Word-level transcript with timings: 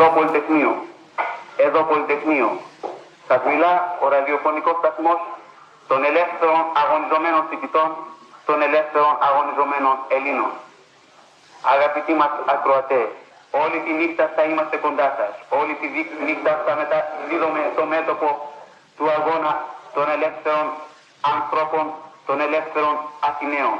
Εδώ 0.00 0.10
Πολυτεχνείο. 0.18 0.72
Εδώ 1.66 1.80
Πολυτεχνείο. 1.90 2.48
Σας 3.28 3.40
μιλά 3.48 3.72
ο 4.04 4.08
ραδιοφωνικός 4.14 4.76
σταθμός 4.80 5.18
των 5.88 5.98
ελεύθερων 6.10 6.60
αγωνιζομένων 6.82 7.42
φοιτητών, 7.48 7.88
των 8.46 8.56
ελεύθερων 8.68 9.12
αγωνιζομένων 9.28 9.94
Ελλήνων. 10.16 10.52
Αγαπητοί 11.74 12.12
μας 12.20 12.32
ακροατές, 12.54 13.08
όλη 13.62 13.78
τη 13.84 13.90
νύχτα 14.00 14.24
θα 14.36 14.42
είμαστε 14.48 14.76
κοντά 14.84 15.08
σας. 15.18 15.32
Όλη 15.60 15.72
τη 15.80 15.86
νύχτα 16.28 16.52
θα 16.66 16.72
μεταδίδουμε 16.80 17.60
το 17.78 17.84
μέτωπο 17.92 18.28
του 18.96 19.06
αγώνα 19.16 19.52
των 19.94 20.06
ελεύθερων 20.16 20.66
ανθρώπων, 21.34 21.84
των 22.26 22.36
ελεύθερων 22.46 22.94
Αθηναίων. 23.28 23.76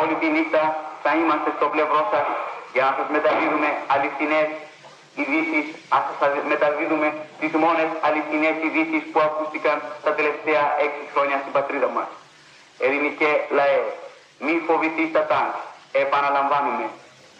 Όλη 0.00 0.14
τη 0.20 0.26
νύχτα 0.36 0.62
θα 1.02 1.10
είμαστε 1.20 1.48
στο 1.56 1.66
πλευρό 1.74 2.00
σας 2.12 2.26
για 2.74 2.82
να 2.88 2.92
σας 2.98 3.06
μεταδίδουμε 3.16 3.68
αληθινές 3.94 4.48
ειδήσεις, 5.20 5.66
να 5.92 6.00
σας 6.20 6.32
μεταδίδουμε 6.52 7.08
τις 7.40 7.52
μόνες 7.62 7.88
αληθινές 8.06 8.56
ειδήσεις 8.64 9.02
που 9.10 9.20
ακούστηκαν 9.28 9.76
τα 10.06 10.12
τελευταία 10.18 10.64
έξι 10.84 11.04
χρόνια 11.12 11.36
στην 11.42 11.52
πατρίδα 11.56 11.88
μας. 11.96 12.08
Ελληνικέ 12.86 13.30
λαέ, 13.58 13.82
μη 14.44 14.54
φοβηθείς 14.66 15.08
τα 15.16 15.22
τάγκ. 15.30 15.50
Επαναλαμβάνουμε, 16.04 16.86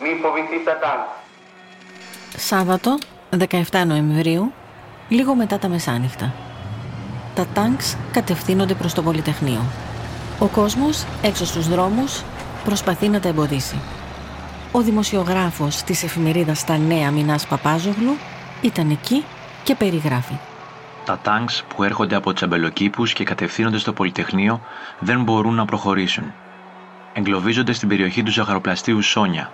μη 0.03 0.11
φοβηθείς 0.23 0.63
τα 0.69 0.75
τάγκ. 0.83 1.03
Σάββατο, 2.51 2.91
17 3.31 3.85
Νοεμβρίου, 3.91 4.45
λίγο 5.17 5.33
μετά 5.35 5.57
τα 5.59 5.69
μεσάνυχτα. 5.69 6.27
Τα 7.35 7.47
τάγκς 7.55 7.97
κατευθύνονται 8.13 8.75
προς 8.75 8.93
το 8.95 9.03
Πολυτεχνείο. 9.03 9.63
Ο 10.39 10.47
κόσμος 10.47 11.05
έξω 11.23 11.45
στους 11.47 11.69
δρόμους 11.69 12.23
προσπαθεί 12.65 13.09
να 13.09 13.21
τα 13.21 13.29
εμποδίσει. 13.29 13.77
Ο 14.73 14.81
δημοσιογράφος 14.81 15.83
της 15.83 16.03
εφημερίδας 16.03 16.65
«Τα 16.65 16.79
Νέα» 16.79 17.11
Μινάς 17.11 17.47
Παπάζογλου 17.47 18.17
ήταν 18.61 18.91
εκεί 18.91 19.25
και 19.63 19.75
περιγράφει. 19.75 20.39
Τα 21.05 21.19
τάγκς 21.23 21.65
που 21.69 21.83
έρχονται 21.83 22.15
από 22.15 22.33
τσαμπελοκήπους 22.33 23.13
και 23.13 23.25
κατευθύνονται 23.25 23.79
στο 23.79 23.93
Πολυτεχνείο 23.93 24.61
δεν 24.99 25.23
μπορούν 25.23 25.55
να 25.55 25.65
προχωρήσουν. 25.65 26.33
Εγκλωβίζονται 27.13 27.73
στην 27.73 27.89
περιοχή 27.89 28.23
του 28.23 28.31
ζαχαροπλαστείου 28.31 29.03
Σόνια, 29.03 29.51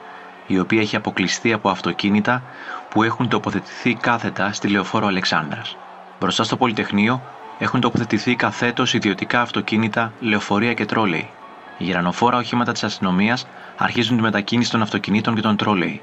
η 0.47 0.59
οποία 0.59 0.81
έχει 0.81 0.97
αποκλειστεί 0.97 1.53
από 1.53 1.69
αυτοκίνητα 1.69 2.43
που 2.91 3.03
έχουν 3.03 3.29
τοποθετηθεί 3.29 3.95
κάθετα 3.95 4.53
στη 4.53 4.69
λεωφόρο 4.69 5.07
Αλεξάνδρας. 5.07 5.77
Μπροστά 6.21 6.45
στο 6.45 6.57
Πολυτεχνείο 6.57 7.23
έχουν 7.59 7.81
τοποθετηθεί 7.81 8.35
καθέτος 8.35 8.95
ιδιωτικά 8.95 9.41
αυτοκίνητα, 9.41 10.13
λεωφορεία 10.21 10.75
και 10.75 10.85
τρόλεϊ. 10.85 11.31
Οι 11.79 11.85
γερανοφόρα 11.85 12.37
οχήματα 12.37 12.73
της 12.73 12.85
αστυνομίας 12.85 13.47
αρχίζουν 13.83 14.17
τη 14.17 14.23
μετακίνηση 14.23 14.71
των 14.71 14.83
αυτοκινήτων 14.83 15.35
και 15.35 15.41
των 15.41 15.57
τρόλεϊ. 15.57 16.01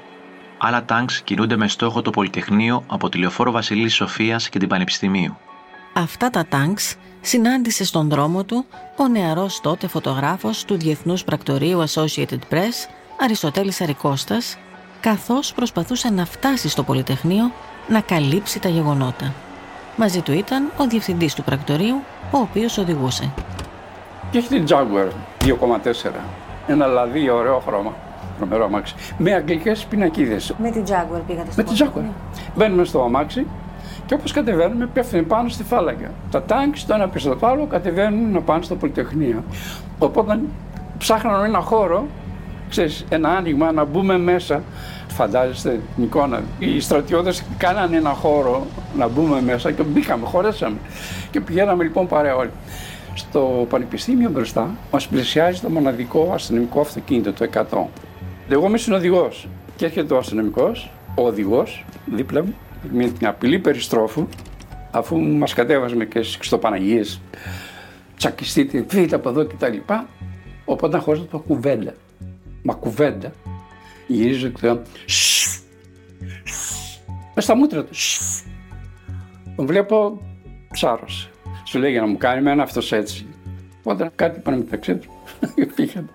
Άλλα 0.58 0.84
τάγκς 0.84 1.20
κινούνται 1.20 1.56
με 1.56 1.68
στόχο 1.68 2.02
το 2.02 2.10
Πολυτεχνείο 2.10 2.84
από 2.86 3.08
τη 3.08 3.18
λεωφόρο 3.18 3.50
Βασιλής 3.50 3.94
Σοφίας 3.94 4.48
και 4.48 4.58
την 4.58 4.68
Πανεπιστημίου. 4.68 5.36
Αυτά 5.92 6.30
τα 6.30 6.46
τάγκς 6.48 6.96
συνάντησε 7.20 7.84
στον 7.84 8.08
δρόμο 8.08 8.44
του 8.44 8.64
ο 8.96 9.08
νεαρός 9.08 9.60
τότε 9.60 9.88
φωτογράφος 9.88 10.64
του 10.64 10.78
Διεθνούς 10.78 11.24
Πρακτορείου 11.24 11.84
Associated 11.88 12.38
Press, 12.50 12.88
Αριστοτέλης 13.20 13.80
Αρικώστας, 13.80 14.58
καθώς 15.00 15.52
προσπαθούσε 15.52 16.10
να 16.10 16.24
φτάσει 16.24 16.68
στο 16.68 16.82
Πολυτεχνείο 16.82 17.52
να 17.88 18.00
καλύψει 18.00 18.60
τα 18.60 18.68
γεγονότα. 18.68 19.34
Μαζί 19.96 20.20
του 20.20 20.32
ήταν 20.32 20.70
ο 20.76 20.86
διευθυντής 20.86 21.34
του 21.34 21.42
πρακτορείου, 21.42 22.02
ο 22.30 22.38
οποίος 22.38 22.78
οδηγούσε. 22.78 23.32
Και 24.30 24.38
έχει 24.38 24.48
την 24.48 24.64
Jaguar 24.68 25.08
2,4. 25.44 26.49
Ένα 26.70 26.86
λαδί 26.86 27.30
ωραίο 27.30 27.58
χρώμα. 27.58 27.92
Τρομερό 28.38 28.64
αμάξι. 28.64 28.94
Με 29.18 29.34
αγγλικές 29.34 29.84
πινακίδες. 29.84 30.54
Με 30.58 30.70
την 30.70 30.84
Jaguar 30.86 31.20
πήγατε 31.26 31.52
στο 31.52 31.62
Με 31.62 31.68
την 31.68 31.86
Jaguar. 31.86 32.12
Μπαίνουμε 32.56 32.84
στο 32.84 33.02
αμάξι 33.02 33.46
και 34.06 34.14
όπως 34.14 34.32
κατεβαίνουμε, 34.32 34.86
πέφτουν 34.86 35.26
πάνω 35.26 35.48
στη 35.48 35.62
φάλαγγα. 35.62 36.10
Τα 36.30 36.42
τάγκς, 36.42 36.86
το 36.86 36.94
ένα 36.94 37.08
πίσω 37.08 37.36
το 37.36 37.46
άλλο, 37.46 37.66
κατεβαίνουν 37.66 38.32
να 38.32 38.40
πάνε 38.40 38.62
στο 38.62 38.76
Πολυτεχνείο. 38.76 39.44
Οπότε 39.98 40.40
ψάχναμε 40.98 41.46
ένα 41.46 41.60
χώρο, 41.60 42.06
ξέρεις, 42.68 43.04
ένα 43.08 43.28
άνοιγμα 43.28 43.72
να 43.72 43.84
μπούμε 43.84 44.18
μέσα 44.18 44.62
Φαντάζεστε 45.10 45.80
την 45.94 46.04
εικόνα. 46.04 46.42
Οι 46.58 46.80
στρατιώτες 46.80 47.42
κάνανε 47.58 47.96
ένα 47.96 48.10
χώρο 48.10 48.66
να 48.96 49.08
μπούμε 49.08 49.42
μέσα 49.42 49.70
και 49.70 49.82
μπήκαμε, 49.82 50.26
χωρέσαμε. 50.26 50.76
Και 51.30 51.40
πηγαίναμε 51.40 51.82
λοιπόν 51.82 52.06
παρέα 52.06 52.36
όλοι. 52.36 52.50
Στο 53.20 53.66
πανεπιστήμιο 53.68 54.30
μπροστά 54.30 54.76
μας 54.92 55.08
πλησιάζει 55.08 55.60
το 55.60 55.70
μοναδικό 55.70 56.30
αστυνομικό 56.34 56.80
αυτοκίνητο, 56.80 57.32
το 57.32 57.44
100. 57.44 57.86
Εγώ 58.48 58.66
είμαι 58.66 58.78
συνοδηγό 58.78 59.28
και 59.76 59.84
έρχεται 59.84 60.14
ο 60.14 60.18
αστυνομικός, 60.18 60.90
ο 61.14 61.26
οδηγός 61.26 61.84
δίπλα 62.06 62.44
μου, 62.44 62.54
με 62.92 63.08
την 63.08 63.26
απειλή 63.26 63.58
περιστρόφου, 63.58 64.28
αφού 64.90 65.18
μας 65.18 65.54
κατέβαζε 65.54 66.04
και 66.04 66.22
στις 66.22 66.36
Χριστοπαναγίε, 66.36 67.02
τσακιστείτε, 68.16 68.84
φύγετε 68.88 69.14
από 69.14 69.28
εδώ 69.28 69.46
κτλ. 69.46 69.76
Οπότε 70.64 70.98
χωρί 70.98 71.20
το 71.30 71.38
κουβέντα. 71.38 71.94
Μα 72.62 72.74
κουβέντα 72.74 73.32
γυρίζω 74.06 74.48
και 74.48 74.58
λέω 74.62 74.82
με 77.34 77.42
στα 77.42 77.54
μούτρα 77.54 77.84
του. 77.84 77.94
Τον 79.56 79.66
βλέπω 79.66 80.20
ψάρος. 80.72 81.29
Σου 81.70 81.78
λέει 81.78 81.90
για 81.90 82.00
να 82.00 82.06
μου 82.06 82.16
κάνει 82.16 82.42
με 82.42 82.50
ένα 82.50 82.62
αυτός 82.62 82.92
έτσι. 82.92 83.26
Οπότε 83.78 84.10
κάτι 84.14 84.40
πάνω 84.40 84.56
μεταξύ 84.56 84.94
τους 84.94 85.08
πήγαμε. 85.74 86.08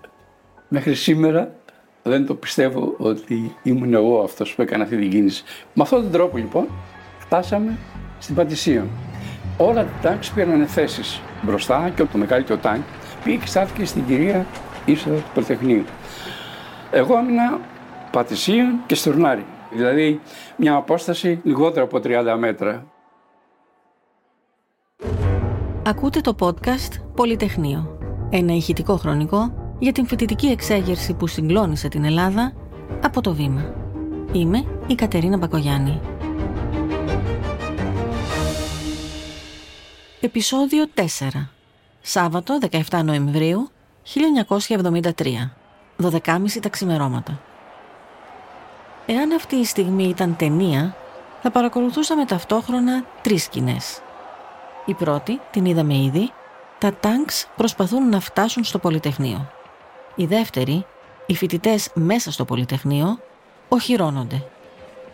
Μέχρι 0.68 0.94
σήμερα 0.94 1.54
δεν 2.02 2.26
το 2.26 2.34
πιστεύω 2.34 2.94
ότι 2.98 3.56
ήμουν 3.62 3.94
εγώ 3.94 4.22
αυτός 4.22 4.54
που 4.54 4.62
έκανε 4.62 4.82
αυτή 4.82 4.96
την 4.96 5.10
κίνηση. 5.10 5.44
Με 5.74 5.82
αυτόν 5.82 6.02
τον 6.02 6.10
τρόπο 6.10 6.36
λοιπόν 6.36 6.66
φτάσαμε 7.18 7.78
στην 8.18 8.34
Πατησία. 8.34 8.86
Όλα 9.56 9.84
τα 9.84 9.90
τάγκ 10.02 10.18
πήραν 10.34 10.66
θέσεις 10.66 11.20
μπροστά 11.42 11.92
και 11.94 12.04
το 12.04 12.18
μεγαλύτερο 12.18 12.58
τάγκ 12.58 12.80
πήγε 13.24 13.36
και 13.36 13.46
στάθηκε 13.46 13.84
στην 13.84 14.06
κυρία 14.06 14.46
είσοδο 14.84 15.16
του 15.16 15.30
Πολυτεχνείου. 15.34 15.84
Εγώ 16.90 17.18
έμεινα 17.18 17.60
Πατησίων 18.10 18.80
και 18.86 18.94
Στουρνάρι. 18.94 19.44
Δηλαδή 19.72 20.20
μια 20.56 20.74
απόσταση 20.74 21.40
λιγότερο 21.42 21.84
από 21.84 22.00
30 22.04 22.36
μέτρα. 22.38 22.86
Ακούτε 25.86 26.20
το 26.20 26.34
podcast 26.38 26.92
Πολυτεχνείο. 27.14 27.98
Ένα 28.30 28.52
ηχητικό 28.52 28.96
χρονικό 28.96 29.54
για 29.78 29.92
την 29.92 30.06
φοιτητική 30.06 30.46
εξέγερση 30.46 31.14
που 31.14 31.26
συγκλώνησε 31.26 31.88
την 31.88 32.04
Ελλάδα 32.04 32.52
από 33.02 33.20
το 33.20 33.34
βήμα. 33.34 33.74
Είμαι 34.32 34.64
η 34.86 34.94
Κατερίνα 34.94 35.36
Μπακογιάννη. 35.36 36.00
Επισόδιο 40.20 40.84
4. 40.94 41.02
Σάββατο 42.00 42.58
17 42.90 43.02
Νοεμβρίου 43.04 43.68
1973. 44.68 45.02
12.30 46.02 46.20
τα 46.62 46.68
ξημερώματα. 46.68 47.40
Εάν 49.06 49.32
αυτή 49.32 49.56
η 49.56 49.64
στιγμή 49.64 50.04
ήταν 50.04 50.36
ταινία, 50.36 50.96
θα 51.42 51.50
παρακολουθούσαμε 51.50 52.24
ταυτόχρονα 52.24 53.04
τρεις 53.22 53.42
σκηνές. 53.42 54.00
Η 54.86 54.94
πρώτη, 54.94 55.40
την 55.50 55.64
είδαμε 55.64 55.96
ήδη, 55.96 56.32
τα 56.78 56.94
τάγκς 57.00 57.48
προσπαθούν 57.56 58.08
να 58.08 58.20
φτάσουν 58.20 58.64
στο 58.64 58.78
Πολυτεχνείο. 58.78 59.50
Η 60.14 60.26
δεύτερη, 60.26 60.86
οι 61.26 61.34
φοιτητές 61.34 61.90
μέσα 61.94 62.32
στο 62.32 62.44
Πολυτεχνείο, 62.44 63.18
οχυρώνονται. 63.68 64.44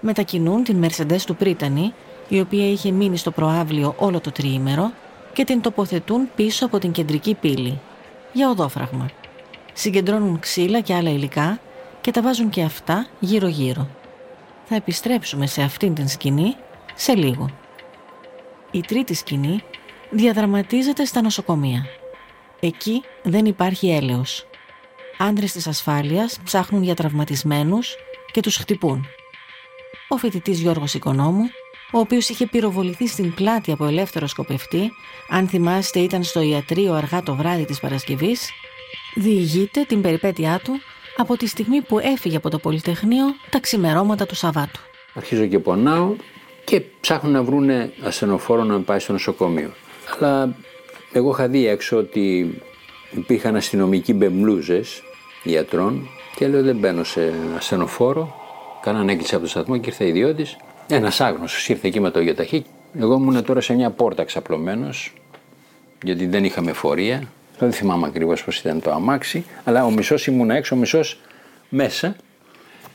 Μετακινούν 0.01 0.65
την 0.65 0.85
Mercedes 0.85 1.21
του 1.27 1.37
Πρίτανη, 1.37 1.95
η 2.29 2.41
οποία 2.41 2.71
είχε 2.71 2.91
μείνει 2.91 3.17
στο 3.17 3.31
προάβλιο 3.31 3.95
όλο 3.99 4.21
το 4.21 4.33
τριήμερο, 4.33 4.93
και 5.33 5.45
την 5.45 5.61
τοποθετούν 5.61 6.29
πίσω 6.35 6.67
από 6.67 6.79
την 6.79 6.93
κεντρική 6.93 7.35
πύλη, 7.35 7.81
για 8.33 8.49
οδόφραγμα. 8.49 9.07
Συγκεντρώνουν 9.73 10.39
ξύλα 10.39 10.81
και 10.81 10.95
άλλα 10.95 11.11
υλικά 11.11 11.61
και 12.01 12.11
τα 12.11 12.23
βάζουν 12.23 12.49
και 12.49 12.63
αυτά 12.63 13.07
γύρω-γύρω. 13.21 13.89
Θα 14.65 14.75
επιστρέψουμε 14.75 15.47
σε 15.47 15.63
αυτήν 15.63 15.95
την 15.95 16.09
σκηνή 16.09 16.57
σε 16.95 17.15
λίγο. 17.15 17.51
Η 18.75 18.81
τρίτη 18.81 19.15
σκηνή 19.15 19.63
διαδραματίζεται 20.11 21.05
στα 21.05 21.23
νοσοκομεία. 21.23 21.87
Εκεί 22.61 23.03
δεν 23.23 23.45
υπάρχει 23.45 23.91
έλεος. 23.91 24.47
Άντρες 25.19 25.53
της 25.53 25.67
ασφάλειας 25.67 26.39
ψάχνουν 26.45 26.83
για 26.83 26.95
τραυματισμένους 26.95 27.95
και 28.33 28.41
τους 28.41 28.57
χτυπούν. 28.57 29.07
Ο 30.09 30.17
φοιτητής 30.17 30.61
Γιώργος 30.61 30.95
Οικονόμου, 30.95 31.45
ο 31.93 31.99
οποίος 31.99 32.29
είχε 32.29 32.47
πυροβοληθεί 32.47 33.07
στην 33.07 33.35
πλάτη 33.35 33.73
από 33.73 33.85
ελεύθερο 33.85 34.27
σκοπευτή, 34.27 34.91
αν 35.29 35.49
θυμάστε 35.49 35.99
ήταν 35.99 36.23
στο 36.23 36.41
ιατρείο 36.41 36.93
αργά 36.93 37.23
το 37.23 37.35
βράδυ 37.35 37.65
της 37.65 37.81
Παρασκευής, 37.81 38.51
διηγείται 39.15 39.85
την 39.85 40.01
περιπέτειά 40.01 40.61
του 40.65 40.81
από 41.17 41.37
τη 41.37 41.47
στιγμή 41.47 41.81
που 41.81 41.99
έφυγε 41.99 42.37
από 42.37 42.51
το 42.51 42.59
Πολυτεχνείο 42.59 43.25
τα 43.51 43.61
ξημερώματα 43.61 44.27
του 44.27 44.35
Σαββάτου. 44.35 44.81
Αρχίζω 45.15 45.47
και 45.47 45.59
πονάω 45.59 46.15
και 46.65 46.83
ψάχνουν 47.01 47.33
να 47.33 47.43
βρουν 47.43 47.71
ασθενοφόρο 48.05 48.65
να 48.65 48.81
πάει 48.81 48.99
στο 48.99 49.13
νοσοκομείο. 49.13 49.71
Αλλά 50.19 50.55
εγώ 51.13 51.31
είχα 51.31 51.49
δει 51.49 51.67
έξω 51.67 51.97
ότι 51.97 52.55
υπήρχαν 53.11 53.57
αστυνομικοί 53.57 54.13
μπεμπλούζε 54.13 54.83
ιατρών 55.43 56.09
και 56.37 56.49
λέω 56.49 56.63
δεν 56.63 56.77
μπαίνω 56.77 57.05
σε 57.05 57.33
ασθενοφόρο. 57.57 58.41
Κάνανε 58.83 59.13
έκλεισε 59.13 59.35
από 59.35 59.45
το 59.45 59.51
σταθμό 59.51 59.79
και 59.79 59.89
ήρθε 59.89 60.07
ιδιώτης. 60.07 60.57
Ένας 60.89 61.21
άγνωστος 61.21 61.69
ήρθε 61.69 61.87
εκεί 61.87 62.01
με 62.01 62.11
το 62.11 62.21
γεταχή. 62.21 62.65
Εγώ 62.99 63.15
ήμουν 63.15 63.45
τώρα 63.45 63.61
σε 63.61 63.75
μια 63.75 63.91
πόρτα 63.91 64.25
ξαπλωμένος, 64.25 65.13
γιατί 66.03 66.27
δεν 66.27 66.45
είχαμε 66.45 66.73
φορεία. 66.73 67.23
Δεν 67.59 67.73
θυμάμαι 67.73 68.07
ακριβώς 68.07 68.45
πώς 68.45 68.59
ήταν 68.59 68.81
το 68.81 68.91
αμάξι, 68.91 69.45
αλλά 69.65 69.85
ο 69.85 69.91
μισός 69.91 70.27
ήμουν 70.27 70.51
έξω, 70.51 70.77
ο 70.77 70.79
μισός 70.79 71.21
μέσα 71.69 72.17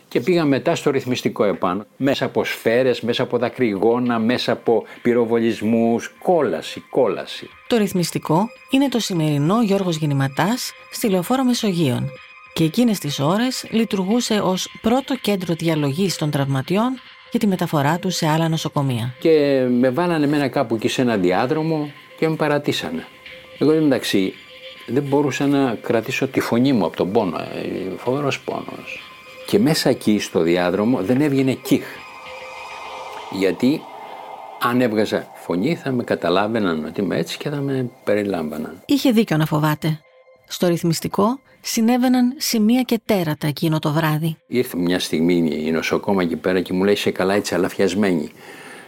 και 0.09 0.19
πήγα 0.19 0.45
μετά 0.45 0.75
στο 0.75 0.89
ρυθμιστικό 0.89 1.43
επάνω. 1.43 1.85
Μέσα 1.97 2.25
από 2.25 2.43
σφαίρες, 2.43 3.01
μέσα 3.01 3.23
από 3.23 3.37
δακρυγόνα, 3.37 4.19
μέσα 4.19 4.51
από 4.51 4.83
πυροβολισμούς, 5.01 6.13
κόλαση, 6.19 6.83
κόλαση. 6.89 7.49
Το 7.67 7.77
ρυθμιστικό 7.77 8.49
είναι 8.69 8.89
το 8.89 8.99
σημερινό 8.99 9.61
Γιώργος 9.61 9.95
Γεννηματάς 9.95 10.71
στη 10.91 11.09
Λεωφόρο 11.09 11.43
Μεσογείων 11.43 12.09
και 12.53 12.63
εκείνες 12.63 12.99
τις 12.99 13.19
ώρες 13.19 13.65
λειτουργούσε 13.69 14.39
ως 14.43 14.77
πρώτο 14.81 15.15
κέντρο 15.15 15.53
διαλογής 15.53 16.15
των 16.15 16.31
τραυματιών 16.31 16.99
για 17.31 17.39
τη 17.39 17.47
μεταφορά 17.47 17.99
του 17.99 18.09
σε 18.09 18.27
άλλα 18.27 18.49
νοσοκομεία. 18.49 19.13
Και 19.19 19.65
με 19.69 19.89
βάλανε 19.89 20.27
μένα 20.27 20.47
κάπου 20.47 20.75
εκεί 20.75 20.87
σε 20.87 21.01
ένα 21.01 21.17
διάδρομο 21.17 21.91
και 22.17 22.29
με 22.29 22.35
παρατήσανε. 22.35 23.05
Εγώ 23.59 23.71
εντάξει 23.71 24.33
δεν 24.87 25.03
μπορούσα 25.03 25.47
να 25.47 25.77
κρατήσω 25.81 26.27
τη 26.27 26.39
φωνή 26.39 26.73
μου 26.73 26.85
από 26.85 26.95
τον 26.95 27.11
πόνο, 27.11 27.37
ε, 27.37 27.97
φοβερός 27.97 28.39
πόνος. 28.39 29.06
Και 29.47 29.59
μέσα 29.59 29.89
εκεί 29.89 30.19
στο 30.19 30.39
διάδρομο 30.39 31.01
δεν 31.01 31.21
έβγαινε 31.21 31.53
κύχ. 31.53 31.85
Γιατί 33.31 33.81
αν 34.61 34.81
έβγαζα 34.81 35.27
φωνή 35.35 35.75
θα 35.75 35.91
με 35.91 36.03
καταλάβαιναν 36.03 36.85
ότι 36.85 37.01
είμαι 37.01 37.17
έτσι 37.17 37.37
και 37.37 37.49
θα 37.49 37.55
με 37.55 37.89
περιλάμβαναν. 38.03 38.81
Είχε 38.85 39.11
δίκιο 39.11 39.37
να 39.37 39.45
φοβάται. 39.45 39.99
Στο 40.47 40.67
ρυθμιστικό 40.67 41.39
συνέβαιναν 41.61 42.33
σημεία 42.37 42.81
και 42.81 42.99
τέρατα 43.05 43.47
εκείνο 43.47 43.79
το 43.79 43.91
βράδυ. 43.91 44.37
Ήρθε 44.47 44.77
μια 44.77 44.99
στιγμή 44.99 45.51
η 45.65 45.71
νοσοκόμα 45.71 46.21
εκεί 46.21 46.35
πέρα 46.35 46.61
και 46.61 46.73
μου 46.73 46.83
λέει 46.83 46.95
σε 46.95 47.11
καλά 47.11 47.33
έτσι 47.33 47.55
αλαφιασμένη. 47.55 48.31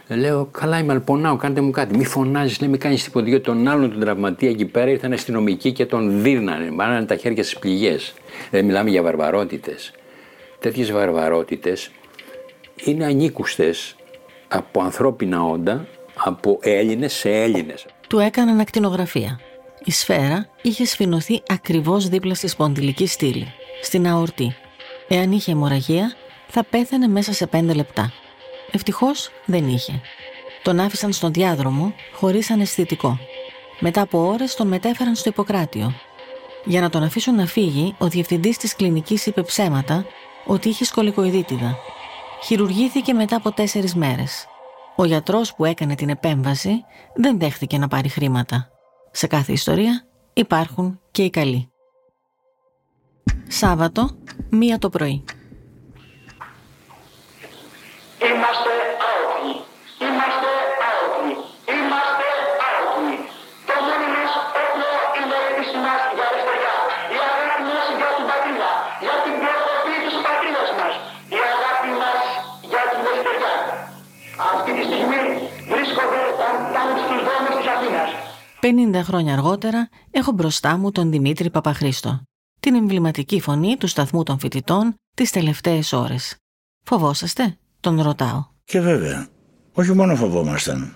Λέω, 0.08 0.48
καλά 0.50 0.78
είμαι, 0.78 0.92
αλλά 0.92 1.00
πονάω, 1.00 1.36
κάντε 1.36 1.60
μου 1.60 1.70
κάτι. 1.70 1.96
Μη 1.96 2.04
φωνάζεις, 2.04 2.60
λέει, 2.60 2.70
μη 2.70 2.78
κάνεις 2.78 3.04
τίποτα. 3.04 3.28
Γιατί 3.28 3.44
τον 3.44 3.68
άλλον 3.68 3.90
τον 3.90 4.00
τραυματία 4.00 4.50
εκεί 4.50 4.64
πέρα 4.64 4.90
ήρθαν 4.90 5.12
αστυνομικοί 5.12 5.72
και 5.72 5.86
τον 5.86 6.22
δίρνανε. 6.22 6.70
Μάνανε 6.70 7.06
τα 7.06 7.16
χέρια 7.16 7.42
στις 7.42 7.58
πληγές. 7.58 8.14
Δεν 8.50 8.64
μιλάμε 8.64 8.90
για 8.90 9.02
βαρβαρότητες 9.02 9.92
τέτοιες 10.60 10.92
βαρβαρότητες 10.92 11.90
είναι 12.84 13.04
ανήκουστες 13.04 13.96
από 14.48 14.82
ανθρώπινα 14.82 15.44
όντα, 15.44 15.86
από 16.14 16.58
Έλληνες 16.62 17.12
σε 17.12 17.30
Έλληνες. 17.30 17.86
Του 18.08 18.18
έκαναν 18.18 18.60
ακτινογραφία. 18.60 19.40
Η 19.84 19.90
σφαίρα 19.90 20.48
είχε 20.62 20.84
σφινωθεί 20.84 21.42
ακριβώς 21.46 22.08
δίπλα 22.08 22.34
στη 22.34 22.48
σπονδυλική 22.48 23.06
στήλη, 23.06 23.52
στην 23.82 24.08
αορτή. 24.08 24.56
Εάν 25.08 25.32
είχε 25.32 25.52
αιμορραγία, 25.52 26.12
θα 26.48 26.64
πέθανε 26.64 27.08
μέσα 27.08 27.32
σε 27.32 27.46
πέντε 27.46 27.74
λεπτά. 27.74 28.12
Ευτυχώς 28.70 29.30
δεν 29.44 29.68
είχε. 29.68 30.00
Τον 30.62 30.80
άφησαν 30.80 31.12
στον 31.12 31.32
διάδρομο, 31.32 31.94
χωρίς 32.12 32.50
αναισθητικό. 32.50 33.18
Μετά 33.80 34.00
από 34.00 34.28
ώρες 34.28 34.54
τον 34.54 34.66
μετέφεραν 34.68 35.14
στο 35.14 35.28
Ιπποκράτιο. 35.28 35.94
Για 36.64 36.80
να 36.80 36.90
τον 36.90 37.02
αφήσουν 37.02 37.34
να 37.34 37.46
φύγει, 37.46 37.94
ο 37.98 38.08
διευθυντής 38.08 38.56
της 38.56 38.76
κλινικής 38.76 39.26
είπε 39.26 39.42
ψέματα 39.42 40.06
ότι 40.46 40.68
είχε 40.68 40.84
σκολικοειδίτιδα. 40.84 41.78
Χειρουργήθηκε 42.42 43.12
μετά 43.12 43.36
από 43.36 43.52
τέσσερις 43.52 43.94
μέρες. 43.94 44.46
Ο 44.96 45.04
γιατρός 45.04 45.54
που 45.54 45.64
έκανε 45.64 45.94
την 45.94 46.08
επέμβαση 46.08 46.84
δεν 47.14 47.38
δέχτηκε 47.38 47.78
να 47.78 47.88
πάρει 47.88 48.08
χρήματα. 48.08 48.70
Σε 49.10 49.26
κάθε 49.26 49.52
ιστορία 49.52 50.06
υπάρχουν 50.32 51.00
και 51.10 51.22
οι 51.22 51.30
καλοί. 51.30 51.70
Σάββατο, 53.48 54.10
μία 54.50 54.78
το 54.78 54.88
πρωί. 54.88 55.24
Είμαστε 58.22 58.79
50 78.62 79.00
χρόνια 79.02 79.32
αργότερα 79.32 79.88
έχω 80.10 80.32
μπροστά 80.32 80.76
μου 80.76 80.90
τον 80.90 81.10
Δημήτρη 81.10 81.50
Παπαχρήστο. 81.50 82.22
Την 82.60 82.74
εμβληματική 82.74 83.40
φωνή 83.40 83.76
του 83.76 83.86
σταθμού 83.86 84.22
των 84.22 84.38
φοιτητών 84.38 84.94
τις 85.16 85.30
τελευταίες 85.30 85.92
ώρες. 85.92 86.36
Φοβόσαστε, 86.84 87.58
τον 87.80 88.02
ρωτάω. 88.02 88.44
Και 88.64 88.80
βέβαια, 88.80 89.28
όχι 89.72 89.92
μόνο 89.92 90.16
φοβόμασταν, 90.16 90.94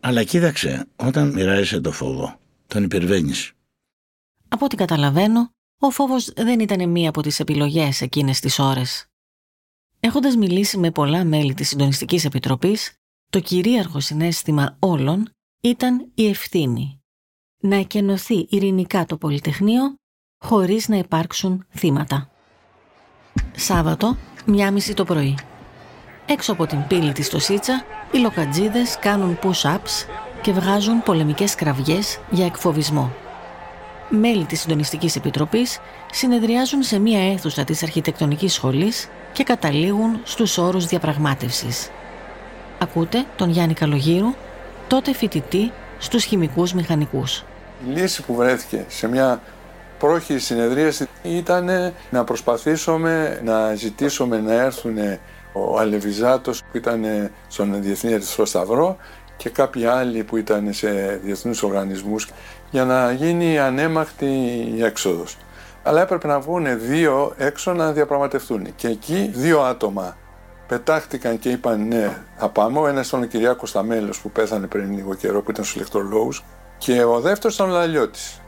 αλλά 0.00 0.24
κοίταξε, 0.24 0.86
όταν 0.96 1.32
μοιράζεσαι 1.32 1.80
το 1.80 1.92
φόβο, 1.92 2.38
τον 2.66 2.82
υπερβαίνεις. 2.82 3.52
Από 4.48 4.64
ό,τι 4.64 4.76
καταλαβαίνω, 4.76 5.50
ο 5.80 5.90
φόβος 5.90 6.32
δεν 6.36 6.60
ήταν 6.60 6.90
μία 6.90 7.08
από 7.08 7.22
τις 7.22 7.40
επιλογές 7.40 8.00
εκείνες 8.00 8.40
τις 8.40 8.58
ώρες. 8.58 9.06
Έχοντας 10.00 10.36
μιλήσει 10.36 10.78
με 10.78 10.90
πολλά 10.90 11.24
μέλη 11.24 11.54
της 11.54 11.68
Συντονιστικής 11.68 12.24
Επιτροπής, 12.24 12.94
το 13.30 13.40
κυρίαρχο 13.40 14.00
συνέστημα 14.00 14.76
όλων 14.78 15.28
ήταν 15.60 16.10
η 16.14 16.28
ευθύνη. 16.28 16.98
Να 17.66 17.76
εκενωθεί 17.76 18.46
ειρηνικά 18.48 19.04
το 19.04 19.16
Πολυτεχνείο 19.16 19.94
χωρίς 20.44 20.88
να 20.88 20.96
υπάρξουν 20.96 21.66
θύματα. 21.70 22.28
Σάββατο, 23.56 24.16
μία 24.46 24.70
μισή 24.70 24.94
το 24.94 25.04
πρωί. 25.04 25.38
Έξω 26.26 26.52
από 26.52 26.66
την 26.66 26.86
πύλη 26.86 27.12
της 27.12 27.26
στο 27.26 27.38
Σίτσα, 27.38 27.84
οι 28.12 28.18
λοκατζίδες 28.18 28.98
κάνουν 28.98 29.38
push-ups 29.42 30.06
και 30.42 30.52
βγάζουν 30.52 31.02
πολεμικές 31.02 31.54
κραυγές 31.54 32.18
για 32.30 32.46
εκφοβισμό. 32.46 33.12
Μέλη 34.08 34.44
της 34.44 34.60
Συντονιστικής 34.60 35.16
Επιτροπής 35.16 35.78
συνεδριάζουν 36.12 36.82
σε 36.82 36.98
μία 36.98 37.32
αίθουσα 37.32 37.64
της 37.64 37.82
Αρχιτεκτονικής 37.82 38.52
Σχολής 38.52 39.08
και 39.32 39.42
καταλήγουν 39.42 40.20
στους 40.24 40.58
όρους 40.58 40.86
διαπραγμάτευσης. 40.86 41.90
Ακούτε 42.78 43.24
τον 43.36 43.50
Γιάννη 43.50 43.74
Καλογύρου, 43.74 44.34
τότε 44.88 45.14
φοιτητή 45.14 45.72
στους 45.98 46.24
χημικούς 46.24 46.72
μηχανικούς. 46.72 47.44
Η 47.86 47.90
λύση 47.90 48.22
που 48.22 48.34
βρέθηκε 48.34 48.84
σε 48.88 49.08
μια 49.08 49.42
πρόχειρη 49.98 50.38
συνεδρίαση 50.38 51.08
ήταν 51.22 51.70
να 52.10 52.24
προσπαθήσουμε 52.24 53.40
να 53.44 53.74
ζητήσουμε 53.74 54.40
να 54.40 54.52
έρθουν 54.52 54.96
ο 55.52 55.78
Αλεβιζάτος 55.78 56.62
που 56.62 56.76
ήταν 56.76 57.30
στον 57.48 57.82
Διεθνή 57.82 58.12
Ερυθρό 58.12 58.44
Σταυρό 58.44 58.96
και 59.36 59.50
κάποιοι 59.50 59.84
άλλοι 59.84 60.24
που 60.24 60.36
ήταν 60.36 60.72
σε 60.72 61.20
διεθνούς 61.22 61.62
οργανισμούς 61.62 62.30
για 62.70 62.84
να 62.84 63.12
γίνει 63.12 63.58
ανέμακτη 63.58 64.26
η 64.76 64.84
έξοδος. 64.84 65.36
Αλλά 65.82 66.00
έπρεπε 66.00 66.26
να 66.26 66.40
βγουν 66.40 66.80
δύο 66.80 67.34
έξω 67.36 67.72
να 67.72 67.92
διαπραγματευτούν. 67.92 68.74
Και 68.74 68.88
εκεί 68.88 69.30
δύο 69.34 69.60
άτομα 69.60 70.16
πετάχτηκαν 70.66 71.38
και 71.38 71.50
είπαν 71.50 71.86
ναι, 71.86 72.16
θα 72.36 72.48
πάμε. 72.48 72.78
Ο 72.78 72.86
ένας 72.86 73.08
ήταν 73.08 73.22
ο 73.22 73.26
Κυριάκος 73.26 73.68
Σταμέλος 73.68 74.20
που 74.20 74.30
πέθανε 74.30 74.66
πριν 74.66 74.92
λίγο 74.92 75.14
καιρό 75.14 75.42
που 75.42 75.50
ήταν 75.50 75.64
στους 75.64 75.76
ηλεκτρολόγους 75.76 76.44
και 76.78 77.04
ο 77.04 77.20
δεύτερος 77.20 77.54
ήταν 77.54 77.70
ο 77.70 77.72
Λαλιώτης. 77.72 78.38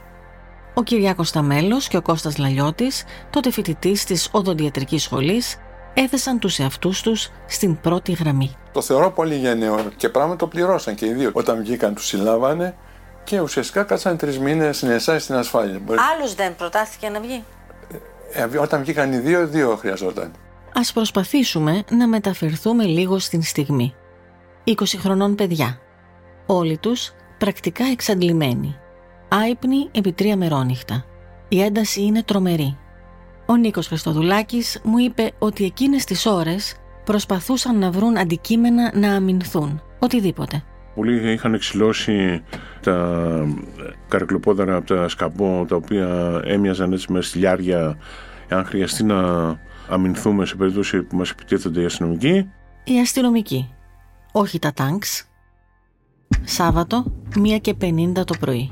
Ο 0.73 0.83
Κυριάκος 0.83 1.27
Σταμέλος 1.27 1.87
και 1.87 1.97
ο 1.97 2.01
Κώστας 2.01 2.37
Λαλιώτης, 2.37 3.03
τότε 3.29 3.51
φοιτητής 3.51 4.05
της 4.05 4.29
Οδοντιατρικής 4.31 5.03
Σχολής, 5.03 5.57
έθεσαν 5.93 6.39
τους 6.39 6.59
εαυτούς 6.59 7.01
τους 7.01 7.29
στην 7.45 7.81
πρώτη 7.81 8.11
γραμμή. 8.11 8.55
Το 8.71 8.81
θεωρώ 8.81 9.11
πολύ 9.11 9.35
γενναίο 9.35 9.79
και 9.95 10.09
πράγματι 10.09 10.37
το 10.37 10.47
πληρώσαν 10.47 10.95
και 10.95 11.05
οι 11.05 11.13
δύο. 11.13 11.29
Όταν 11.33 11.57
βγήκαν, 11.57 11.93
τους 11.95 12.05
συλλάβανε 12.05 12.75
και 13.23 13.39
ουσιαστικά 13.39 13.83
κάτσαν 13.83 14.17
τρεις 14.17 14.39
μήνες 14.39 14.77
στην 14.77 14.89
εσάι 14.89 15.19
στην 15.19 15.35
ασφάλεια. 15.35 15.81
Άλλους 16.15 16.35
δεν 16.35 16.55
προτάθηκε 16.55 17.09
να 17.09 17.19
βγει. 17.19 17.43
Ε, 18.31 18.57
όταν 18.57 18.81
βγήκαν 18.81 19.13
οι 19.13 19.17
δύο, 19.17 19.47
δύο 19.47 19.75
χρειαζόταν. 19.75 20.31
Ας 20.73 20.93
προσπαθήσουμε 20.93 21.83
να 21.89 22.07
μεταφερθούμε 22.07 22.83
λίγο 22.83 23.19
στην 23.19 23.43
στιγμή. 23.43 23.95
20 24.63 24.73
χρονών 24.99 25.35
παιδιά. 25.35 25.79
Όλοι 26.45 26.77
τους 26.77 27.13
πρακτικά 27.37 27.85
εξαντλημένοι. 27.85 28.75
Άϊπνοι 29.27 29.89
επί 29.91 30.11
τρία 30.11 30.37
μερόνυχτα. 30.37 31.05
Η 31.47 31.61
ένταση 31.61 32.01
είναι 32.01 32.23
τρομερή. 32.23 32.77
Ο 33.45 33.55
Νίκος 33.55 33.87
Χριστοδουλάκης 33.87 34.79
μου 34.83 34.97
είπε 34.97 35.31
ότι 35.39 35.63
εκείνες 35.65 36.03
τις 36.03 36.25
ώρες 36.25 36.75
προσπαθούσαν 37.03 37.79
να 37.79 37.91
βρουν 37.91 38.17
αντικείμενα 38.17 38.91
να 38.95 39.15
αμυνθούν. 39.15 39.81
Οτιδήποτε. 39.99 40.63
Πολλοί 40.95 41.31
είχαν 41.31 41.53
εξυλώσει 41.53 42.43
τα 42.81 43.47
καρκλοπόδαρα 44.07 44.75
από 44.75 44.95
τα 44.95 45.07
σκαμπό 45.07 45.65
τα 45.65 45.75
οποία 45.75 46.41
έμοιαζαν 46.45 46.93
έτσι 46.93 47.11
με 47.11 47.21
στυλιάρια 47.21 47.97
αν 48.49 48.65
χρειαστεί 48.65 49.03
να 49.03 49.19
αμυνθούμε 49.89 50.45
σε 50.45 50.55
περίπτωση 50.55 51.01
που 51.01 51.15
μας 51.15 51.29
επιτίθενται 51.29 51.81
οι 51.81 51.85
αστυνομικοί. 51.85 52.49
Οι 52.83 52.99
αστυνομικοί. 52.99 53.73
Όχι 54.31 54.59
τα 54.59 54.73
τάγκς. 54.73 55.27
Σάββατο, 56.43 57.05
1 57.35 57.57
και 57.61 57.75
50 57.81 58.23
το 58.25 58.33
πρωί. 58.39 58.71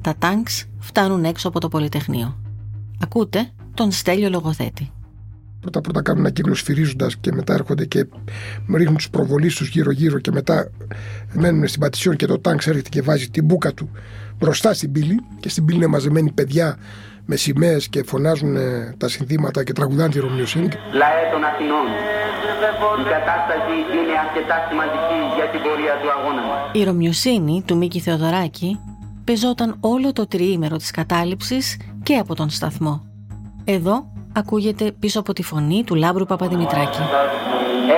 Τα 0.00 0.14
τάγκς 0.18 0.64
φτάνουν 0.78 1.24
έξω 1.24 1.48
από 1.48 1.60
το 1.60 1.68
Πολυτεχνείο. 1.68 2.38
Ακούτε 3.02 3.50
τον 3.74 3.92
Στέλιο 3.92 4.28
Λογοθέτη. 4.28 4.90
Πρώτα 5.60 5.80
πρώτα 5.80 6.02
κάνουν 6.02 6.20
ένα 6.20 6.30
κύκλο 6.30 6.54
σφυρίζοντας 6.54 7.16
και 7.16 7.32
μετά 7.32 7.54
έρχονται 7.54 7.84
και 7.84 8.06
ρίχνουν 8.74 8.96
τους 8.96 9.10
προβολείς 9.10 9.54
τους 9.54 9.68
γύρω-γύρω 9.68 10.18
και 10.18 10.30
μετά 10.30 10.70
μένουν 11.32 11.68
στην 11.68 11.80
πατησιόν 11.80 12.16
και 12.16 12.26
το 12.26 12.38
τάγκς 12.38 12.66
έρχεται 12.66 12.88
και 12.88 13.02
βάζει 13.02 13.30
την 13.30 13.44
μπουκα 13.44 13.74
του 13.74 13.90
μπροστά 14.38 14.74
στην 14.74 14.92
πύλη 14.92 15.20
και 15.40 15.48
στην 15.48 15.64
πύλη 15.64 15.76
είναι 15.76 15.86
μαζεμένοι 15.86 16.32
παιδιά 16.32 16.78
με 17.30 17.36
σημαίες 17.36 17.88
και 17.88 18.00
φωνάζουν 18.12 18.56
ε, 18.56 18.94
τα 18.98 19.08
συνθήματα 19.08 19.64
και 19.64 19.72
τραγουδάνε 19.72 20.10
τη 20.14 20.18
Ρωμιοσύνη. 20.20 20.68
Λαέ 21.02 21.22
των 21.32 21.42
Αθηνών, 21.50 21.86
η 23.02 23.04
κατάσταση 23.16 23.74
είναι 23.96 24.14
αρκετά 24.24 24.56
σημαντική 24.68 25.20
για 25.36 25.46
την 25.52 25.60
πορεία 25.64 25.94
του 26.00 26.08
αγώνα 26.16 26.42
μας. 26.48 26.58
Η 26.72 26.84
Ρωμιοσύνη 26.84 27.56
του 27.66 27.76
Μίκη 27.76 28.00
Θεοδωράκη 28.00 28.70
πεζόταν 29.24 29.70
όλο 29.80 30.12
το 30.12 30.24
τριήμερο 30.32 30.76
της 30.76 30.90
κατάληψης 30.90 31.64
και 32.02 32.14
από 32.22 32.34
τον 32.34 32.48
σταθμό. 32.50 32.94
Εδώ 33.64 33.94
ακούγεται 34.40 34.84
πίσω 35.02 35.18
από 35.20 35.32
τη 35.32 35.42
φωνή 35.42 35.80
του 35.86 35.94
Λάμπρου 35.94 36.26
Παπαδημητράκη. 36.32 37.02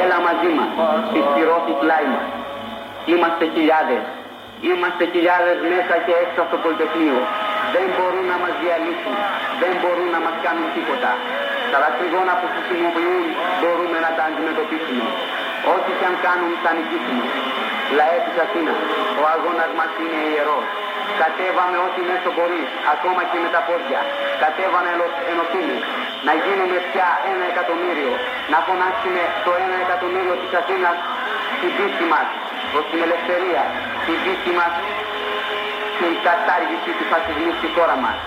Έλα 0.03 0.19
μαζί 0.29 0.51
μας, 0.57 0.71
στη 1.09 1.19
σπυρώθη 1.29 1.73
πλάι 1.83 2.07
μας. 2.15 2.27
Είμαστε 3.13 3.45
χιλιάδες. 3.55 4.03
Είμαστε 4.69 5.03
χιλιάδες 5.13 5.59
μέσα 5.73 5.95
και 6.05 6.13
έξω 6.25 6.39
από 6.43 6.51
το 6.55 6.59
Πολυτεχνείο. 6.65 7.21
Δεν 7.75 7.87
μπορούν 7.95 8.27
να 8.33 8.37
μας 8.43 8.55
διαλύσουν. 8.63 9.17
Δεν 9.63 9.73
μπορούν 9.81 10.09
να 10.17 10.21
μας 10.27 10.37
κάνουν 10.45 10.67
τίποτα. 10.77 11.11
Τα 11.73 11.79
δακρυγόνα 11.85 12.35
που 12.41 12.47
χρησιμοποιούν 12.55 13.27
μπορούμε 13.61 13.99
να 14.07 14.11
τα 14.17 14.23
αντιμετωπίσουμε. 14.29 15.05
Ό,τι 15.75 15.91
και 15.99 16.07
αν 16.11 16.17
κάνουν 16.27 16.53
θα 16.63 16.71
νικήσουμε. 16.77 17.27
Λαέ 17.99 18.19
της 18.27 18.37
Αθήνας, 18.45 18.79
ο 19.21 19.23
αγώνας 19.35 19.71
μας 19.79 19.91
είναι 20.03 20.21
ιερός. 20.31 20.67
Κατέβαμε 21.23 21.77
ό,τι 21.87 22.01
μέσο 22.11 22.31
μπορείς, 22.37 22.69
ακόμα 22.95 23.23
και 23.31 23.39
με 23.45 23.49
τα 23.55 23.61
πόδια. 23.69 24.01
Κατέβαμε 24.45 24.91
ενωθούμε. 25.33 25.77
Να 26.27 26.33
γίνουμε 26.45 26.77
πια 26.91 27.09
ένα 27.31 27.45
εκατομμύριο. 27.53 28.13
Να 28.53 28.59
φωνάξουμε 28.67 29.23
το 29.47 29.51
ένα 29.65 29.77
εκατομμύριο 29.85 30.35
της 30.43 30.53
Αθήνας 30.61 30.97
στην 31.57 31.71
πίστη 31.77 32.05
μας, 32.13 32.29
προς 32.73 32.85
την 32.91 33.01
ελευθερία, 33.07 33.63
στην 34.03 34.17
πίστη 34.25 34.53
μας, 34.59 34.73
στην 36.03 36.23
κατάργηση 36.29 36.91
του 36.99 37.07
φασισμού 37.13 37.51
στη 37.59 37.69
χώρα 37.75 37.97
μας. 38.05 38.19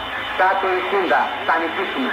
Κάτω 0.41 0.65
η 0.77 0.81
Χούντα, 0.89 1.21
θα 1.47 1.53
νικήσουμε. 1.61 2.11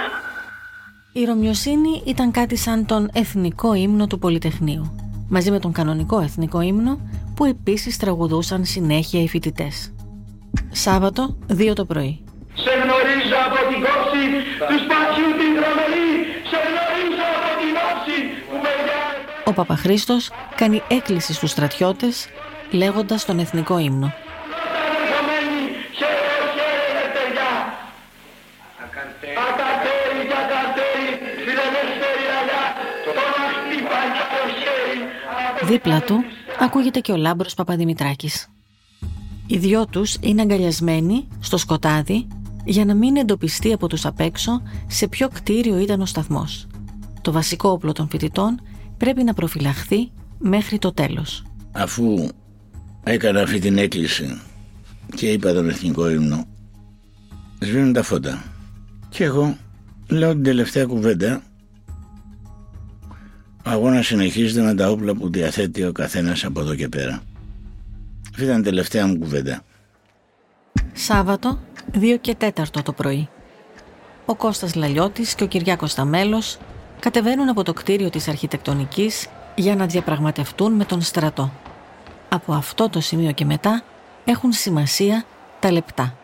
Η 1.19 1.21
Ρωμιοσύνη 1.29 1.93
ήταν 2.13 2.31
κάτι 2.39 2.55
σαν 2.65 2.85
τον 2.85 3.09
εθνικό 3.13 3.73
ύμνο 3.73 4.07
του 4.07 4.19
Πολυτεχνείου, 4.19 4.85
μαζί 5.29 5.51
με 5.51 5.59
τον 5.59 5.71
κανονικό 5.71 6.17
εθνικό 6.19 6.61
ύμνο 6.61 6.93
που 7.35 7.45
επίσης 7.45 7.97
τραγουδούσαν 7.97 8.65
συνέχεια 8.65 9.21
οι 9.21 9.27
φοιτητές. 9.27 9.93
Σάββατο, 10.71 11.37
2 11.47 11.73
το 11.73 11.85
πρωί. 11.85 12.23
Σε 12.63 12.71
γνωρίζω 12.81 13.37
από 13.47 13.59
την 13.69 13.79
κόψη 13.85 14.23
τους 14.69 14.81
σπατιού 14.85 15.27
την 15.39 15.51
τρομερή. 15.57 16.09
Σε 16.51 16.59
γνωρίζω 16.67 17.25
από 17.37 17.49
την 17.61 17.73
όψη 17.89 18.17
που 18.47 18.55
με 18.63 18.71
Ο 19.49 19.53
Παπαχρίστος 19.53 20.31
κάνει 20.55 20.81
έκκληση 20.87 21.33
στους 21.33 21.51
στρατιώτες 21.51 22.27
λέγοντας 22.71 23.25
τον 23.25 23.39
εθνικό 23.39 23.77
ύμνο. 23.79 24.13
Δίπλα 35.73 36.01
του 36.01 36.15
ακούγεται 36.59 36.99
και 36.99 37.11
ο 37.11 37.15
Λάμπρος 37.15 37.53
Παπαδημητράκης. 37.53 38.47
Οι 39.47 39.57
δυο 39.57 39.85
τους 39.87 40.17
είναι 40.21 40.41
αγκαλιασμένοι 40.41 41.27
στο 41.39 41.57
σκοτάδι 41.57 42.27
για 42.65 42.85
να 42.85 42.93
μην 42.95 43.15
εντοπιστεί 43.15 43.73
από 43.73 43.87
τους 43.87 44.05
απ' 44.05 44.19
έξω 44.19 44.61
σε 44.87 45.07
ποιο 45.07 45.27
κτίριο 45.27 45.77
ήταν 45.79 46.01
ο 46.01 46.05
σταθμός. 46.05 46.67
Το 47.21 47.31
βασικό 47.31 47.69
όπλο 47.69 47.91
των 47.91 48.09
φοιτητών 48.09 48.61
πρέπει 48.97 49.23
να 49.23 49.33
προφυλαχθεί 49.33 50.11
μέχρι 50.37 50.77
το 50.77 50.93
τέλος. 50.93 51.43
Αφού 51.71 52.27
έκανα 53.03 53.41
αυτή 53.41 53.59
την 53.59 53.77
έκκληση 53.77 54.41
και 55.15 55.31
είπα 55.31 55.53
τον 55.53 55.69
εθνικό 55.69 56.09
ύμνο, 56.09 56.45
σβήνουν 57.59 57.93
τα 57.93 58.03
φώτα. 58.03 58.43
Και 59.09 59.23
εγώ 59.23 59.57
λέω 60.07 60.31
την 60.31 60.43
τελευταία 60.43 60.85
κουβέντα 60.85 61.43
ο 63.65 63.69
αγώνας 63.69 64.05
συνεχίζεται 64.05 64.65
με 64.65 64.75
τα 64.75 64.89
όπλα 64.89 65.15
που 65.15 65.29
διαθέτει 65.29 65.85
ο 65.85 65.91
καθένας 65.91 66.43
από 66.43 66.59
εδώ 66.59 66.75
και 66.75 66.87
πέρα. 66.87 67.23
Αυτή 68.29 68.43
ήταν 68.43 68.59
η 68.59 68.63
τελευταία 68.63 69.07
μου 69.07 69.17
κουβέντα. 69.17 69.63
Σάββατο, 70.93 71.59
2 71.93 72.17
και 72.21 72.35
4 72.39 72.51
το 72.83 72.93
πρωί. 72.93 73.29
Ο 74.25 74.35
Κώστας 74.35 74.75
Λαλιώτης 74.75 75.35
και 75.35 75.43
ο 75.43 75.47
Κυριάκος 75.47 75.91
Σταμέλος 75.91 76.57
κατεβαίνουν 76.99 77.49
από 77.49 77.63
το 77.63 77.73
κτίριο 77.73 78.09
της 78.09 78.27
αρχιτεκτονικής 78.27 79.27
για 79.55 79.75
να 79.75 79.85
διαπραγματευτούν 79.85 80.73
με 80.73 80.85
τον 80.85 81.01
στρατό. 81.01 81.51
Από 82.29 82.53
αυτό 82.53 82.89
το 82.89 82.99
σημείο 82.99 83.31
και 83.31 83.45
μετά 83.45 83.83
έχουν 84.25 84.51
σημασία 84.51 85.25
τα 85.59 85.71
λεπτά. 85.71 86.17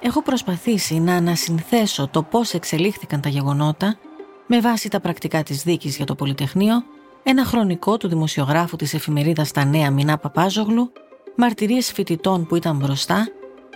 Έχω 0.00 0.22
προσπαθήσει 0.22 1.00
να 1.00 1.14
ανασυνθέσω 1.14 2.08
το 2.08 2.22
πώς 2.22 2.52
εξελίχθηκαν 2.52 3.20
τα 3.20 3.28
γεγονότα 3.28 3.96
με 4.46 4.60
βάση 4.60 4.88
τα 4.88 5.00
πρακτικά 5.00 5.42
της 5.42 5.62
δίκης 5.62 5.96
για 5.96 6.04
το 6.04 6.14
Πολυτεχνείο, 6.14 6.84
ένα 7.22 7.44
χρονικό 7.44 7.96
του 7.96 8.08
δημοσιογράφου 8.08 8.76
της 8.76 8.94
εφημερίδας 8.94 9.50
«Τα 9.50 9.64
Νέα 9.64 9.90
Μινά 9.90 10.18
Παπάζογλου», 10.18 10.92
μαρτυρίες 11.36 11.92
φοιτητών 11.92 12.46
που 12.46 12.56
ήταν 12.56 12.76
μπροστά 12.76 13.28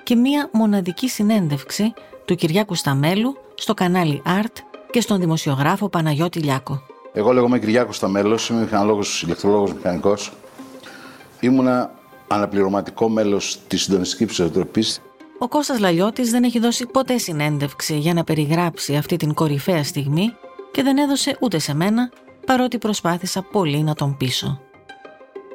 και 0.03 0.15
μία 0.15 0.49
μοναδική 0.53 1.09
συνέντευξη 1.09 1.93
του 2.25 2.35
Κυριάκου 2.35 2.75
Σταμέλου 2.75 3.37
στο 3.55 3.75
κανάλι 3.75 4.23
Art 4.27 4.63
και 4.91 5.01
στον 5.01 5.21
δημοσιογράφο 5.21 5.89
Παναγιώτη 5.89 6.39
Λιάκο. 6.39 6.83
Εγώ 7.13 7.33
λέγομαι 7.33 7.59
Κυριάκος 7.59 7.97
Σταμέλος, 7.97 8.49
είμαι 8.49 8.61
μηχανολόγος, 8.61 9.23
ηλεκτρολόγος 9.23 9.73
μηχανικός. 9.73 10.33
Ήμουνα 11.41 11.91
αναπληρωματικό 12.29 13.09
μέλος 13.09 13.59
της 13.69 13.83
Συντονιστικής 13.83 14.39
Επιτροπή. 14.39 14.85
Ο 15.39 15.49
Κώστας 15.49 15.79
Λαλιώτης 15.79 16.31
δεν 16.31 16.45
έχει 16.45 16.59
δώσει 16.59 16.87
ποτέ 16.87 17.19
συνέντευξη 17.19 17.99
για 17.99 18.15
να 18.15 18.25
περιγράψει 18.25 18.97
αυτή 18.97 19.17
την 19.17 19.35
κορυφαία 19.35 19.85
στιγμή 19.85 20.33
και 20.73 20.83
δεν 20.83 20.99
έδωσε 20.99 21.37
ούτε 21.41 21.59
σε 21.59 21.75
μένα, 21.75 22.11
παρότι 22.47 22.79
προσπάθησα 22.79 23.43
πολύ 23.43 23.83
να 23.83 23.95
τον 23.95 24.17
πείσω. 24.17 24.61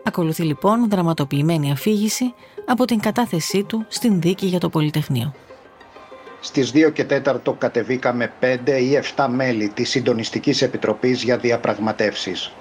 Ακολουθεί 0.03 0.43
λοιπόν 0.43 0.89
δραματοποιημένη 0.89 1.71
αφήγηση 1.71 2.33
από 2.65 2.85
την 2.85 2.99
κατάθεσή 2.99 3.63
του 3.63 3.85
στην 3.87 4.21
δίκη 4.21 4.45
για 4.45 4.59
το 4.59 4.69
Πολυτεχνείο. 4.69 5.33
Στις 6.39 6.71
2 6.75 6.93
και 6.93 7.05
4 7.25 7.57
κατεβήκαμε 7.57 8.31
5 8.39 8.57
ή 8.65 8.99
7 9.15 9.27
μέλη 9.29 9.69
της 9.69 9.89
Συντονιστικής 9.89 10.61
Επιτροπής 10.61 11.23
για 11.23 11.37
διαπραγματεύσεις. 11.37 12.51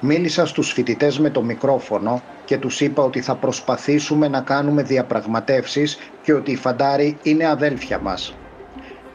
Μίλησα 0.00 0.46
στους 0.46 0.72
φοιτητές 0.72 1.18
με 1.18 1.30
το 1.30 1.42
μικρόφωνο 1.42 2.22
και 2.44 2.58
τους 2.58 2.80
είπα 2.80 3.02
ότι 3.02 3.20
θα 3.20 3.34
προσπαθήσουμε 3.34 4.28
να 4.28 4.40
κάνουμε 4.40 4.82
διαπραγματεύσεις 4.82 5.98
και 6.22 6.32
ότι 6.32 6.50
οι 6.50 6.56
φαντάροι 6.56 7.18
είναι 7.22 7.46
αδέλφια 7.46 7.98
μας. 7.98 8.34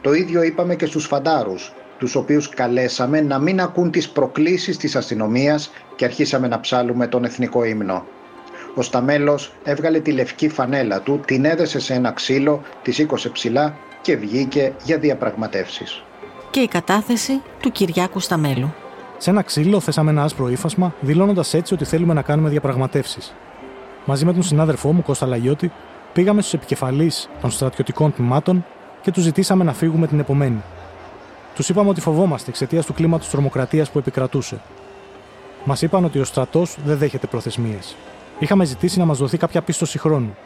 Το 0.00 0.12
ίδιο 0.12 0.42
είπαμε 0.42 0.76
και 0.76 0.86
στους 0.86 1.06
φαντάρους, 1.06 1.72
τους 1.98 2.14
οποίους 2.14 2.48
καλέσαμε 2.48 3.20
να 3.20 3.38
μην 3.38 3.60
ακούν 3.60 3.90
τις 3.90 4.08
προκλήσεις 4.08 4.76
της 4.76 4.96
αστυνομίας 4.96 5.70
και 5.96 6.04
αρχίσαμε 6.04 6.48
να 6.48 6.60
ψάλουμε 6.60 7.06
τον 7.06 7.24
εθνικό 7.24 7.64
ύμνο. 7.64 8.06
Ο 8.74 8.82
Σταμέλος 8.82 9.52
έβγαλε 9.64 10.00
τη 10.00 10.12
λευκή 10.12 10.48
φανέλα 10.48 11.00
του, 11.00 11.20
την 11.26 11.44
έδεσε 11.44 11.80
σε 11.80 11.94
ένα 11.94 12.12
ξύλο, 12.12 12.62
τη 12.82 12.90
σήκωσε 12.92 13.28
ψηλά 13.28 13.76
και 14.00 14.16
βγήκε 14.16 14.72
για 14.84 14.98
διαπραγματεύσεις. 14.98 16.02
Και 16.50 16.60
η 16.60 16.68
κατάθεση 16.68 17.42
του 17.60 17.70
Κυριάκου 17.70 18.20
Σταμέλου. 18.20 18.74
Σε 19.18 19.30
ένα 19.30 19.42
ξύλο 19.42 19.80
θέσαμε 19.80 20.10
ένα 20.10 20.22
άσπρο 20.22 20.48
ύφασμα, 20.48 20.94
δηλώνοντας 21.00 21.54
έτσι 21.54 21.74
ότι 21.74 21.84
θέλουμε 21.84 22.14
να 22.14 22.22
κάνουμε 22.22 22.48
διαπραγματεύσεις. 22.48 23.34
Μαζί 24.04 24.24
με 24.24 24.32
τον 24.32 24.42
συνάδελφό 24.42 24.92
μου, 24.92 25.02
Κώστα 25.02 25.26
Λαγιώτη, 25.26 25.72
πήγαμε 26.12 26.40
στους 26.40 26.52
επικεφαλείς 26.54 27.28
των 27.40 27.50
στρατιωτικών 27.50 28.14
τμήματων 28.14 28.64
και 29.00 29.10
τους 29.10 29.22
ζητήσαμε 29.22 29.64
να 29.64 29.72
φύγουμε 29.72 30.06
την 30.06 30.18
επομένη. 30.18 30.62
Τους 31.58 31.68
είπαμε 31.68 31.88
ότι 31.88 32.00
φοβόμαστε 32.00 32.50
εξαιτίας 32.50 32.86
του 32.86 32.92
κλίματος 32.92 33.30
τρομοκρατίας 33.30 33.90
που 33.90 33.98
επικρατούσε. 33.98 34.60
Μας 35.64 35.82
είπαν 35.82 36.04
ότι 36.04 36.18
ο 36.18 36.24
στρατός 36.24 36.76
δεν 36.84 36.98
δέχεται 36.98 37.26
προθεσμίες. 37.26 37.96
Είχαμε 38.38 38.64
ζητήσει 38.64 38.98
να 38.98 39.04
μας 39.04 39.18
δοθεί 39.18 39.36
κάποια 39.36 39.62
πίστοση 39.62 39.98
χρόνου, 39.98 40.36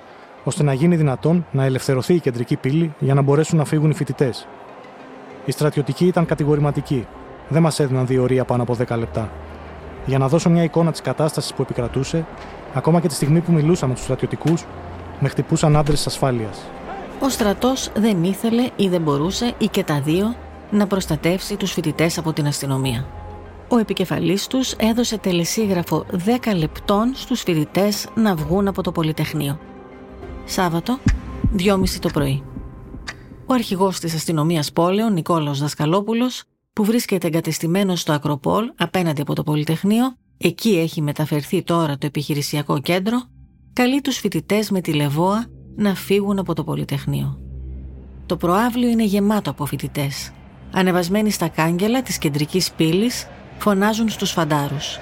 ώστε 0.45 0.63
να 0.63 0.73
γίνει 0.73 0.97
δυνατόν 0.97 1.47
να 1.51 1.65
ελευθερωθεί 1.65 2.15
η 2.15 2.21
κεντρική 2.21 2.57
πύλη 2.57 2.95
για 2.99 3.15
να 3.15 3.23
μπορέσουν 3.23 3.59
να 3.59 3.65
φύγουν 3.65 3.91
οι 3.91 3.95
φοιτητές. 3.95 4.47
Οι 5.45 5.51
στρατιωτικοί 5.51 6.07
ήταν 6.07 6.27
κατηγορηματικοί. 6.27 7.07
Δεν 7.49 7.63
μας 7.63 7.81
έδιναν 7.81 8.07
διορία 8.07 8.45
πάνω 8.45 8.63
από 8.63 8.77
10 8.89 8.99
λεπτά. 8.99 9.31
Για 10.07 10.19
να 10.19 10.29
δώσω 10.29 10.51
μια 10.51 10.63
εικόνα 10.63 10.91
της 10.91 11.01
κατάστασης 11.01 11.53
που 11.55 11.63
επικρατούσε, 11.63 12.27
ακόμα 12.75 13.01
και 13.01 13.09
τη 13.09 13.15
στιγμή 13.15 13.41
που 13.41 13.53
μιλούσα 13.53 13.87
με 13.87 13.95
τους 13.95 14.03
στρατιωτικούς, 14.03 14.65
με 15.21 15.29
χτυπούσαν 15.29 15.77
άντρες 15.77 16.07
ασφάλειας. 16.07 16.59
Ο 17.21 17.29
στρατός 17.29 17.91
δεν 17.97 18.25
ήθελε 18.25 18.69
ή 18.77 18.89
δεν 18.89 19.01
μπορούσε 19.03 19.55
ή 19.59 19.67
και 19.67 19.85
τα 19.85 20.01
δύο 20.01 20.35
να 20.73 20.87
προστατεύσει 20.87 21.57
τους 21.57 21.73
φοιτητές 21.73 22.19
από 22.19 22.33
την 22.33 22.47
αστυνομία. 22.47 23.07
Ο 23.69 23.79
επικεφαλής 23.79 24.47
τους 24.47 24.73
έδωσε 24.73 25.19
τελεσίγραφο 25.19 26.07
10 26.27 26.57
λεπτών 26.57 27.13
στους 27.15 27.41
φοιτητές 27.43 28.09
να 28.15 28.35
βγουν 28.35 28.69
από 28.69 28.83
το 28.83 28.93
Πολυτεχνείο. 28.93 29.59
Σάββατο, 30.45 30.99
2.30 31.57 31.99
το 32.01 32.09
πρωί. 32.09 32.43
Ο 33.47 33.55
αρχηγός 33.55 33.99
της 33.99 34.15
αστυνομίας 34.15 34.73
πόλεων, 34.73 35.13
Νικόλαος 35.13 35.61
Δασκαλόπουλος, 35.61 36.45
που 36.73 36.85
βρίσκεται 36.85 37.27
εγκατεστημένος 37.27 38.01
στο 38.01 38.13
Ακροπόλ 38.13 38.73
απέναντι 38.77 39.21
από 39.21 39.35
το 39.35 39.43
Πολυτεχνείο, 39.43 40.17
εκεί 40.39 40.79
έχει 40.79 41.03
μεταφερθεί 41.03 41.63
τώρα 41.63 41.99
το 41.99 42.07
επιχειρησιακό 42.07 42.81
κέντρο, 42.81 43.23
καλεί 43.73 44.01
τους 44.01 44.19
φοιτητές 44.19 44.71
με 44.71 44.81
τη 44.81 44.93
Λεβόα 44.93 45.47
να 45.77 45.95
φύγουν 45.95 46.39
από 46.39 46.55
το 46.55 46.65
Πολυτεχνείο. 46.65 47.39
Το 48.27 48.37
προάβλιο 48.37 48.89
είναι 48.89 49.05
γεμάτο 49.05 49.51
από 49.51 49.67
φοιτητές. 49.67 50.33
Ανεβασμένοι 50.75 51.31
στα 51.31 51.49
κάγκελα 51.49 52.03
της 52.03 52.19
κεντρικής 52.19 52.71
πύλης, 52.71 53.27
φωνάζουν 53.59 54.09
στους 54.09 54.31
φαντάρους. 54.31 54.99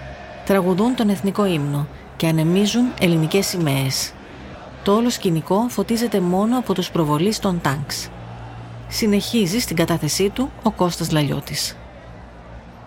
Τραγουδούν 0.46 0.94
τον 0.94 1.08
εθνικό 1.08 1.46
ύμνο 1.46 1.86
και 2.16 2.26
ανεμίζουν 2.26 2.92
ελληνικές 3.00 3.46
σημαίες. 3.46 4.12
Το 4.82 4.94
όλο 4.94 5.10
σκηνικό 5.10 5.66
φωτίζεται 5.68 6.20
μόνο 6.20 6.58
από 6.58 6.74
τους 6.74 6.90
προβολείς 6.90 7.38
των 7.38 7.60
τάγκς. 7.60 8.08
Συνεχίζει 8.88 9.58
στην 9.58 9.76
κατάθεσή 9.76 10.30
του 10.30 10.50
ο 10.62 10.70
Κώστας 10.70 11.10
Λαλιώτης. 11.10 11.76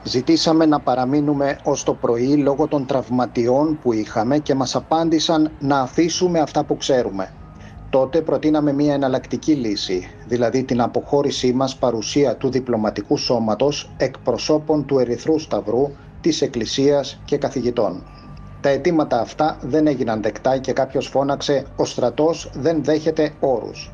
Ζητήσαμε 0.03 0.65
να 0.65 0.79
παραμείνουμε 0.79 1.57
ως 1.63 1.83
το 1.83 1.93
πρωί 1.93 2.35
λόγω 2.37 2.67
των 2.67 2.85
τραυματιών 2.85 3.79
που 3.81 3.93
είχαμε 3.93 4.37
και 4.37 4.55
μας 4.55 4.75
απάντησαν 4.75 5.51
να 5.59 5.79
αφήσουμε 5.79 6.39
αυτά 6.39 6.63
που 6.63 6.77
ξέρουμε. 6.77 7.33
Τότε 7.93 8.21
προτείναμε 8.21 8.73
μια 8.73 8.93
εναλλακτική 8.93 9.53
λύση, 9.53 10.07
δηλαδή 10.27 10.63
την 10.63 10.81
αποχώρησή 10.81 11.53
μας 11.53 11.77
παρουσία 11.77 12.37
του 12.37 12.49
διπλωματικού 12.49 13.17
σώματος 13.17 13.93
εκπροσώπων 13.97 14.85
του 14.85 14.99
Ερυθρού 14.99 15.39
Σταυρού, 15.39 15.91
της 16.21 16.41
Εκκλησίας 16.41 17.21
και 17.25 17.37
καθηγητών. 17.37 18.03
Τα 18.59 18.69
αιτήματα 18.69 19.19
αυτά 19.19 19.57
δεν 19.61 19.87
έγιναν 19.87 20.21
δεκτά 20.21 20.57
και 20.57 20.73
κάποιος 20.73 21.07
φώναξε 21.07 21.65
«Ο 21.75 21.85
στρατός 21.85 22.49
δεν 22.53 22.83
δέχεται 22.83 23.33
όρους». 23.39 23.93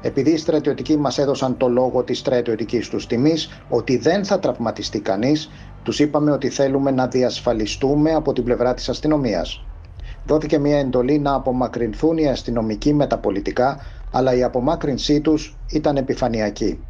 Επειδή 0.00 0.30
οι 0.30 0.36
στρατιωτικοί 0.36 0.96
μας 0.96 1.18
έδωσαν 1.18 1.56
το 1.56 1.68
λόγο 1.68 2.04
της 2.04 2.18
στρατιωτικής 2.18 2.88
τους 2.88 3.06
τιμής 3.06 3.48
ότι 3.68 3.96
δεν 3.96 4.24
θα 4.24 4.38
τραυματιστεί 4.38 5.00
κανείς, 5.00 5.50
τους 5.82 5.98
είπαμε 5.98 6.30
ότι 6.30 6.48
θέλουμε 6.48 6.90
να 6.90 7.06
διασφαλιστούμε 7.06 8.14
από 8.14 8.32
την 8.32 8.44
πλευρά 8.44 8.74
της 8.74 8.88
αστυνομίας. 8.88 9.66
Δόθηκε 10.26 10.58
μια 10.58 10.78
εντολή 10.78 11.18
να 11.18 11.34
απομακρυνθούν 11.34 12.18
οι 12.18 12.28
αστυνομικοί 12.28 12.94
με 12.94 13.06
τα 13.06 13.18
πολιτικά, 13.18 13.80
αλλά 14.12 14.34
η 14.34 14.42
απομάκρυνσή 14.42 15.20
τους 15.20 15.56
ήταν 15.70 15.96
επιφανειακή. 15.96 16.80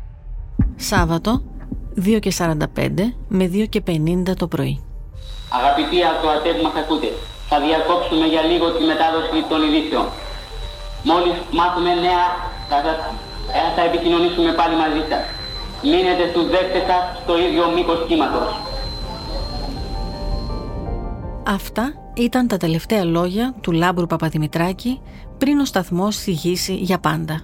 Σάββατο, 0.76 1.42
2 1.96 2.18
και 2.20 2.32
45 2.38 2.56
με 3.28 3.50
2 3.52 3.66
και 3.68 3.82
50 3.86 4.34
το 4.36 4.46
πρωί. 4.46 4.82
Αγαπητοί 5.60 5.96
ακροατές 6.12 6.54
που 6.56 6.62
μας 6.62 6.76
ακούτε, 6.82 7.08
θα 7.48 7.56
διακόψουμε 7.66 8.26
για 8.26 8.42
λίγο 8.50 8.66
τη 8.76 8.82
μετάδοση 8.90 9.38
των 9.50 9.58
ειδήσεων. 9.66 10.06
Μόλις 11.10 11.34
μάθουμε 11.58 11.90
νέα, 12.06 12.24
θα, 12.70 12.78
θα 13.76 13.82
επικοινωνήσουμε 13.88 14.50
πάλι 14.60 14.74
μαζί 14.82 15.02
σας. 15.10 15.22
Μείνετε 15.90 16.24
στους 16.30 16.46
δέκτες 16.54 16.84
σας 16.88 17.02
στο 17.22 17.34
ίδιο 17.44 17.64
μήκος 17.74 17.98
κύματος. 18.08 18.50
Αυτά 21.56 21.84
ήταν 22.14 22.46
τα 22.46 22.56
τελευταία 22.56 23.04
λόγια 23.04 23.54
του 23.60 23.72
Λάμπρου 23.72 24.06
Παπαδημητράκη 24.06 25.00
πριν 25.38 25.58
ο 25.58 25.64
σταθμός 25.64 26.16
συγγύσει 26.16 26.74
για 26.74 26.98
πάντα. 26.98 27.40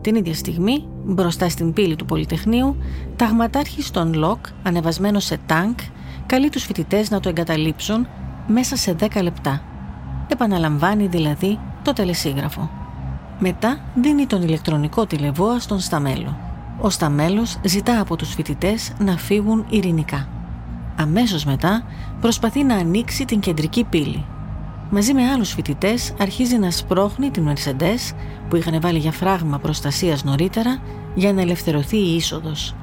Την 0.00 0.14
ίδια 0.14 0.34
στιγμή, 0.34 0.86
μπροστά 1.04 1.48
στην 1.48 1.72
πύλη 1.72 1.96
του 1.96 2.04
Πολυτεχνείου, 2.04 2.76
ταγματάρχης 3.16 3.90
των 3.90 4.14
ΛΟΚ, 4.14 4.46
ανεβασμένο 4.62 5.20
σε 5.20 5.38
τάγκ, 5.46 5.74
καλεί 6.26 6.48
τους 6.48 6.64
φοιτητές 6.64 7.10
να 7.10 7.20
το 7.20 7.28
εγκαταλείψουν 7.28 8.06
μέσα 8.46 8.76
σε 8.76 8.96
10 9.00 9.22
λεπτά. 9.22 9.62
Επαναλαμβάνει 10.28 11.06
δηλαδή 11.06 11.58
το 11.82 11.92
τελεσίγραφο. 11.92 12.70
Μετά 13.38 13.80
δίνει 13.94 14.26
τον 14.26 14.42
ηλεκτρονικό 14.42 15.06
τηλεβόα 15.06 15.58
στον 15.58 15.80
Σταμέλο. 15.80 16.36
Ο 16.80 16.90
Σταμέλος 16.90 17.58
ζητά 17.64 18.00
από 18.00 18.16
τους 18.16 18.34
φοιτητές 18.34 18.92
να 18.98 19.16
φύγουν 19.16 19.66
ειρηνικά. 19.68 20.28
Αμέσως 20.96 21.44
μετά 21.44 21.84
προσπαθεί 22.20 22.64
να 22.64 22.74
ανοίξει 22.74 23.24
την 23.24 23.40
κεντρική 23.40 23.84
πύλη. 23.84 24.24
Μαζί 24.90 25.14
με 25.14 25.30
άλλους 25.30 25.52
φοιτητές 25.52 26.14
αρχίζει 26.18 26.58
να 26.58 26.70
σπρώχνει 26.70 27.30
την 27.30 27.48
Mercedes 27.48 28.14
που 28.48 28.56
είχαν 28.56 28.80
βάλει 28.80 28.98
για 28.98 29.12
φράγμα 29.12 29.58
προστασίας 29.58 30.24
νωρίτερα 30.24 30.82
για 31.14 31.32
να 31.32 31.40
ελευθερωθεί 31.40 31.96
η 31.96 32.14
είσοδος. 32.14 32.74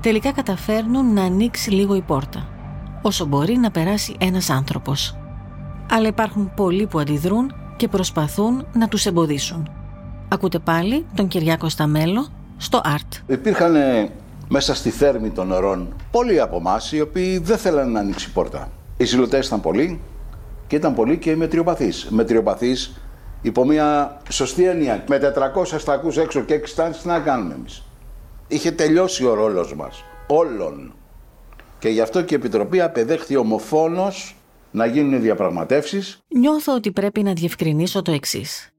Τελικά 0.00 0.32
καταφέρνουν 0.32 1.12
να 1.12 1.22
ανοίξει 1.22 1.70
λίγο 1.70 1.94
η 1.94 2.00
πόρτα 2.00 2.48
όσο 3.02 3.26
μπορεί 3.26 3.56
να 3.56 3.70
περάσει 3.70 4.16
ένας 4.18 4.50
άνθρωπος. 4.50 5.16
Αλλά 5.90 6.08
υπάρχουν 6.08 6.52
πολλοί 6.56 6.86
που 6.86 6.98
αντιδρούν 6.98 7.52
και 7.76 7.88
προσπαθούν 7.88 8.66
να 8.72 8.88
τους 8.88 9.06
εμποδίσουν. 9.06 9.70
Ακούτε 10.28 10.58
πάλι 10.58 11.06
τον 11.14 11.28
Κυριάκο 11.28 11.68
Σταμέλο 11.68 12.26
στο 12.56 12.80
ΑΡΤ. 12.84 13.12
Υπήρχαν 13.26 13.74
μέσα 14.48 14.74
στη 14.74 14.90
θέρμη 14.90 15.30
των 15.30 15.50
ωρών 15.50 15.96
πολλοί 16.10 16.40
από 16.40 16.56
εμάς 16.56 16.92
οι 16.92 17.00
οποίοι 17.00 17.38
δεν 17.38 17.58
θέλανε 17.58 17.90
να 17.90 18.00
ανοίξει 18.00 18.32
πόρτα. 18.32 18.70
Οι 18.96 19.04
ζηλωτές 19.04 19.46
ήταν 19.46 19.60
πολλοί 19.60 20.00
και 20.66 20.76
ήταν 20.76 20.94
πολλοί 20.94 21.18
και 21.18 21.30
οι 21.30 21.36
μετριοπαθείς. 21.36 22.06
Μετριοπαθείς 22.10 23.00
υπό 23.42 23.64
μια 23.64 24.18
σωστή 24.30 24.64
έννοια. 24.64 25.04
Με 25.08 25.18
400 25.18 25.78
στακού 25.78 26.12
έξω 26.16 26.40
και 26.40 26.54
6 26.54 26.74
τάξει, 26.74 27.00
τι 27.00 27.06
να 27.06 27.20
κάνουμε 27.20 27.54
εμείς. 27.54 27.82
Είχε 28.48 28.70
τελειώσει 28.70 29.24
ο 29.24 29.34
ρόλος 29.34 29.74
μας. 29.74 30.04
Όλων. 30.26 30.94
Και 31.78 31.88
γι' 31.88 32.00
αυτό 32.00 32.22
και 32.22 32.34
η 32.34 32.36
Επιτροπή 32.36 32.80
απεδέχθη 32.80 33.36
ομοφόνος 33.36 34.36
να 34.70 34.86
γίνουν 34.86 35.20
διαπραγματεύσεις. 35.20 36.18
Νιώθω 36.28 36.74
ότι 36.74 36.92
πρέπει 36.92 37.22
να 37.22 37.32
διευκρινίσω 37.32 38.02
το 38.02 38.12
εξής. 38.12 38.70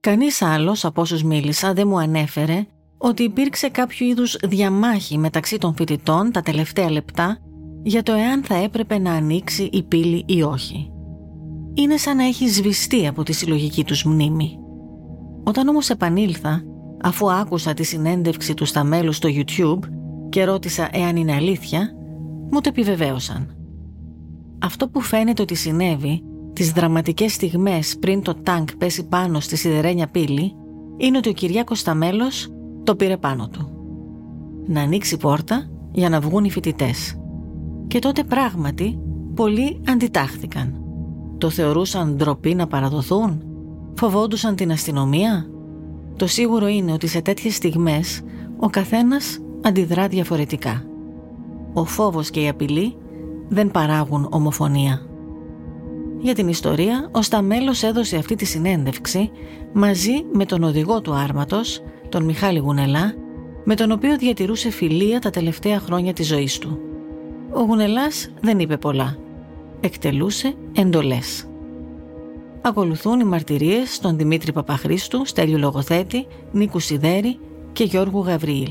Κανείς 0.00 0.42
άλλος 0.42 0.84
από 0.84 1.00
όσους 1.00 1.22
μίλησα 1.22 1.72
δεν 1.72 1.88
μου 1.88 1.98
ανέφερε 1.98 2.66
ότι 2.98 3.22
υπήρξε 3.22 3.68
κάποιο 3.68 4.06
είδους 4.06 4.36
διαμάχη 4.42 5.18
μεταξύ 5.18 5.58
των 5.58 5.74
φοιτητών 5.74 6.32
τα 6.32 6.40
τελευταία 6.40 6.90
λεπτά 6.90 7.38
για 7.82 8.02
το 8.02 8.12
εάν 8.12 8.42
θα 8.44 8.54
έπρεπε 8.54 8.98
να 8.98 9.12
ανοίξει 9.12 9.68
η 9.72 9.82
πύλη 9.82 10.24
ή 10.26 10.42
όχι. 10.42 10.90
Είναι 11.74 11.96
σαν 11.96 12.16
να 12.16 12.24
έχει 12.24 12.48
σβηστεί 12.48 13.06
από 13.06 13.22
τη 13.22 13.32
συλλογική 13.32 13.84
τους 13.84 14.04
μνήμη. 14.04 14.58
Όταν 15.44 15.68
όμως 15.68 15.90
επανήλθα, 15.90 16.62
αφού 17.02 17.32
άκουσα 17.32 17.74
τη 17.74 17.82
συνέντευξη 17.84 18.54
του 18.54 18.64
στα 18.64 18.84
μέλους 18.84 19.16
στο 19.16 19.28
YouTube 19.32 19.88
και 20.28 20.44
ρώτησα 20.44 20.88
εάν 20.92 21.16
είναι 21.16 21.34
αλήθεια, 21.34 21.92
μου 22.50 22.60
το 22.60 22.68
επιβεβαίωσαν. 22.68 23.56
Αυτό 24.58 24.88
που 24.88 25.00
φαίνεται 25.00 25.42
ότι 25.42 25.54
συνέβη 25.54 26.22
τις 26.52 26.72
δραματικές 26.72 27.32
στιγμές 27.32 27.96
πριν 27.98 28.22
το 28.22 28.34
τάγκ 28.34 28.66
πέσει 28.78 29.08
πάνω 29.08 29.40
στη 29.40 29.56
σιδερένια 29.56 30.06
πύλη 30.06 30.52
είναι 30.96 31.16
ότι 31.16 31.28
ο 31.28 31.32
Κυριάκος 31.32 31.78
Σταμέλος 31.78 32.48
το 32.88 32.96
πήρε 32.96 33.16
πάνω 33.16 33.48
του. 33.48 33.70
Να 34.66 34.80
ανοίξει 34.80 35.16
πόρτα 35.16 35.68
για 35.92 36.08
να 36.08 36.20
βγουν 36.20 36.44
οι 36.44 36.50
φοιτητές. 36.50 37.20
Και 37.86 37.98
τότε 37.98 38.24
πράγματι 38.24 38.98
πολλοί 39.34 39.80
αντιτάχθηκαν. 39.88 40.82
Το 41.38 41.50
θεωρούσαν 41.50 42.16
ντροπή 42.16 42.54
να 42.54 42.66
παραδοθούν, 42.66 43.42
φοβόντουσαν 43.94 44.56
την 44.56 44.70
αστυνομία; 44.70 45.46
Το 46.16 46.26
σίγουρο 46.26 46.66
είναι 46.66 46.92
ότι 46.92 47.06
σε 47.06 47.20
τέτοιες 47.20 47.54
στιγμές 47.54 48.22
ο 48.58 48.68
καθένας 48.68 49.38
αντιδρά 49.62 50.08
διαφορετικά 50.08 50.82
ο 51.72 51.84
φόβος 51.84 52.30
και 52.30 52.40
η 52.40 52.48
απειλή 52.48 52.96
δεν 53.48 53.70
παράγουν 53.70 54.28
ομοφωνία. 54.30 55.02
Για 56.20 56.34
την 56.34 56.48
ιστορία, 56.48 57.08
ο 57.12 57.22
Σταμέλος 57.22 57.82
έδωσε 57.82 58.16
αυτή 58.16 58.34
τη 58.34 58.44
συνέντευξη 58.44 59.30
μαζί 59.72 60.24
με 60.32 60.44
τον 60.44 60.62
οδηγό 60.62 61.00
του 61.00 61.14
άρματος, 61.14 61.82
τον 62.08 62.24
Μιχάλη 62.24 62.58
Γουνελά, 62.58 63.14
με 63.64 63.74
τον 63.74 63.90
οποίο 63.90 64.16
διατηρούσε 64.16 64.70
φιλία 64.70 65.18
τα 65.18 65.30
τελευταία 65.30 65.78
χρόνια 65.78 66.12
της 66.12 66.26
ζωής 66.26 66.58
του. 66.58 66.78
Ο 67.52 67.60
Γουνελάς 67.60 68.30
δεν 68.40 68.58
είπε 68.58 68.76
πολλά. 68.76 69.16
Εκτελούσε 69.80 70.54
εντολές. 70.76 71.48
Ακολουθούν 72.62 73.20
οι 73.20 73.24
μαρτυρίες 73.24 73.98
των 73.98 74.16
Δημήτρη 74.16 74.52
Παπαχρίστου, 74.52 75.26
Στέλιου 75.26 75.58
Λογοθέτη, 75.58 76.26
Νίκου 76.52 76.78
Σιδέρη 76.78 77.38
και 77.72 77.84
Γιώργου 77.84 78.20
Γαβριήλ. 78.20 78.70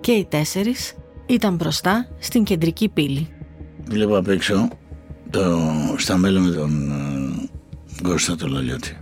Και 0.00 0.12
οι 0.12 0.24
τέσσερις 0.24 0.94
ήταν 1.26 1.54
μπροστά 1.54 2.08
στην 2.18 2.44
κεντρική 2.44 2.88
πύλη. 2.88 3.28
Βλέπω 3.84 4.16
απ' 4.16 4.28
έξω 4.28 4.68
το 5.30 5.40
σταμέλο 5.96 6.40
με 6.40 6.50
τον 6.50 6.90
ε, 6.90 8.08
Κώστα 8.08 8.36
το 8.36 8.46
Λαλιώτη. 8.46 8.96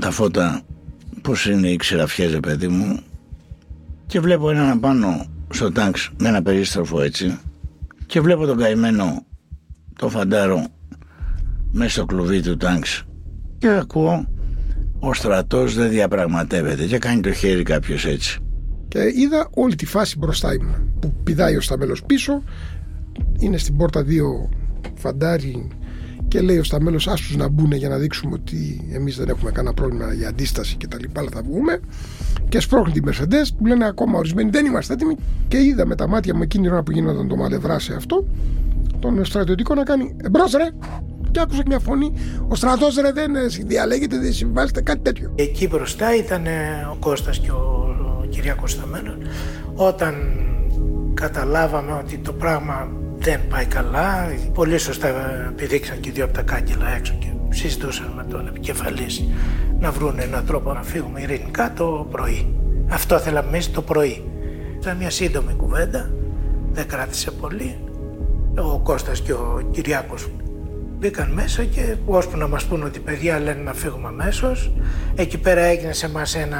Τα 0.00 0.10
φώτα 0.10 0.62
πώς 1.22 1.46
είναι 1.46 1.68
οι 1.68 1.76
ξεραφιές 1.76 2.38
παιδί 2.40 2.68
μου; 2.68 3.00
Και 4.06 4.20
βλέπω 4.20 4.50
έναν 4.50 4.70
απάνω 4.70 5.26
στο 5.50 5.72
τάγκς 5.72 6.10
με 6.18 6.28
ένα 6.28 6.42
περίστροφο 6.42 7.00
έτσι. 7.00 7.38
Και 8.06 8.20
βλέπω 8.20 8.46
τον 8.46 8.58
καημένο 8.58 9.24
το 9.98 10.08
φαντάρο 10.08 10.66
μέσα 11.72 11.90
στο 11.90 12.04
κλουβί 12.04 12.42
του 12.42 12.56
τάγκς 12.56 13.04
και 13.58 13.68
ακούω 13.68 14.26
ο 14.98 15.14
στρατός 15.14 15.74
δεν 15.74 15.90
διαπραγματεύεται 15.90 16.86
και 16.86 16.98
κάνει 16.98 17.20
το 17.20 17.32
χέρι 17.32 17.62
κάποιος 17.62 18.06
έτσι. 18.06 18.40
Και 18.88 18.98
είδα 19.14 19.48
όλη 19.54 19.74
τη 19.74 19.86
φάση 19.86 20.18
μπροστά 20.18 20.48
μου 20.62 20.74
που 21.00 21.12
πηδάει 21.24 21.56
ο 21.56 21.60
Σταμέλος 21.60 22.04
πίσω. 22.04 22.42
Είναι 23.38 23.58
στην 23.58 23.76
πόρτα 23.76 24.02
δύο 24.02 24.48
φαντάρι 24.94 25.68
και 26.28 26.40
λέει 26.40 26.58
ο 26.58 26.64
Σταμέλος 26.64 27.08
άστους 27.08 27.36
να 27.36 27.48
μπουν 27.48 27.72
για 27.72 27.88
να 27.88 27.96
δείξουμε 27.96 28.34
ότι 28.34 28.88
εμείς 28.92 29.16
δεν 29.16 29.28
έχουμε 29.28 29.50
κανένα 29.50 29.74
πρόβλημα 29.74 30.12
για 30.12 30.28
αντίσταση 30.28 30.76
και 30.76 30.86
τα 30.86 30.98
λοιπά 31.00 31.20
αλλά 31.20 31.28
θα 31.32 31.42
βγούμε. 31.42 31.80
Και 32.48 32.60
σπρώχνει 32.60 32.92
την 32.92 33.04
Mercedes 33.08 33.48
που 33.58 33.66
λένε 33.66 33.86
ακόμα 33.86 34.18
ορισμένοι 34.18 34.50
δεν 34.50 34.66
είμαστε 34.66 34.92
έτοιμοι 34.92 35.16
και 35.48 35.62
είδα 35.62 35.86
με 35.86 35.94
τα 35.94 36.08
μάτια 36.08 36.34
μου 36.34 36.42
εκείνη 36.42 36.62
την 36.62 36.72
ώρα 36.72 36.82
που 36.82 36.90
γίνονταν 36.90 37.28
το 37.28 37.36
μαλευρά 37.36 37.78
σε 37.78 37.94
αυτό 37.94 38.24
τον 38.98 39.24
στρατιωτικό 39.24 39.74
να 39.74 39.82
κάνει 39.82 40.16
εμπρός 40.22 40.52
ρε 40.52 40.68
και 41.30 41.40
άκουσα 41.40 41.62
μια 41.66 41.78
φωνή 41.78 42.12
ο 42.48 42.54
στρατός 42.54 42.96
ρε 42.96 43.12
δεν 43.12 43.32
διαλέγεται 43.66 44.18
δεν 44.18 44.32
συμβάζεται 44.32 44.80
κάτι 44.80 45.00
τέτοιο. 45.00 45.32
Εκεί 45.34 45.68
μπροστά 45.68 46.16
ήταν 46.16 46.46
ο 46.92 46.96
Κώστας 47.00 47.38
και 47.38 47.50
ο, 47.50 47.96
ο 48.22 48.26
Κυριάκος 48.28 48.72
Σταμένος 48.72 49.16
όταν 49.74 50.14
καταλάβαμε 51.14 51.92
ότι 51.92 52.18
το 52.18 52.32
πράγμα 52.32 52.88
δεν 53.18 53.40
πάει 53.48 53.64
καλά. 53.66 54.28
Πολύ 54.54 54.78
σωστά 54.78 55.08
πηδήξαν 55.56 56.00
και 56.00 56.10
δύο 56.10 56.24
από 56.24 56.34
τα 56.34 56.42
κάγκελα 56.42 56.94
έξω 56.96 57.14
και 57.18 57.26
συζητούσαν 57.48 58.12
με 58.16 58.24
τον 58.24 58.46
επικεφαλής 58.46 59.24
να 59.78 59.90
βρουν 59.90 60.18
έναν 60.18 60.46
τρόπο 60.46 60.72
να 60.72 60.82
φύγουμε 60.82 61.20
ειρηνικά 61.20 61.72
το 61.72 62.06
πρωί. 62.10 62.54
Αυτό 62.88 63.18
θέλαμε 63.18 63.48
εμείς 63.48 63.70
το 63.70 63.82
πρωί. 63.82 64.24
Ήταν 64.80 64.96
μια 64.96 65.10
σύντομη 65.10 65.52
κουβέντα, 65.56 66.10
δεν 66.72 66.88
κράτησε 66.88 67.30
πολύ. 67.30 67.78
Ο 68.58 68.78
Κώστας 68.78 69.20
και 69.20 69.32
ο 69.32 69.68
Κυριάκος 69.70 70.28
μπήκαν 70.98 71.30
μέσα 71.30 71.64
και 71.64 71.96
ώσπου 72.06 72.36
να 72.36 72.48
μας 72.48 72.64
πούν 72.64 72.82
ότι 72.82 72.98
παιδιά 72.98 73.38
λένε 73.38 73.62
να 73.62 73.72
φύγουμε 73.72 74.08
αμέσως. 74.08 74.72
Εκεί 75.14 75.38
πέρα 75.38 75.60
έγινε 75.60 75.92
σε 75.92 76.10
μας 76.10 76.34
ένα 76.34 76.58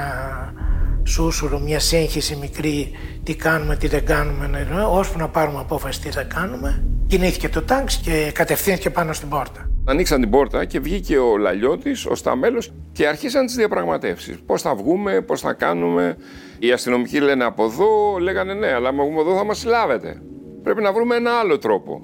σούσουρο, 1.08 1.58
μια 1.58 1.80
σύγχυση 1.80 2.36
μικρή, 2.36 2.90
τι 3.22 3.34
κάνουμε, 3.34 3.76
τι 3.76 3.88
δεν 3.88 4.04
κάνουμε, 4.04 4.66
ώσπου 4.90 5.18
να 5.18 5.28
πάρουμε 5.28 5.58
απόφαση 5.58 6.00
τι 6.00 6.10
θα 6.10 6.22
κάνουμε. 6.22 6.84
Κινήθηκε 7.06 7.48
το 7.48 7.62
τάγκ 7.62 7.86
και 8.02 8.30
κατευθύνθηκε 8.34 8.90
πάνω 8.90 9.12
στην 9.12 9.28
πόρτα. 9.28 9.70
Ανοίξαν 9.84 10.20
την 10.20 10.30
πόρτα 10.30 10.64
και 10.64 10.80
βγήκε 10.80 11.18
ο 11.18 11.36
Λαλιώτης, 11.36 12.06
ο 12.06 12.14
Σταμέλος 12.14 12.72
και 12.92 13.06
αρχίσαν 13.06 13.46
τις 13.46 13.54
διαπραγματεύσεις. 13.54 14.38
Πώς 14.46 14.62
θα 14.62 14.74
βγούμε, 14.74 15.20
πώς 15.20 15.40
θα 15.40 15.52
κάνουμε. 15.52 16.16
Οι 16.58 16.72
αστυνομικοί 16.72 17.20
λένε 17.20 17.44
από 17.44 17.64
εδώ, 17.64 18.16
λέγανε 18.20 18.54
ναι, 18.54 18.72
αλλά 18.72 18.92
με 18.92 19.02
βγούμε 19.02 19.20
εδώ 19.20 19.36
θα 19.36 19.44
μας 19.44 19.58
συλλάβετε. 19.58 20.22
Πρέπει 20.62 20.82
να 20.82 20.92
βρούμε 20.92 21.16
ένα 21.16 21.30
άλλο 21.30 21.58
τρόπο. 21.58 22.02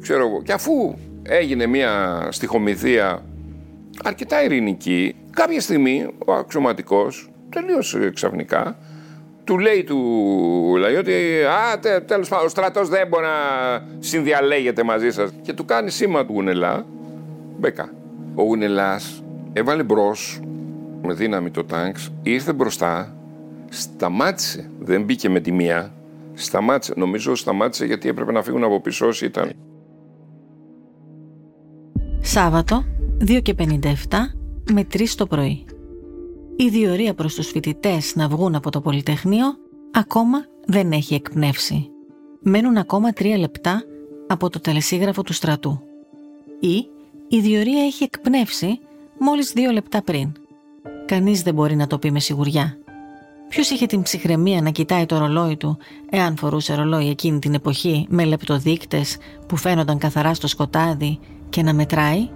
Ξέρω 0.00 0.26
εγώ. 0.26 0.42
Και 0.42 0.52
αφού 0.52 0.94
έγινε 1.22 1.66
μια 1.66 2.26
στοιχομηθεία 2.30 3.22
αρκετά 4.04 4.44
ειρηνική, 4.44 5.14
κάποια 5.30 5.60
στιγμή 5.60 6.06
ο 6.26 6.32
αξιωματικός 6.32 7.30
τελείω 7.50 8.10
ξαφνικά, 8.14 8.78
του 9.44 9.58
λέει 9.58 9.84
του 9.84 10.76
Λαϊώτη, 10.78 11.12
Α, 11.72 11.78
τε, 11.78 12.00
τέλος 12.00 12.28
πάντων, 12.28 12.46
ο 12.46 12.48
στρατός 12.48 12.88
δεν 12.88 13.08
μπορεί 13.08 13.24
να 13.24 13.86
συνδιαλέγεται 13.98 14.82
μαζί 14.82 15.10
σας. 15.10 15.30
Και 15.42 15.52
του 15.52 15.64
κάνει 15.64 15.90
σήμα 15.90 16.26
του 16.26 16.32
Γουνελά, 16.32 16.86
Μπέκα. 17.58 17.92
Ο 18.34 18.42
Γουνελά 18.42 19.00
έβαλε 19.52 19.82
μπρος 19.82 20.40
με 21.02 21.14
δύναμη 21.14 21.50
το 21.50 21.64
τάγκς, 21.64 22.12
ήρθε 22.22 22.52
μπροστά, 22.52 23.14
σταμάτησε. 23.68 24.70
Δεν 24.78 25.02
μπήκε 25.02 25.28
με 25.28 25.40
τη 25.40 25.52
μία. 25.52 25.92
Σταμάτησε. 26.34 26.92
Νομίζω 26.96 27.34
σταμάτησε 27.34 27.84
γιατί 27.84 28.08
έπρεπε 28.08 28.32
να 28.32 28.42
φύγουν 28.42 28.64
από 28.64 28.80
πίσω 28.80 29.06
όσοι 29.06 29.24
ήταν. 29.24 29.52
Σάββατο, 32.20 32.84
2 33.20 33.40
και 33.42 33.54
57 33.58 33.84
με 34.72 34.86
3 34.92 35.04
το 35.16 35.26
πρωί 35.26 35.64
η 36.60 36.68
διορία 36.68 37.14
προς 37.14 37.34
τους 37.34 37.46
φοιτητές 37.46 38.16
να 38.16 38.28
βγουν 38.28 38.54
από 38.54 38.70
το 38.70 38.80
Πολυτεχνείο 38.80 39.44
ακόμα 39.90 40.44
δεν 40.66 40.92
έχει 40.92 41.14
εκπνεύσει. 41.14 41.90
Μένουν 42.40 42.76
ακόμα 42.76 43.12
τρία 43.12 43.38
λεπτά 43.38 43.82
από 44.26 44.50
το 44.50 44.60
τελεσίγραφο 44.60 45.22
του 45.22 45.32
στρατού. 45.32 45.80
Ή 46.60 46.86
η 47.28 47.40
διορία 47.40 47.82
έχει 47.82 48.04
εκπνεύσει 48.04 48.78
μόλις 49.18 49.52
δύο 49.52 49.70
λεπτά 49.70 50.02
πριν. 50.02 50.32
Κανείς 51.06 51.42
δεν 51.42 51.54
μπορεί 51.54 51.76
να 51.76 51.86
το 51.86 51.98
πει 51.98 52.10
με 52.10 52.20
σιγουριά. 52.20 52.78
Ποιος 53.48 53.70
είχε 53.70 53.86
την 53.86 54.02
ψυχραιμία 54.02 54.62
να 54.62 54.70
κοιτάει 54.70 55.06
το 55.06 55.18
ρολόι 55.18 55.56
του, 55.56 55.78
εάν 56.10 56.36
φορούσε 56.36 56.74
ρολόι 56.74 57.08
εκείνη 57.08 57.38
την 57.38 57.54
εποχή 57.54 58.06
με 58.08 58.24
λεπτοδείκτες 58.24 59.16
που 59.46 59.56
φαίνονταν 59.56 59.98
καθαρά 59.98 60.34
στο 60.34 60.46
σκοτάδι 60.46 61.18
και 61.48 61.62
να 61.62 61.74
μετράει; 61.74 62.28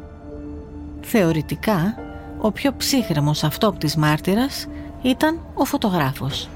Θεωρητικά 1.01 1.97
ο 2.45 2.51
πιο 2.51 2.73
ψύχρεμος 2.77 3.45
αυτόπτης 3.45 3.97
μάρτυρας 3.97 4.67
ήταν 5.03 5.39
ο 5.55 5.65
φωτογράφος. 5.65 6.49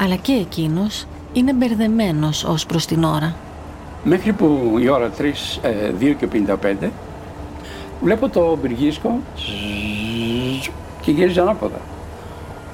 Αλλά 0.00 0.14
και 0.14 0.32
εκείνος 0.32 1.06
είναι 1.32 1.52
μπερδεμένος 1.52 2.44
ως 2.44 2.66
προς 2.66 2.86
την 2.86 3.04
ώρα. 3.04 3.34
Μέχρι 4.04 4.32
που 4.32 4.76
η 4.80 4.88
ώρα 4.88 5.10
3, 5.18 5.22
2 6.00 6.10
ε, 6.10 6.12
και 6.12 6.28
55, 6.82 6.88
βλέπω 8.02 8.28
το 8.28 8.58
μπυργίσκο 8.60 9.20
και 11.00 11.10
γύριζε 11.10 11.40
ανάποδα. 11.40 11.80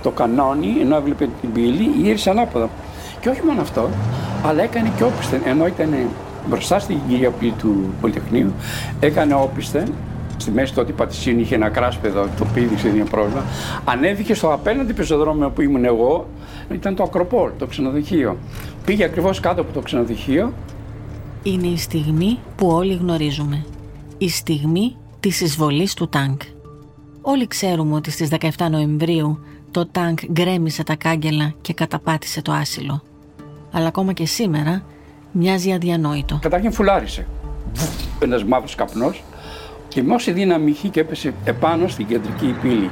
Το 0.03 0.11
κανόνι, 0.11 0.77
ενώ 0.81 0.97
έβλεπε 0.97 1.29
την 1.41 1.53
πύλη, 1.53 1.93
γύρισε 2.03 2.31
ανάποδα. 2.31 2.69
Και 3.21 3.29
όχι 3.29 3.43
μόνο 3.47 3.61
αυτό, 3.61 3.89
αλλά 4.45 4.63
έκανε 4.63 4.93
και 4.97 5.05
όπισθεν, 5.05 5.41
ενώ 5.45 5.67
ήταν 5.67 5.95
μπροστά 6.49 6.79
στην 6.79 6.99
κυρία 7.09 7.31
του 7.59 7.95
Πολυτεχνείου, 8.01 8.53
έκανε 9.01 9.35
όπισθεν 9.35 9.93
στη 10.41 10.51
μέση 10.51 10.75
του 10.75 10.95
Πατησίν 10.97 11.39
είχε 11.39 11.55
ένα 11.55 11.69
κράσπεδο 11.69 12.29
το 12.39 12.45
πήδηξε 12.55 12.89
δύο 12.89 13.05
πρόβλημα. 13.05 13.45
Ανέβηκε 13.85 14.35
στο 14.35 14.53
απέναντι 14.53 14.93
πεζοδρόμιο 14.93 15.51
που 15.51 15.61
ήμουν 15.61 15.85
εγώ, 15.85 16.27
ήταν 16.73 16.95
το 16.95 17.03
Ακροπόλ, 17.03 17.51
το 17.59 17.67
ξενοδοχείο. 17.67 18.37
Πήγε 18.85 19.05
ακριβώς 19.05 19.41
κάτω 19.41 19.61
από 19.61 19.73
το 19.73 19.81
ξενοδοχείο. 19.81 20.53
Είναι 21.43 21.67
η 21.67 21.77
στιγμή 21.77 22.39
που 22.57 22.67
όλοι 22.67 22.95
γνωρίζουμε. 22.95 23.65
Η 24.19 24.29
στιγμή 24.29 24.97
της 25.21 25.41
εισβολής 25.41 25.95
του 25.95 26.09
τάγκ. 26.09 26.37
Όλοι 27.23 27.47
ξέρουμε 27.47 27.95
ότι 27.95 28.11
στις 28.11 28.29
17 28.41 28.49
Νοεμβρίου 28.71 29.39
το 29.71 29.87
τάγκ 29.87 30.17
γκρέμισε 30.33 30.83
τα 30.83 30.95
κάγκελα 30.95 31.55
και 31.61 31.73
καταπάτησε 31.73 32.43
το 32.43 32.53
άσυλο. 32.53 33.03
Αλλά 33.73 33.87
ακόμα 33.87 34.13
και 34.13 34.27
σήμερα 34.27 34.83
μοιάζει 35.33 35.73
αδιανόητο. 35.73 36.39
Καταρχήν 36.43 36.73
φουλάρισε. 36.73 37.27
Ένας 38.21 38.45
μαύρος 38.45 38.75
καπνός 38.75 39.23
και 39.91 40.03
με 40.03 40.15
όση 40.15 40.33
δύναμη 40.33 40.71
είχε 40.71 40.89
και 40.89 41.01
έπεσε 41.01 41.35
επάνω 41.45 41.89
στην 41.89 42.07
κεντρική 42.07 42.57
πύλη. 42.63 42.91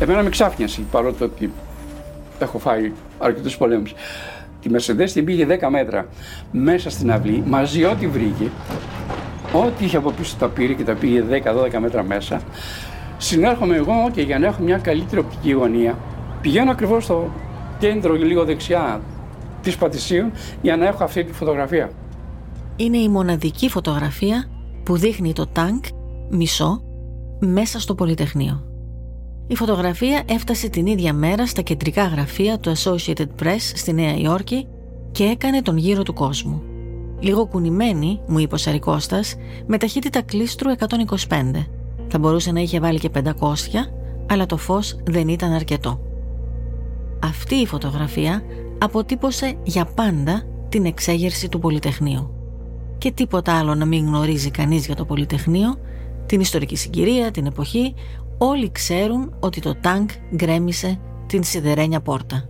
Εμένα 0.00 0.22
με 0.22 0.28
ξάφνιασε 0.28 0.82
παρότι 0.90 1.22
ότι 1.22 1.52
έχω 2.38 2.58
φάει 2.58 2.92
αρκετούς 3.18 3.56
πολέμους. 3.56 3.94
Τη 4.62 4.70
Mercedes 4.72 5.10
την 5.12 5.24
πήγε 5.24 5.46
10 5.60 5.68
μέτρα 5.70 6.08
μέσα 6.52 6.90
στην 6.90 7.12
αυλή, 7.12 7.42
μαζί 7.46 7.84
ό,τι 7.84 8.06
βρήκε 8.06 8.50
Ό,τι 9.54 9.84
είχε 9.84 9.96
από 9.96 10.10
πίσω 10.10 10.36
τα 10.38 10.48
πήρε 10.48 10.72
και 10.72 10.84
τα 10.84 10.94
πήγε 10.94 11.24
10-12 11.30 11.78
μέτρα 11.80 12.02
μέσα. 12.02 12.40
Συνέρχομαι 13.16 13.76
εγώ 13.76 14.10
και 14.12 14.22
για 14.22 14.38
να 14.38 14.46
έχω 14.46 14.62
μια 14.62 14.78
καλύτερη 14.78 15.20
οπτική 15.20 15.50
γωνία, 15.52 15.98
πηγαίνω 16.40 16.70
ακριβώς 16.70 17.04
στο 17.04 17.30
κέντρο 17.78 18.14
λίγο 18.14 18.44
δεξιά 18.44 19.00
της 19.62 19.76
Πατησίου 19.76 20.30
για 20.62 20.76
να 20.76 20.86
έχω 20.86 21.04
αυτή 21.04 21.24
τη 21.24 21.32
φωτογραφία. 21.32 21.90
Είναι 22.76 22.98
η 22.98 23.08
μοναδική 23.08 23.68
φωτογραφία 23.68 24.44
που 24.82 24.96
δείχνει 24.96 25.32
το 25.32 25.46
τάγκ 25.46 25.82
μισό 26.30 26.82
μέσα 27.38 27.80
στο 27.80 27.94
Πολυτεχνείο. 27.94 28.64
Η 29.46 29.56
φωτογραφία 29.56 30.22
έφτασε 30.26 30.68
την 30.68 30.86
ίδια 30.86 31.12
μέρα 31.12 31.46
στα 31.46 31.62
κεντρικά 31.62 32.06
γραφεία 32.06 32.58
του 32.58 32.72
Associated 32.76 33.42
Press 33.42 33.72
στη 33.74 33.92
Νέα 33.92 34.16
Υόρκη 34.16 34.66
και 35.12 35.24
έκανε 35.24 35.62
τον 35.62 35.76
γύρο 35.76 36.02
του 36.02 36.12
κόσμου. 36.12 36.73
Λίγο 37.20 37.46
κουνημένη, 37.46 38.20
μου 38.26 38.38
είπε 38.38 38.54
ο 38.54 38.58
Σαρικώστας, 38.58 39.34
με 39.66 39.78
ταχύτητα 39.78 40.22
κλίστρου 40.22 40.70
125. 40.70 41.66
Θα 42.08 42.18
μπορούσε 42.18 42.52
να 42.52 42.60
είχε 42.60 42.80
βάλει 42.80 42.98
και 42.98 43.10
500, 43.14 43.30
αλλά 44.26 44.46
το 44.46 44.56
φως 44.56 44.96
δεν 45.04 45.28
ήταν 45.28 45.52
αρκετό. 45.52 46.00
Αυτή 47.24 47.54
η 47.54 47.66
φωτογραφία 47.66 48.42
αποτύπωσε 48.78 49.54
για 49.62 49.84
πάντα 49.84 50.42
την 50.68 50.84
εξέγερση 50.84 51.48
του 51.48 51.58
Πολυτεχνείου. 51.58 52.30
Και 52.98 53.10
τίποτα 53.12 53.58
άλλο 53.58 53.74
να 53.74 53.84
μην 53.84 54.06
γνωρίζει 54.06 54.50
κανείς 54.50 54.86
για 54.86 54.94
το 54.94 55.04
Πολυτεχνείο, 55.04 55.74
την 56.26 56.40
ιστορική 56.40 56.76
συγκυρία, 56.76 57.30
την 57.30 57.46
εποχή, 57.46 57.94
όλοι 58.38 58.72
ξέρουν 58.72 59.34
ότι 59.40 59.60
το 59.60 59.74
τάγκ 59.74 60.08
γκρέμισε 60.34 60.98
την 61.26 61.42
σιδερένια 61.42 62.00
πόρτα. 62.00 62.48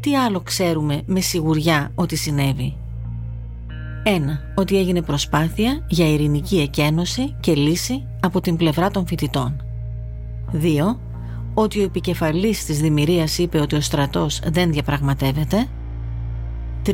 Τι 0.00 0.16
άλλο 0.16 0.40
ξέρουμε 0.40 1.02
με 1.06 1.20
σιγουριά 1.20 1.90
ότι 1.94 2.16
συνέβη; 2.16 2.76
1. 4.06 4.10
Ότι 4.54 4.78
έγινε 4.78 5.02
προσπάθεια 5.02 5.84
για 5.86 6.08
ειρηνική 6.08 6.60
εκένωση 6.60 7.36
και 7.40 7.54
λύση 7.54 8.06
από 8.20 8.40
την 8.40 8.56
πλευρά 8.56 8.90
των 8.90 9.06
φοιτητών. 9.06 9.62
2. 10.52 10.98
Ότι 11.54 11.80
ο 11.80 11.82
επικεφαλής 11.82 12.64
της 12.64 12.80
δημιουργίας 12.80 13.38
είπε 13.38 13.58
ότι 13.58 13.76
ο 13.76 13.80
στρατός 13.80 14.40
δεν 14.46 14.72
διαπραγματεύεται. 14.72 15.66
3. 16.86 16.92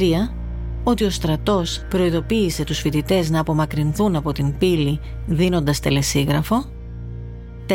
ότι 0.84 1.04
ο 1.04 1.10
στρατός 1.10 1.84
προειδοποίησε 1.88 2.64
τους 2.64 2.78
φοιτητές 2.78 3.30
να 3.30 3.40
απομακρυνθούν 3.40 4.16
από 4.16 4.32
την 4.32 4.58
πύλη 4.58 5.00
δίνοντας 5.26 5.80
τελεσίγραφο. 5.80 6.64
4. 7.66 7.72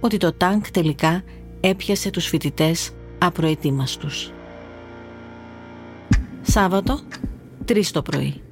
Ότι 0.00 0.16
το 0.16 0.32
τάγκ 0.32 0.60
τελικά 0.72 1.22
έπιασε 1.60 2.10
τους 2.10 2.26
φοιτητές 2.26 2.90
απροετοίμαστους. 3.18 4.32
Σάββατο, 6.42 6.98
3 7.70 7.84
το 7.92 8.02
πρωί. 8.02 8.42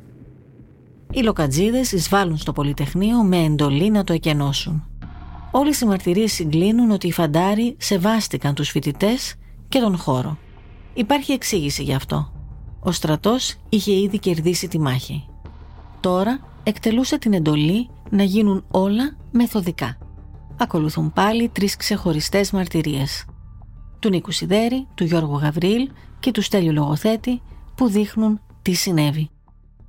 Οι 1.13 1.23
λοκατζίδες 1.23 1.93
εισβάλλουν 1.93 2.37
στο 2.37 2.53
Πολυτεχνείο 2.53 3.23
με 3.23 3.45
εντολή 3.45 3.91
να 3.91 4.05
το 4.05 4.13
εκενώσουν. 4.13 4.87
Όλες 5.51 5.81
οι 5.81 5.87
μαρτυρίες 5.87 6.33
συγκλίνουν 6.33 6.91
ότι 6.91 7.07
οι 7.07 7.13
φαντάροι 7.13 7.77
σεβάστηκαν 7.79 8.55
τους 8.55 8.71
φοιτητές 8.71 9.35
και 9.69 9.79
τον 9.79 9.97
χώρο. 9.97 10.39
Υπάρχει 10.95 11.33
εξήγηση 11.33 11.83
γι' 11.83 11.95
αυτό. 11.95 12.33
Ο 12.81 12.93
στρατός 12.93 13.55
είχε 13.69 13.93
ήδη 13.93 14.19
κερδίσει 14.19 14.69
τη 14.69 14.79
μάχη. 14.79 15.29
Τώρα 16.01 16.41
εκτελούσε 16.63 17.19
την 17.19 17.33
εντολή 17.33 17.89
να 18.11 18.23
γίνουν 18.23 18.65
όλα 18.71 19.17
μεθοδικά. 19.31 19.99
Ακολουθούν 20.57 21.13
πάλι 21.13 21.49
τρεις 21.49 21.77
ξεχωριστές 21.77 22.51
μαρτυρίες. 22.51 23.25
Του 23.99 24.09
Νίκου 24.09 24.31
Σιδέρη, 24.31 24.87
του 24.95 25.05
Γιώργου 25.05 25.37
Γαβρίλ 25.37 25.91
και 26.19 26.31
του 26.31 26.43
Στέλιου 26.43 26.73
Λογοθέτη 26.73 27.41
που 27.75 27.89
δείχνουν 27.89 28.41
τι 28.69 28.75
συνέβη; 28.75 29.31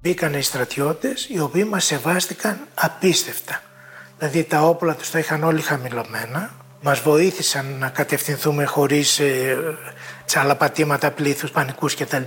Μπήκαν 0.02 0.34
οι 0.34 0.42
στρατιώτες 0.42 1.28
οι 1.30 1.40
οποίοι 1.40 1.68
μας 1.70 1.86
σεβάστηκαν 1.86 2.60
απίστευτα. 2.74 3.62
Δηλαδή 4.18 4.44
τα 4.44 4.62
όπλα 4.62 4.96
τους 4.96 5.12
τα 5.12 5.20
είχαν 5.20 5.44
όλοι 5.44 5.62
χαμηλωμένα. 5.62 6.52
Μας 6.82 7.00
βοήθησαν 7.00 7.78
να 7.80 7.90
κατευθυνθούμε 7.90 8.66
χωρίς 8.66 9.20
ε, 9.20 9.58
τσαλαπατήματα 10.26 11.12
πλήθους, 11.12 11.52
πανικούς 11.52 11.96
κτλ 11.96 12.22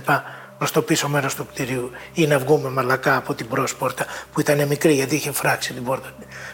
προς 0.57 0.71
το 0.71 0.81
πίσω 0.81 1.09
μέρος 1.09 1.35
του 1.35 1.45
κτηρίου 1.45 1.91
ή 2.13 2.27
να 2.27 2.39
βγούμε 2.39 2.69
μαλακά 2.69 3.15
από 3.15 3.33
την 3.33 3.47
πρόσπορτα 3.47 4.05
που 4.33 4.39
ήταν 4.39 4.67
μικρή 4.67 4.93
γιατί 4.93 5.15
είχε 5.15 5.31
φράξει 5.31 5.73
την 5.73 5.83
πόρτα 5.83 6.13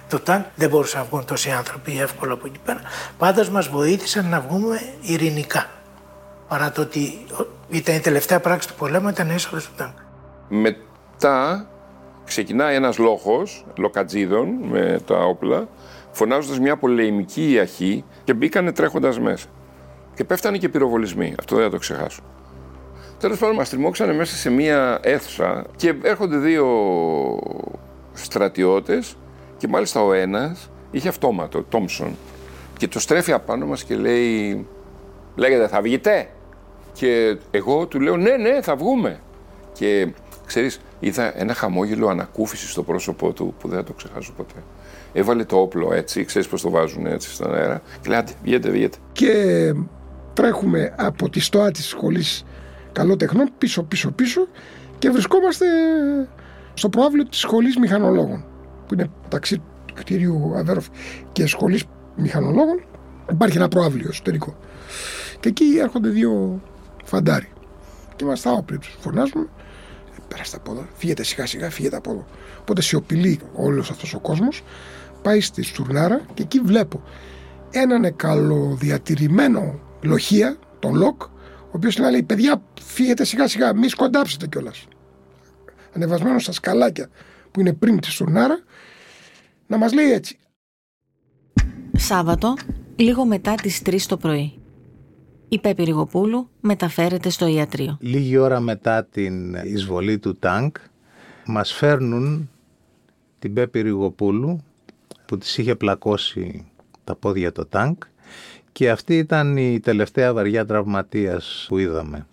του 0.09 0.19
τάγκ. 0.19 0.41
Δεν 0.55 0.69
μπορούσαν 0.69 0.99
να 0.99 1.05
βγουν 1.05 1.25
τόσοι 1.25 1.51
άνθρωποι 1.51 2.01
εύκολα 2.01 2.33
από 2.33 2.47
εκεί 2.47 2.59
πέρα. 2.65 2.81
Πάντα 3.17 3.49
μας 3.49 3.67
βοήθησαν 3.67 4.29
να 4.29 4.39
βγούμε 4.39 4.81
ειρηνικά. 5.01 5.78
Παρά 6.49 6.71
το 6.71 6.81
ότι 6.81 7.25
ήταν 7.69 7.95
η 7.95 7.99
τελευταία 7.99 8.39
πράξη 8.39 8.67
του 8.67 8.73
πολέμου, 8.73 9.09
ήταν 9.09 9.29
έσοδος 9.29 9.65
του 9.65 9.71
τάγκ. 9.77 9.93
Μετά 10.49 11.69
ξεκινάει 12.25 12.75
ένας 12.75 12.97
λόγο 12.97 13.43
λοκατζίδων 13.77 14.47
με 14.61 14.99
τα 15.05 15.17
όπλα, 15.17 15.67
φωνάζοντας 16.11 16.59
μια 16.59 16.77
πολεμική 16.77 17.57
αρχή 17.59 18.03
και 18.23 18.33
μπήκανε 18.33 18.71
τρέχοντας 18.71 19.19
μέσα. 19.19 19.47
Και 20.15 20.23
πέφτανε 20.23 20.57
και 20.57 20.69
πυροβολισμοί. 20.69 21.35
Αυτό 21.39 21.55
δεν 21.55 21.63
θα 21.65 21.71
το 21.71 21.77
ξεχάσω. 21.77 22.21
Τέλος 23.19 23.37
πάντων, 23.37 23.55
μας 23.55 23.69
τριμώξανε 23.69 24.13
μέσα 24.13 24.35
σε 24.35 24.49
μία 24.49 24.99
αίθουσα 25.01 25.65
και 25.75 25.95
έρχονται 26.01 26.37
δύο 26.37 26.67
στρατιώτες 28.13 29.15
και 29.57 29.67
μάλιστα 29.67 30.03
ο 30.03 30.13
ένας 30.13 30.69
είχε 30.91 31.07
αυτόματο, 31.07 31.63
Τόμψον. 31.63 32.15
Και 32.77 32.87
το 32.87 32.99
στρέφει 32.99 33.31
απάνω 33.31 33.65
μας 33.65 33.83
και 33.83 33.95
λέει: 33.95 34.67
Λέγεται, 35.35 35.67
θα 35.67 35.81
βγείτε; 35.81 36.29
Και 36.93 37.37
εγώ 37.51 37.85
του 37.85 37.99
λέω: 37.99 38.17
Ναι, 38.17 38.37
ναι, 38.37 38.61
θα 38.61 38.75
βγούμε. 38.75 39.19
Και 39.73 40.07
ξέρεις, 40.45 40.79
είδα 40.99 41.39
ένα 41.39 41.53
χαμόγελο 41.53 42.07
ανακούφισης 42.07 42.71
στο 42.71 42.83
πρόσωπό 42.83 43.31
του 43.31 43.53
που 43.59 43.67
δεν 43.67 43.77
θα 43.77 43.83
το 43.83 43.93
ξεχάσω 43.93 44.33
ποτέ. 44.37 44.63
Έβαλε 45.13 45.43
το 45.43 45.57
όπλο 45.57 45.93
έτσι, 45.93 46.25
ξέρεις 46.25 46.47
πώς 46.47 46.61
το 46.61 46.69
βάζουν 46.69 47.05
έτσι 47.05 47.33
στον 47.33 47.53
αέρα. 47.53 47.81
Και 48.01 48.09
λέει: 48.09 48.23
Βγείτε, 48.43 48.69
βγείτε. 48.69 48.97
Και 49.11 49.73
τρέχουμε 50.33 50.93
από 50.97 51.29
τη 51.29 51.39
στοά 51.39 51.71
της 51.71 51.85
σχολής 51.85 52.45
καλότεχνων 52.91 53.49
πίσω 53.57 53.83
πίσω 53.83 54.11
πίσω 54.11 54.47
και 54.97 55.09
βρισκόμαστε 55.09 55.65
στο 56.73 56.89
προάβλιο 56.89 57.25
της 57.25 57.39
σχολής 57.39 57.77
μηχανολόγων 57.77 58.45
που 58.87 58.93
είναι 58.93 59.09
μεταξύ 59.23 59.61
του 59.85 59.93
κτίριου 59.93 60.53
Αβέροφ 60.55 60.87
και 61.31 61.47
σχολής 61.47 61.83
μηχανολόγων 62.15 62.83
υπάρχει 63.31 63.57
ένα 63.57 63.67
προάβλιο 63.67 64.07
εσωτερικό 64.09 64.55
και 65.39 65.49
εκεί 65.49 65.77
έρχονται 65.81 66.09
δύο 66.09 66.61
φαντάροι 67.09 67.51
και 68.15 68.23
είμαστε 68.23 68.49
άοπλοι 68.49 68.79
φωνάζουμε 68.99 69.49
περάστε 70.29 70.57
από 70.57 70.71
εδώ, 70.71 70.87
φύγετε 70.97 71.23
σιγά 71.23 71.45
σιγά, 71.45 71.69
φύγετε 71.69 71.95
από 71.95 72.11
εδώ. 72.11 72.25
Οπότε 72.59 72.81
σιωπηλοί 72.81 73.39
όλος 73.53 73.89
αυτός 73.89 74.13
ο 74.13 74.19
κόσμος, 74.19 74.63
πάει 75.21 75.41
στη 75.41 75.63
Στουρνάρα 75.63 76.21
και 76.33 76.43
εκεί 76.43 76.59
βλέπω 76.59 77.03
έναν 77.69 78.15
καλοδιατηρημένο 78.15 79.79
λοχεία, 80.01 80.57
των 80.79 80.95
ΛΟΚ, 80.95 81.23
ο 81.23 81.71
οποίος 81.71 81.97
να 81.97 82.09
λέει: 82.09 82.23
Παιδιά, 82.23 82.61
φύγετε 82.81 83.23
σιγά 83.23 83.47
σιγά, 83.47 83.75
μη 83.75 83.87
σκοντάψετε 83.87 84.47
κιόλας. 84.47 84.87
Ανεβασμένος 85.95 86.43
στα 86.43 86.51
σκαλάκια 86.51 87.09
που 87.51 87.59
είναι 87.59 87.73
πριν 87.73 87.99
τη 87.99 88.11
Στουρνάρα, 88.11 88.59
να 89.67 89.77
μας 89.77 89.93
λέει 89.93 90.11
έτσι. 90.11 90.37
Σάββατο, 91.97 92.53
λίγο 92.95 93.25
μετά 93.25 93.55
τις 93.55 93.81
3 93.85 94.05
το 94.07 94.17
πρωί. 94.17 94.58
Η 95.51 95.59
Πέπη 95.59 95.83
Ριγοπούλου 95.83 96.49
μεταφέρεται 96.61 97.29
στο 97.29 97.47
ιατρείο. 97.47 97.97
Λίγη 97.99 98.37
ώρα 98.37 98.59
μετά 98.59 99.05
την 99.05 99.53
εισβολή 99.53 100.19
του 100.19 100.35
τάγκ, 100.35 100.71
μας 101.45 101.73
φέρνουν 101.73 102.49
την 103.39 103.53
Πέπη 103.53 103.81
Ριγοπούλου 103.81 104.63
που 105.25 105.37
της 105.37 105.57
είχε 105.57 105.75
πλακώσει 105.75 106.65
τα 107.03 107.15
πόδια 107.15 107.51
το 107.51 107.65
τάγκ 107.65 107.95
και 108.71 108.89
αυτή 108.89 109.17
ήταν 109.17 109.57
η 109.57 109.79
τελευταία 109.79 110.33
βαριά 110.33 110.65
τραυματίας 110.65 111.65
που 111.67 111.77
είδαμε. 111.77 112.25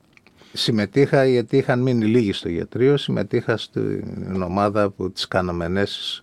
Συμμετείχα 0.52 1.24
γιατί 1.26 1.56
είχαν 1.56 1.82
μείνει 1.82 2.04
λίγοι 2.04 2.32
στο 2.32 2.48
γιατρείο, 2.48 2.96
συμμετείχα 2.96 3.56
στην 3.56 4.42
ομάδα 4.42 4.90
που 4.90 5.10
τις 5.12 5.28
κάναμε 5.28 5.64
ενέσεις 5.64 6.22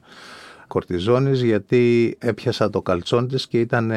κορτιζόνης 0.74 1.42
γιατί 1.42 2.16
έπιασα 2.20 2.70
το 2.70 2.82
καλτσόν 2.82 3.28
της 3.28 3.48
και 3.48 3.60
ήταν 3.60 3.92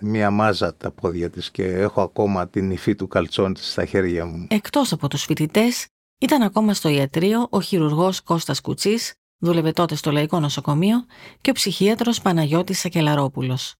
μια 0.00 0.30
μάζα 0.30 0.74
τα 0.74 0.90
πόδια 0.90 1.30
της 1.30 1.50
και 1.50 1.64
έχω 1.64 2.02
ακόμα 2.02 2.48
την 2.48 2.70
υφή 2.70 2.94
του 2.94 3.08
καλτσόν 3.08 3.54
της 3.54 3.70
στα 3.70 3.84
χέρια 3.84 4.26
μου. 4.26 4.46
Εκτός 4.50 4.92
από 4.92 5.08
τους 5.08 5.24
φοιτητές, 5.24 5.86
ήταν 6.20 6.42
ακόμα 6.42 6.74
στο 6.74 6.88
ιατρείο 6.88 7.46
ο 7.50 7.60
χειρουργός 7.60 8.20
Κώστας 8.20 8.60
Κουτσής, 8.60 9.14
δούλευε 9.38 9.72
τότε 9.72 9.94
στο 9.94 10.10
Λαϊκό 10.10 10.40
Νοσοκομείο 10.40 11.04
και 11.40 11.50
ο 11.50 11.52
ψυχίατρος 11.52 12.20
Παναγιώτης 12.20 12.78
Σακελαρόπουλος. 12.78 13.74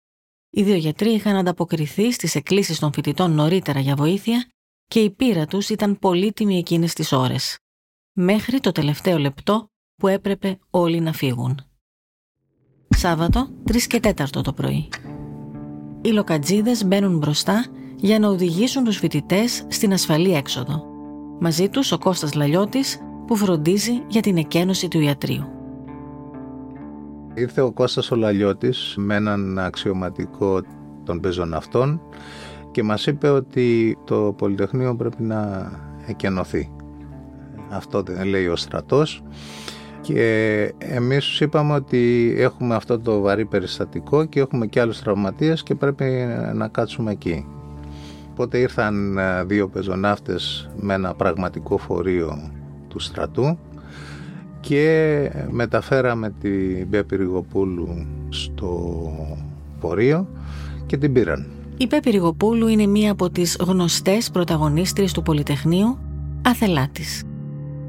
Οι 0.51 0.63
δύο 0.63 0.77
γιατροί 0.77 1.11
είχαν 1.11 1.37
ανταποκριθεί 1.37 2.13
στις 2.13 2.35
εκκλήσεις 2.35 2.79
των 2.79 2.93
φοιτητών 2.93 3.31
νωρίτερα 3.31 3.81
για 3.81 3.95
βοήθεια 3.95 4.47
και 4.87 5.01
η 5.01 5.11
πείρα 5.11 5.47
τους 5.47 5.69
ήταν 5.69 5.99
πολύτιμη 5.99 6.59
εκείνες 6.59 6.93
τις 6.93 7.13
ώρες. 7.13 7.59
Μέχρι 8.13 8.61
το 8.61 8.73
τελευταίο 8.73 9.19
λεπτό 9.19 9.67
που 9.97 10.09
έπρεπε 10.09 10.59
όλοι 10.71 11.01
να 11.01 11.13
φύγουν. 11.13 11.72
Σάββατο, 12.97 13.49
3 13.65 13.77
και 13.87 14.01
4 14.01 14.43
το 14.43 14.53
πρωί. 14.53 14.89
Οι 16.01 16.09
λοκατζίδες 16.09 16.85
μπαίνουν 16.87 17.19
μπροστά 17.19 17.65
για 17.97 18.19
να 18.19 18.29
οδηγήσουν 18.29 18.85
τους 18.85 18.97
φοιτητές 18.97 19.65
στην 19.69 19.93
ασφαλή 19.93 20.35
έξοδο. 20.35 20.85
Μαζί 21.41 21.69
τους 21.69 21.93
ο 21.93 21.99
Κώστας 21.99 22.35
Λαλιώτης 22.35 23.01
που 23.27 23.37
φροντίζει 23.37 24.03
για 24.09 24.21
την 24.21 24.37
εκένωση 24.37 24.89
του 24.89 25.01
ιατρίου. 25.01 25.45
Ήρθε 27.35 27.61
ο 27.61 27.73
Κώστας 27.73 28.11
ο 28.11 28.17
Λαλιώτης 28.17 28.95
με 28.97 29.15
έναν 29.15 29.59
αξιωματικό 29.59 30.61
των 31.05 31.21
πεζοναυτών 31.21 32.01
και 32.71 32.83
μας 32.83 33.07
είπε 33.07 33.29
ότι 33.29 33.99
το 34.05 34.35
Πολυτεχνείο 34.39 34.97
πρέπει 34.97 35.23
να 35.23 35.71
εκενωθεί. 36.07 36.73
Αυτό 37.71 38.03
δεν 38.03 38.27
λέει 38.27 38.47
ο 38.47 38.57
στρατός 38.57 39.23
και 40.03 40.75
εμείς 40.79 41.25
τους 41.25 41.41
είπαμε 41.41 41.75
ότι 41.75 42.35
έχουμε 42.39 42.75
αυτό 42.75 42.99
το 42.99 43.21
βαρύ 43.21 43.45
περιστατικό 43.45 44.25
και 44.25 44.41
έχουμε 44.41 44.67
και 44.67 44.81
άλλους 44.81 45.01
τραυματίες 45.01 45.63
και 45.63 45.75
πρέπει 45.75 46.05
να 46.55 46.69
κάτσουμε 46.69 47.11
εκεί. 47.11 47.47
Οπότε 48.31 48.59
ήρθαν 48.59 49.19
δύο 49.47 49.69
πεζοναύτες 49.69 50.71
με 50.81 50.95
ένα 50.95 51.15
πραγματικό 51.15 51.79
φορείο 51.79 52.51
του 52.89 52.99
στρατού 52.99 53.59
και 54.61 55.31
μεταφέραμε 55.51 56.35
την 56.41 56.91
Πέπη 56.91 57.17
Ριγοπούλου 57.17 58.07
στο 58.29 58.91
πορείο 59.81 60.29
και 60.87 60.97
την 60.97 61.13
πήραν. 61.13 61.47
Η 61.77 61.87
Πέπη 61.87 62.11
Ριγοπούλου 62.11 62.69
είναι 62.69 62.87
μία 62.87 63.13
από 63.13 63.31
τις 63.31 63.57
γνωστές 63.61 64.31
πρωταγωνίστριες 64.31 65.13
του 65.13 65.23
Πολυτεχνείου 65.23 65.99
Αθελάτης. 66.43 67.23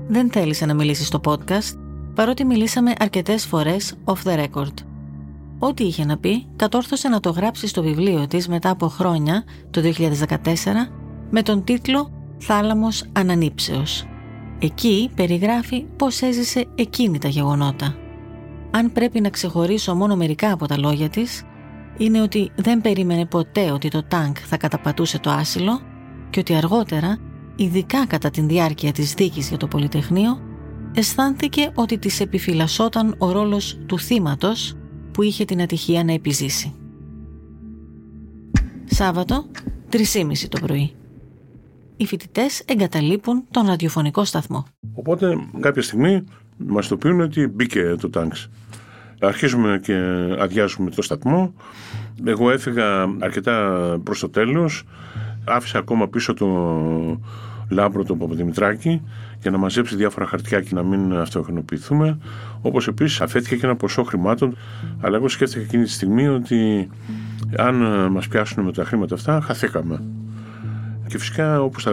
Δεν 0.08 0.32
θέλησε 0.32 0.66
να 0.66 0.74
μιλήσει 0.74 1.06
στο 1.06 1.22
podcast, 1.24 1.78
παρότι 2.16 2.46
μιλήσαμε 2.46 2.94
αρκετές 3.00 3.46
φορές 3.46 3.94
off 4.06 4.30
the 4.30 4.46
record. 4.46 4.74
Ό,τι 5.60 5.84
είχε 5.84 6.06
να 6.06 6.18
πει, 6.18 6.46
κατόρθωσε 6.56 7.10
να 7.10 7.20
το 7.20 7.30
γράψει 7.30 7.68
στο 7.68 7.82
βιβλίο 7.82 8.28
της 8.28 8.48
μετά 8.48 8.70
από 8.70 8.88
χρόνια, 8.88 9.44
το 9.70 9.82
2014, 9.82 10.92
με 11.30 11.42
τον 11.42 11.64
τίτλο 11.64 12.12
«Θάλαμος 12.38 13.04
Ανανύψεως». 13.12 14.06
Εκεί 14.60 15.12
περιγράφει 15.16 15.86
πώς 15.98 16.22
έζησε 16.22 16.66
εκείνη 16.76 17.18
τα 17.18 17.28
γεγονότα. 17.28 17.96
Αν 18.72 18.92
πρέπει 18.92 19.22
να 19.22 19.30
ξεχωρίσω 19.30 19.96
μόνο 19.96 20.16
μερικά 20.16 20.52
από 20.52 20.68
τα 20.68 20.78
λόγια 20.78 21.10
της, 21.10 21.44
είναι 21.98 22.22
ότι 22.22 22.52
δεν 22.56 22.82
περίμενε 22.82 23.26
ποτέ 23.26 23.72
ότι 23.72 23.90
το 23.90 24.04
τάγκ 24.04 24.34
θα 24.46 24.58
καταπατούσε 24.58 25.20
το 25.20 25.30
άσυλο 25.30 25.82
και 26.30 26.40
ότι 26.40 26.56
αργότερα 26.56 27.18
ειδικά 27.56 28.06
κατά 28.06 28.30
την 28.30 28.48
διάρκεια 28.48 28.92
της 28.92 29.14
δίκης 29.14 29.48
για 29.50 29.58
το 29.58 29.68
Πολυτεχνείο, 29.68 30.40
αισθάνθηκε 30.94 31.72
ότι 31.74 31.98
της 31.98 32.20
επιφυλασσόταν 32.20 33.16
ο 33.18 33.32
ρόλος 33.32 33.80
του 33.86 34.00
θύματος 34.00 34.76
που 35.12 35.22
είχε 35.22 35.46
την 35.46 35.62
ατυχία 35.62 36.04
να 36.04 36.14
επιζήσει. 36.14 36.74
Σάββατο, 38.86 39.46
3.30 39.92 39.98
το 40.50 40.60
πρωί. 40.62 40.94
Οι 41.98 42.06
φοιτητές 42.06 42.64
εγκαταλείπουν 42.66 43.44
τον 43.52 43.66
ραδιοφωνικό 43.66 44.26
σταθμό. 44.26 44.66
Οπότε 44.94 45.38
κάποια 45.60 45.82
στιγμή 45.82 46.24
μας 46.58 46.88
το 46.88 46.98
πούν 46.98 47.22
ότι 47.22 47.48
μπήκε 47.48 47.96
το 48.00 48.10
τάγκ. 48.10 48.32
Αρχίζουμε 49.20 49.80
και 49.84 49.96
αδειάζουμε 50.40 50.90
το 50.90 51.02
σταθμό. 51.02 51.54
Εγώ 52.24 52.52
έφυγα 52.52 53.02
αρκετά 53.20 54.00
προς 54.04 54.20
το 54.20 54.30
τέλος. 54.30 54.84
Άφησα 55.46 55.78
ακόμα 55.78 56.08
πίσω 56.08 56.34
το 56.34 56.48
Λάμπρο 57.70 58.04
τον 58.04 58.18
Παπαδημητράκη 58.18 59.02
για 59.44 59.52
να 59.52 59.58
μαζέψει 59.58 59.96
διάφορα 59.96 60.26
χαρτιά 60.26 60.62
και 60.62 60.70
να 60.72 60.84
μην 60.84 61.14
αυτοενοχοποιηθούμε. 61.14 62.18
Όπως 62.62 62.88
επίσης 62.88 63.22
αφέθηκε 63.22 63.56
και 63.56 63.66
ένα 63.66 63.76
ποσό 63.76 64.04
χρημάτων. 64.04 64.58
Αλλά 65.02 65.16
εγώ 65.16 65.28
σκέφτηκα 65.28 65.62
εκείνη 65.62 65.84
τη 65.84 65.90
στιγμή 65.90 66.28
ότι 66.28 66.90
αν 67.58 67.76
μας 68.12 68.28
πιάσουν 68.28 68.64
με 68.64 68.72
τα 68.72 68.84
χρήματα 68.84 69.16
αυτά, 69.16 69.42
χαθήκαμε. 69.42 70.04
Και 71.08 71.18
φυσικά, 71.18 71.62
όπως 71.62 71.84
θα, 71.84 71.92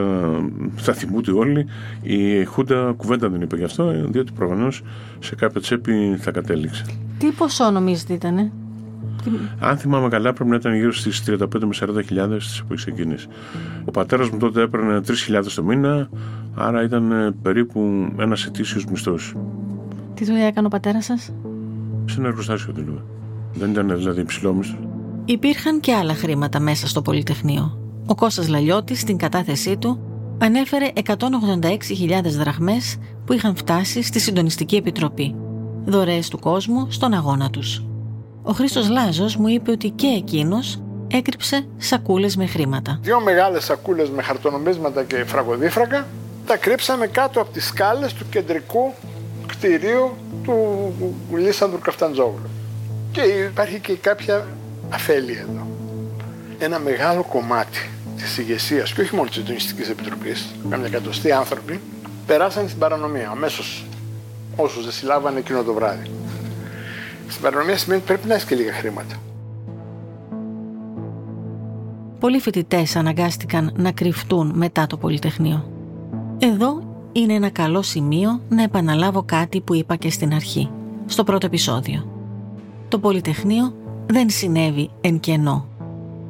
θα 0.76 0.92
θυμούνται 0.92 1.30
όλοι, 1.32 1.66
η 2.02 2.44
Χούντα 2.44 2.94
κουβέντα 2.96 3.28
δεν 3.28 3.40
είπε 3.40 3.56
γι' 3.56 3.64
αυτό, 3.64 3.92
διότι 4.08 4.32
προφανώς 4.32 4.82
σε 5.18 5.34
κάποια 5.34 5.60
τσέπη 5.60 6.16
θα 6.18 6.30
κατέληξε. 6.30 6.84
Τι 7.18 7.26
ποσό 7.26 7.70
νομίζετε 7.70 8.12
ήτανε; 8.12 8.52
Αν 9.58 9.76
θυμάμαι 9.76 10.08
καλά, 10.08 10.32
πρέπει 10.32 10.50
να 10.50 10.56
ήταν 10.56 10.74
γύρω 10.74 10.92
στις 10.92 11.22
35 11.26 11.38
με 11.60 11.98
40 11.98 12.04
χιλιάδες 12.04 12.52
τη 12.52 12.60
εποχή 12.64 12.88
εκείνη. 12.88 13.14
Ο 13.84 13.90
πατέρας 13.90 14.30
μου 14.30 14.38
τότε 14.38 14.62
έπαιρνε 14.62 15.00
3.000 15.28 15.42
το 15.54 15.62
μήνα, 15.62 16.08
άρα 16.54 16.82
ήταν 16.82 17.12
ε, 17.12 17.30
περίπου 17.42 18.08
ένας 18.18 18.44
ετήσιος 18.44 18.84
μισθός. 18.84 19.34
Τι 20.14 20.24
δουλειά 20.24 20.46
έκανε 20.46 20.66
ο 20.66 20.70
πατέρας 20.70 21.04
σας, 21.04 21.32
Σε 22.04 22.18
ένα 22.18 22.28
εργοστάσιο 22.28 22.72
δούλευε. 22.72 23.02
Δεν 23.52 23.70
ήταν 23.70 23.96
δηλαδή 23.96 24.20
υψηλό 24.20 24.54
μισθός. 24.54 24.78
Υπήρχαν 25.24 25.80
και 25.80 25.94
άλλα 25.94 26.14
χρήματα 26.14 26.60
μέσα 26.60 26.88
στο 26.88 27.02
Πολυτεχνείο. 27.02 27.78
Ο 28.06 28.14
Κώστας 28.14 28.48
Λαλιώτης 28.48 29.00
στην 29.00 29.16
κατάθεσή 29.16 29.76
του 29.76 30.00
ανέφερε 30.38 30.86
186.000 30.94 31.16
δραχμές 32.22 32.96
που 33.24 33.32
είχαν 33.32 33.56
φτάσει 33.56 34.02
στη 34.02 34.18
Συντονιστική 34.18 34.76
Επιτροπή. 34.76 35.34
Δωρεές 35.84 36.28
του 36.28 36.38
κόσμου 36.38 36.86
στον 36.90 37.14
αγώνα 37.14 37.50
τους. 37.50 37.89
Ο 38.42 38.52
Χρήστος 38.52 38.88
Λάζος 38.88 39.36
μου 39.36 39.48
είπε 39.48 39.70
ότι 39.70 39.90
και 39.90 40.06
εκείνος 40.06 40.82
έκρυψε 41.08 41.66
σακούλες 41.76 42.36
με 42.36 42.46
χρήματα. 42.46 42.98
Δύο 43.02 43.20
μεγάλες 43.20 43.64
σακούλες 43.64 44.10
με 44.10 44.22
χαρτονομίσματα 44.22 45.02
και 45.04 45.24
φραγοδίφρακα 45.24 46.06
τα 46.46 46.56
κρύψαμε 46.56 47.06
κάτω 47.06 47.40
από 47.40 47.52
τις 47.52 47.66
σκάλες 47.66 48.12
του 48.12 48.24
κεντρικού 48.30 48.92
κτηρίου 49.46 50.16
του 50.44 51.36
Λίσανδρου 51.36 51.78
Καφταντζόγλου. 51.78 52.48
Και 53.12 53.20
υπάρχει 53.20 53.80
και 53.80 53.94
κάποια 53.94 54.46
αφέλεια 54.90 55.40
εδώ. 55.40 55.66
Ένα 56.58 56.78
μεγάλο 56.78 57.22
κομμάτι 57.22 57.90
της 58.16 58.38
ηγεσίας 58.38 58.92
και 58.92 59.00
όχι 59.00 59.14
μόνο 59.14 59.28
της 59.28 59.36
Συντονιστικής 59.36 59.88
Επιτροπής, 59.88 60.54
κάμια 60.70 60.86
εκατοστή 60.86 61.32
άνθρωποι, 61.32 61.80
περάσαν 62.26 62.66
στην 62.66 62.78
παρανομία 62.78 63.28
αμέσως. 63.28 63.84
Όσους 64.56 64.84
δεν 64.84 64.92
συλλάβανε 64.92 65.38
εκείνο 65.38 65.62
το 65.62 65.72
βράδυ. 65.72 66.10
Στην 67.30 67.42
παρανομία 67.42 67.76
σημαίνει 67.76 68.00
ότι 68.00 68.12
πρέπει 68.12 68.28
να 68.28 68.34
έχεις 68.34 68.46
και 68.46 68.54
λίγα 68.54 68.72
χρήματα. 68.72 69.14
Πολλοί 72.20 72.40
φοιτητές 72.40 72.96
αναγκάστηκαν 72.96 73.72
να 73.76 73.92
κρυφτούν 73.92 74.52
μετά 74.54 74.86
το 74.86 74.96
Πολυτεχνείο. 74.96 75.64
Εδώ 76.38 76.82
είναι 77.12 77.32
ένα 77.32 77.50
καλό 77.50 77.82
σημείο 77.82 78.40
να 78.48 78.62
επαναλάβω 78.62 79.22
κάτι 79.22 79.60
που 79.60 79.74
είπα 79.74 79.96
και 79.96 80.10
στην 80.10 80.34
αρχή, 80.34 80.70
στο 81.06 81.24
πρώτο 81.24 81.46
επεισόδιο. 81.46 82.06
Το 82.88 82.98
Πολυτεχνείο 82.98 83.74
δεν 84.06 84.30
συνέβη 84.30 84.90
εν 85.00 85.20
κενό. 85.20 85.66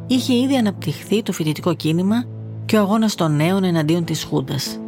Είχε 0.07 0.35
ήδη 0.35 0.57
αναπτυχθεί 0.57 1.23
το 1.23 1.33
φοιτητικό 1.33 1.75
κίνημα 1.75 2.25
και 2.65 2.77
ο 2.77 2.81
αγώνας 2.81 3.15
των 3.15 3.37
νέων 3.37 3.65
εναντίον 3.65 4.05
της 4.05 4.25
Χούντας. 4.25 4.79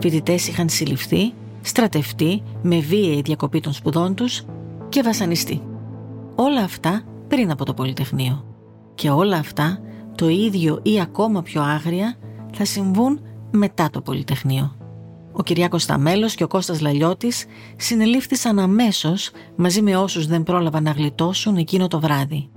Φοιτητές 0.00 0.48
είχαν 0.48 0.68
συλληφθεί, 0.68 1.32
στρατευτεί 1.62 2.42
με 2.62 2.78
βίαιη 2.78 3.20
διακοπή 3.20 3.60
των 3.60 3.72
σπουδών 3.72 4.14
τους 4.14 4.44
και 4.88 5.02
βασανιστεί. 5.02 5.62
Όλα 6.34 6.60
αυτά 6.60 7.02
πριν 7.28 7.50
από 7.50 7.64
το 7.64 7.74
Πολυτεχνείο. 7.74 8.44
Και 8.94 9.10
όλα 9.10 9.36
αυτά 9.36 9.80
το 10.14 10.28
ίδιο 10.28 10.80
ή 10.82 11.00
ακόμα 11.00 11.42
πιο 11.42 11.62
άγρια 11.62 12.16
θα 12.52 12.64
συμβούν 12.64 13.20
μετά 13.50 13.90
το 13.90 14.00
Πολυτεχνείο. 14.00 14.76
Ο 15.32 15.42
Κυριάκος 15.42 15.82
Σταμέλος 15.82 16.34
και 16.34 16.44
ο 16.44 16.48
Κώστας 16.48 16.80
Λαλιώτης 16.80 17.44
συνελήφθησαν 17.76 18.58
αμέσως 18.58 19.30
μαζί 19.56 19.82
με 19.82 19.96
όσους 19.96 20.26
δεν 20.26 20.42
πρόλαβαν 20.42 20.82
να 20.82 20.90
γλιτώσουν 20.90 21.56
εκείνο 21.56 21.88
το 21.88 22.00
βράδυ. 22.00 22.50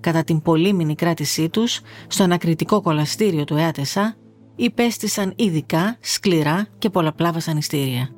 Κατά 0.00 0.24
την 0.24 0.42
πολύμηνη 0.42 0.94
κράτησή 0.94 1.48
τους 1.48 1.80
στο 2.06 2.22
ανακριτικό 2.22 2.80
κολαστήριο 2.80 3.44
του 3.44 3.56
ΕΑΤΕΣΑ 3.56 4.16
υπέστησαν 4.56 5.32
ειδικά, 5.36 5.96
σκληρά 6.00 6.66
και 6.78 6.90
πολλαπλά 6.90 7.32
βασανιστήρια. 7.32 8.08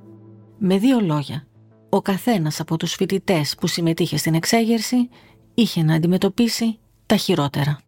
Με 0.58 0.78
δύο 0.78 1.00
λόγια, 1.00 1.46
ο 1.94 2.02
καθένας 2.02 2.61
από 2.61 2.76
τους 2.76 2.94
φοιτητές 2.94 3.54
που 3.61 3.66
συμμετείχε 3.66 4.16
στην 4.16 4.35
εξέγερση 4.35 5.09
είχε 5.54 5.83
να 5.83 5.94
αντιμετωπίσει 5.94 6.78
τα 7.07 7.16
χειρότερα. 7.16 7.78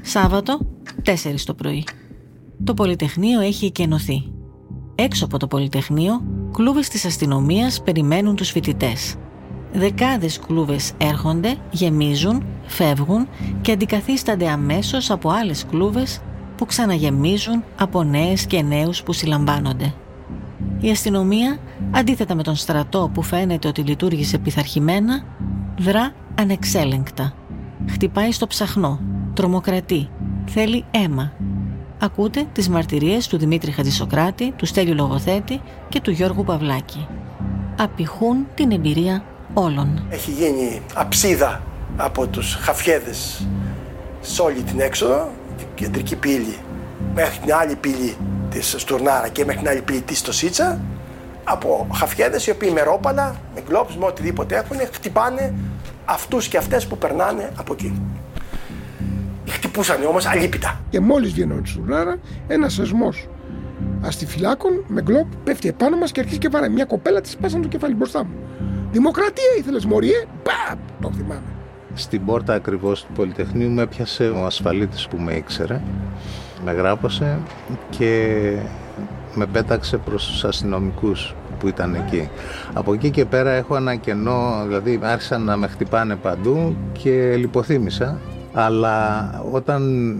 Σάββατο, 0.00 0.58
4 1.04 1.44
το 1.44 1.54
πρωί. 1.54 1.84
Το 2.64 2.74
Πολυτεχνείο 2.74 3.40
έχει 3.40 3.66
εκενωθεί. 3.66 4.32
Έξω 4.94 5.24
από 5.24 5.38
το 5.38 5.46
Πολυτεχνείο, 5.46 6.24
κλούβες 6.52 6.88
της 6.88 7.04
αστυνομίας 7.04 7.82
περιμένουν 7.82 8.36
τους 8.36 8.50
φοιτητές. 8.50 9.14
Δεκάδες 9.72 10.38
κλούβες 10.38 10.92
έρχονται, 10.98 11.56
γεμίζουν, 11.70 12.46
φεύγουν 12.66 13.28
και 13.60 13.72
αντικαθίστανται 13.72 14.48
αμέσως 14.48 15.10
από 15.10 15.30
άλλες 15.30 15.66
κλούβες 15.66 16.20
που 16.56 16.66
ξαναγεμίζουν 16.66 17.64
από 17.76 18.02
νέες 18.02 18.46
και 18.46 18.62
νέους 18.62 19.02
που 19.02 19.12
συλλαμβάνονται. 19.12 19.94
Η 20.84 20.90
αστυνομία, 20.90 21.58
αντίθετα 21.90 22.34
με 22.34 22.42
τον 22.42 22.54
στρατό 22.54 23.10
που 23.14 23.22
φαίνεται 23.22 23.68
ότι 23.68 23.80
λειτουργήσε 23.80 24.38
πειθαρχημένα, 24.38 25.24
δρά 25.78 26.12
ανεξέλεγκτα. 26.34 27.34
Χτυπάει 27.90 28.32
στο 28.32 28.46
ψαχνό, 28.46 29.00
τρομοκρατεί, 29.34 30.08
θέλει 30.46 30.84
αίμα. 30.90 31.32
Ακούτε 32.00 32.46
τις 32.52 32.68
μαρτυρίες 32.68 33.28
του 33.28 33.38
Δημήτρη 33.38 33.70
Χατζησοκράτη, 33.70 34.52
του 34.56 34.66
Στέλιου 34.66 34.94
Λογοθέτη 34.94 35.60
και 35.88 36.00
του 36.00 36.10
Γιώργου 36.10 36.44
Παυλάκη. 36.44 37.06
Απηχούν 37.78 38.46
την 38.54 38.70
εμπειρία 38.70 39.24
όλων. 39.54 40.06
Έχει 40.10 40.30
γίνει 40.30 40.80
αψίδα 40.94 41.62
από 41.96 42.26
τους 42.26 42.54
χαφιέδες 42.54 43.46
σε 44.20 44.42
όλη 44.42 44.62
την 44.62 44.80
έξοδο, 44.80 45.30
την 45.56 45.66
κεντρική 45.74 46.16
πύλη 46.16 46.56
μέχρι 47.14 47.38
την 47.38 47.54
άλλη 47.54 47.76
πύλη 47.76 48.16
της 48.54 48.74
Στουρνάρα 48.78 49.28
και 49.28 49.44
μέχρι 49.44 49.60
την 49.60 49.70
άλλη 49.70 49.82
πύλη 49.82 50.00
της 50.00 50.18
Στοσίτσα 50.18 50.80
από 51.44 51.86
χαφιέδες 51.94 52.46
οι 52.46 52.50
οποίοι 52.50 52.70
με 52.74 52.82
ρόπαλα, 52.82 53.36
με 53.54 53.62
γκλόπς, 53.68 53.96
με 53.96 54.04
οτιδήποτε 54.06 54.56
έχουν 54.56 54.76
χτυπάνε 54.92 55.54
αυτούς 56.04 56.48
και 56.48 56.56
αυτές 56.56 56.86
που 56.86 56.98
περνάνε 56.98 57.50
από 57.56 57.72
εκεί. 57.72 58.02
Χτυπούσαν 59.48 60.04
όμως 60.04 60.26
αλίπητα. 60.26 60.80
Και 60.90 61.00
μόλις 61.00 61.32
βγαίνω 61.32 61.54
τη 61.54 61.68
Στουρνάρα, 61.68 62.18
ένας 62.46 62.72
σεσμό 62.72 63.12
αστιφυλάκων 64.02 64.84
με 64.86 65.02
γκλόπ 65.02 65.26
πέφτει 65.44 65.68
επάνω 65.68 65.96
μας 65.96 66.12
και 66.12 66.20
αρχίζει 66.20 66.38
και 66.38 66.48
βαράει. 66.48 66.68
Μια 66.68 66.84
κοπέλα 66.84 67.20
της 67.20 67.36
πάσαν 67.36 67.62
το 67.62 67.68
κεφάλι 67.68 67.94
μπροστά 67.94 68.24
μου. 68.24 68.32
Δημοκρατία 68.92 69.44
ήθελες, 69.58 69.84
Μωριέ. 69.84 70.24
Μπα! 70.44 70.76
Το 71.00 71.12
θυμάμαι. 71.16 71.42
Στην 71.94 72.24
πόρτα 72.24 72.54
ακριβώς 72.54 73.04
του 73.04 73.12
Πολυτεχνείου 73.12 73.70
με 73.70 73.82
έπιασε 73.82 74.28
ο 74.28 74.44
ασφαλίτης 74.44 75.08
που 75.08 75.16
με 75.16 75.34
ήξερε. 75.34 75.80
Με 76.64 76.72
γράπωσε 76.72 77.38
και 77.90 78.52
με 79.34 79.46
πέταξε 79.46 79.96
προς 79.96 80.26
τους 80.26 80.44
αστυνομικούς 80.44 81.34
που 81.58 81.68
ήταν 81.68 81.94
εκεί. 81.94 82.28
Από 82.72 82.92
εκεί 82.92 83.10
και 83.10 83.24
πέρα 83.24 83.50
έχω 83.50 83.76
ένα 83.76 83.94
κενό, 83.94 84.64
δηλαδή 84.66 85.00
άρχισαν 85.02 85.42
να 85.42 85.56
με 85.56 85.66
χτυπάνε 85.66 86.16
παντού 86.16 86.76
και 86.92 87.34
λιποθύμησα. 87.36 88.18
Αλλά 88.56 89.30
όταν 89.52 90.14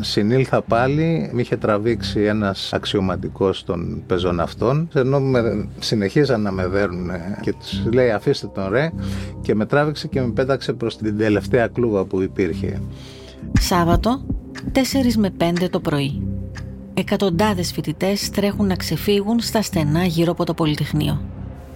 συνήλθα 0.00 0.62
πάλι, 0.62 1.30
με 1.32 1.40
είχε 1.40 1.56
τραβήξει 1.56 2.20
ένας 2.20 2.72
αξιωματικός 2.72 3.64
των 3.64 4.02
πεζοναυτών, 4.06 4.88
ενώ 4.94 5.20
με, 5.20 5.68
συνεχίζαν 5.78 6.42
να 6.42 6.50
με 6.50 6.66
δέρνουν 6.66 7.10
και 7.40 7.52
τους 7.52 7.84
λέει 7.92 8.10
αφήστε 8.10 8.46
τον 8.46 8.68
ρε 8.70 8.90
και 9.40 9.54
με 9.54 9.66
τράβηξε 9.66 10.08
και 10.08 10.20
με 10.20 10.30
πέταξε 10.30 10.72
προς 10.72 10.96
την 10.96 11.18
τελευταία 11.18 11.66
κλούβα 11.66 12.04
που 12.04 12.22
υπήρχε. 12.22 12.80
Σάββατο, 13.60 14.24
4 14.72 14.78
με 15.16 15.32
5 15.38 15.68
το 15.70 15.80
πρωί. 15.80 16.22
Εκατοντάδες 16.94 17.72
φοιτητές 17.72 18.30
τρέχουν 18.30 18.66
να 18.66 18.76
ξεφύγουν 18.76 19.40
στα 19.40 19.62
στενά 19.62 20.04
γύρω 20.04 20.32
από 20.32 20.44
το 20.44 20.54
Πολυτεχνείο. 20.54 21.22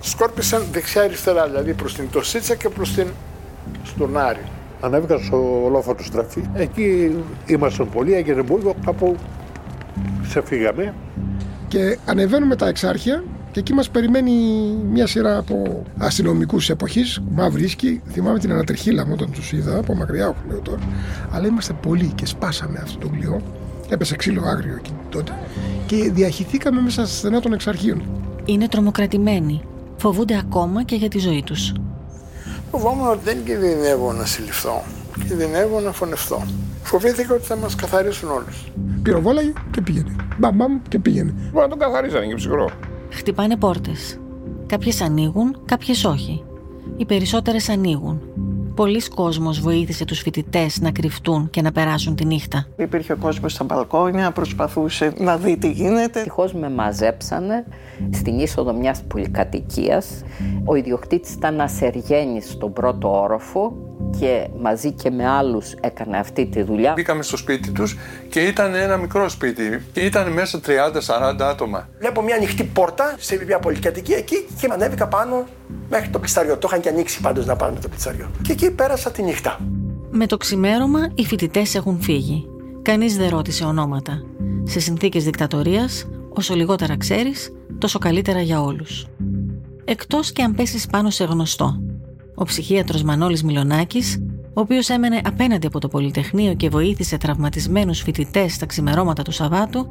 Σκόρπισαν 0.00 0.64
δεξιά-αριστερά, 0.72 1.46
δηλαδή 1.46 1.74
προς 1.74 1.94
την 1.94 2.10
Τοσίτσα 2.10 2.54
και 2.54 2.68
προς 2.68 2.92
την 2.92 3.06
Στουρνάρη. 3.84 4.42
Ανέβηκα 4.80 5.18
στο 5.18 5.64
ολόφωτο 5.64 6.02
στραφή. 6.02 6.44
Εκεί 6.54 7.16
ήμασταν 7.46 7.88
πολλοί, 7.90 8.14
έγινε 8.14 8.42
μπούργο. 8.42 8.74
Από 8.84 9.16
Ξεφύγαμε. 10.28 10.94
Και 11.68 11.98
ανεβαίνουμε 12.06 12.56
τα 12.56 12.68
εξάρχεια 12.68 13.24
και 13.56 13.62
εκεί 13.62 13.72
μας 13.72 13.90
περιμένει 13.90 14.32
μια 14.90 15.06
σειρά 15.06 15.36
από 15.36 15.82
αστυνομικούς 15.98 16.70
εποχής, 16.70 17.22
μαύρη 17.30 17.64
ίσκη. 17.64 18.02
Θυμάμαι 18.10 18.38
την 18.38 18.52
ανατριχίλα 18.52 19.06
μου 19.06 19.12
όταν 19.14 19.30
τους 19.30 19.52
είδα 19.52 19.78
από 19.78 19.94
μακριά, 19.94 20.28
όχι 20.28 20.38
λέω 20.48 20.60
τώρα. 20.60 20.78
Αλλά 21.32 21.46
είμαστε 21.46 21.72
πολλοί 21.72 22.12
και 22.14 22.26
σπάσαμε 22.26 22.78
αυτό 22.82 22.98
το 22.98 23.08
πλοίο. 23.08 23.40
Έπεσε 23.88 24.16
ξύλο 24.16 24.42
άγριο 24.44 24.74
εκεί 24.78 24.92
τότε. 25.08 25.32
Και 25.86 26.10
διαχυθήκαμε 26.12 26.80
μέσα 26.80 27.06
στα 27.06 27.16
στενά 27.16 27.40
των 27.40 27.52
εξαρχείων. 27.52 28.02
Είναι 28.44 28.68
τρομοκρατημένοι. 28.68 29.62
Φοβούνται 29.96 30.38
ακόμα 30.38 30.82
και 30.82 30.94
για 30.94 31.08
τη 31.08 31.18
ζωή 31.18 31.42
τους. 31.42 31.72
Φοβόμουν 32.70 33.08
ότι 33.08 33.20
δεν 33.24 33.44
κινδυνεύω 33.44 34.12
να 34.12 34.24
συλληφθώ. 34.24 34.82
Κινδυνεύω 35.28 35.80
να 35.80 35.92
φωνευτώ. 35.92 36.42
Φοβήθηκα 36.82 37.34
ότι 37.34 37.44
θα 37.44 37.56
μας 37.56 37.74
καθαρίσουν 37.74 38.30
όλους. 38.30 38.72
Πυροβόλαγε 39.02 39.52
και 39.70 39.80
πήγαινε. 39.80 40.16
Μπαμ, 40.38 40.78
και 40.88 40.98
πήγαινε. 40.98 41.34
Μπορεί 41.52 41.64
να 41.64 41.68
τον 41.68 41.78
καθαρίζανε 41.78 42.26
και 42.26 42.34
ψυχρό. 42.34 42.70
Χτυπάνε 43.10 43.56
πόρτες. 43.56 44.20
Κάποιες 44.66 45.00
ανοίγουν, 45.00 45.56
κάποιες 45.64 46.04
όχι. 46.04 46.44
Οι 46.96 47.04
περισσότερες 47.04 47.68
ανοίγουν. 47.68 48.20
Πολλοί 48.74 49.08
κόσμος 49.08 49.60
βοήθησε 49.60 50.04
τους 50.04 50.20
φοιτητές 50.20 50.80
να 50.80 50.90
κρυφτούν 50.90 51.50
και 51.50 51.62
να 51.62 51.72
περάσουν 51.72 52.14
τη 52.14 52.24
νύχτα. 52.24 52.66
Υπήρχε 52.76 53.12
ο 53.12 53.16
κόσμος 53.16 53.52
στα 53.52 53.64
μπαλκόνια, 53.64 54.30
προσπαθούσε 54.30 55.12
να 55.18 55.36
δει 55.36 55.56
τι 55.56 55.70
γίνεται. 55.70 56.18
Ευτυχώς 56.18 56.54
με 56.54 56.70
μαζέψανε 56.70 57.64
στην 58.12 58.38
είσοδο 58.38 58.72
μιας 58.72 59.02
πολυκατοικίας. 59.02 60.22
Ο 60.64 60.74
ιδιοκτήτης 60.74 61.34
ήταν 61.34 61.60
ασεργένης 61.60 62.50
στον 62.50 62.72
πρώτο 62.72 63.22
όροφο 63.22 63.76
και 64.18 64.48
μαζί 64.60 64.92
και 64.92 65.10
με 65.10 65.28
άλλους 65.28 65.72
έκανε 65.80 66.18
αυτή 66.18 66.46
τη 66.46 66.62
δουλειά. 66.62 66.92
Μπήκαμε 66.92 67.22
στο 67.22 67.36
σπίτι 67.36 67.70
τους 67.70 67.96
και 68.28 68.40
ήταν 68.40 68.74
ένα 68.74 68.96
μικρό 68.96 69.28
σπίτι 69.28 69.84
και 69.92 70.00
ήταν 70.00 70.32
μέσα 70.32 70.60
30-40 70.66 71.40
άτομα. 71.40 71.88
Βλέπω 71.98 72.22
μια 72.22 72.34
ανοιχτή 72.34 72.64
πόρτα 72.64 73.14
σε 73.18 73.44
μια 73.46 73.58
πολυκατοικία 73.58 74.16
εκεί 74.16 74.46
και 74.60 74.68
με 74.68 74.74
ανέβηκα 74.74 75.08
πάνω 75.08 75.46
μέχρι 75.88 76.08
το 76.08 76.18
πιτσαριό. 76.18 76.56
Το 76.56 76.68
είχαν 76.70 76.80
και 76.80 76.88
ανοίξει 76.88 77.20
πάντως 77.20 77.46
να 77.46 77.56
πάνε 77.56 77.72
με 77.72 77.80
το 77.80 77.88
πιτσαριό. 77.88 78.30
Και 78.42 78.52
εκεί 78.52 78.70
πέρασα 78.70 79.10
τη 79.10 79.22
νύχτα. 79.22 79.58
Με 80.10 80.26
το 80.26 80.36
ξημέρωμα 80.36 81.08
οι 81.14 81.24
φοιτητές 81.24 81.74
έχουν 81.74 82.00
φύγει. 82.00 82.48
Κανείς 82.82 83.16
δεν 83.16 83.28
ρώτησε 83.28 83.64
ονόματα. 83.64 84.22
Σε 84.62 84.80
συνθήκες 84.80 85.24
δικτατορίας, 85.24 86.08
όσο 86.28 86.54
λιγότερα 86.54 86.96
ξέρεις, 86.96 87.52
τόσο 87.78 87.98
καλύτερα 87.98 88.40
για 88.40 88.60
όλους. 88.62 89.06
Εκτός 89.84 90.32
και 90.32 90.42
αν 90.42 90.54
πέσεις 90.54 90.86
πάνω 90.86 91.10
σε 91.10 91.24
γνωστό 91.24 91.80
ο 92.38 92.44
ψυχίατρος 92.44 93.02
Μανώλης 93.02 93.42
Μιλονάκης, 93.42 94.22
ο 94.54 94.60
οποίος 94.60 94.88
έμενε 94.88 95.20
απέναντι 95.24 95.66
από 95.66 95.80
το 95.80 95.88
Πολυτεχνείο 95.88 96.54
και 96.54 96.68
βοήθησε 96.68 97.16
τραυματισμένους 97.16 98.00
φοιτητές 98.00 98.54
στα 98.54 98.66
ξημερώματα 98.66 99.22
του 99.22 99.32
Σαββάτου, 99.32 99.86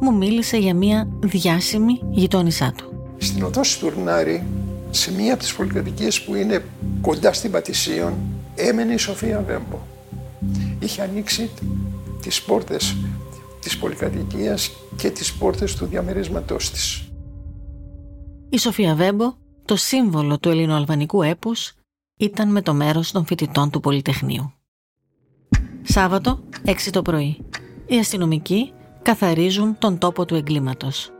μου 0.00 0.16
μίλησε 0.16 0.56
για 0.56 0.74
μια 0.74 1.08
διάσημη 1.20 2.00
γειτόνισά 2.10 2.72
του. 2.76 3.14
Στην 3.18 3.42
οδό 3.42 3.64
Στουρνάρη, 3.64 4.46
σε 4.90 5.12
μία 5.12 5.32
από 5.32 5.42
τις 5.42 5.54
πολυκατοικίες 5.54 6.22
που 6.22 6.34
είναι 6.34 6.64
κοντά 7.00 7.32
στην 7.32 7.50
Πατησίων, 7.50 8.12
έμενε 8.54 8.92
η 8.92 8.96
Σοφία 8.96 9.44
Βέμπο. 9.46 9.78
Είχε 10.78 11.02
ανοίξει 11.02 11.50
τις 12.22 12.42
πόρτες 12.42 12.96
της 13.60 13.78
πολυκατοικίας 13.78 14.70
και 14.96 15.10
τις 15.10 15.32
πόρτες 15.32 15.74
του 15.74 15.86
διαμερίσματός 15.86 16.70
της. 16.70 17.08
Η 18.48 18.58
Σοφία 18.58 18.94
Βέμπο, 18.94 19.34
το 19.64 19.76
σύμβολο 19.76 20.38
του 20.38 20.48
ελληνοαλβανικού 20.48 21.22
έπους, 21.22 21.72
ήταν 22.18 22.52
με 22.52 22.62
το 22.62 22.74
μέρος 22.74 23.12
των 23.12 23.26
φοιτητών 23.26 23.70
του 23.70 23.80
Πολυτεχνείου. 23.80 24.52
Σάββατο, 25.82 26.40
6 26.64 26.90
το 26.90 27.02
πρωί. 27.02 27.38
Οι 27.86 27.98
αστυνομικοί 27.98 28.72
καθαρίζουν 29.02 29.78
τον 29.78 29.98
τόπο 29.98 30.24
του 30.24 30.34
εγκλήματος. 30.34 31.10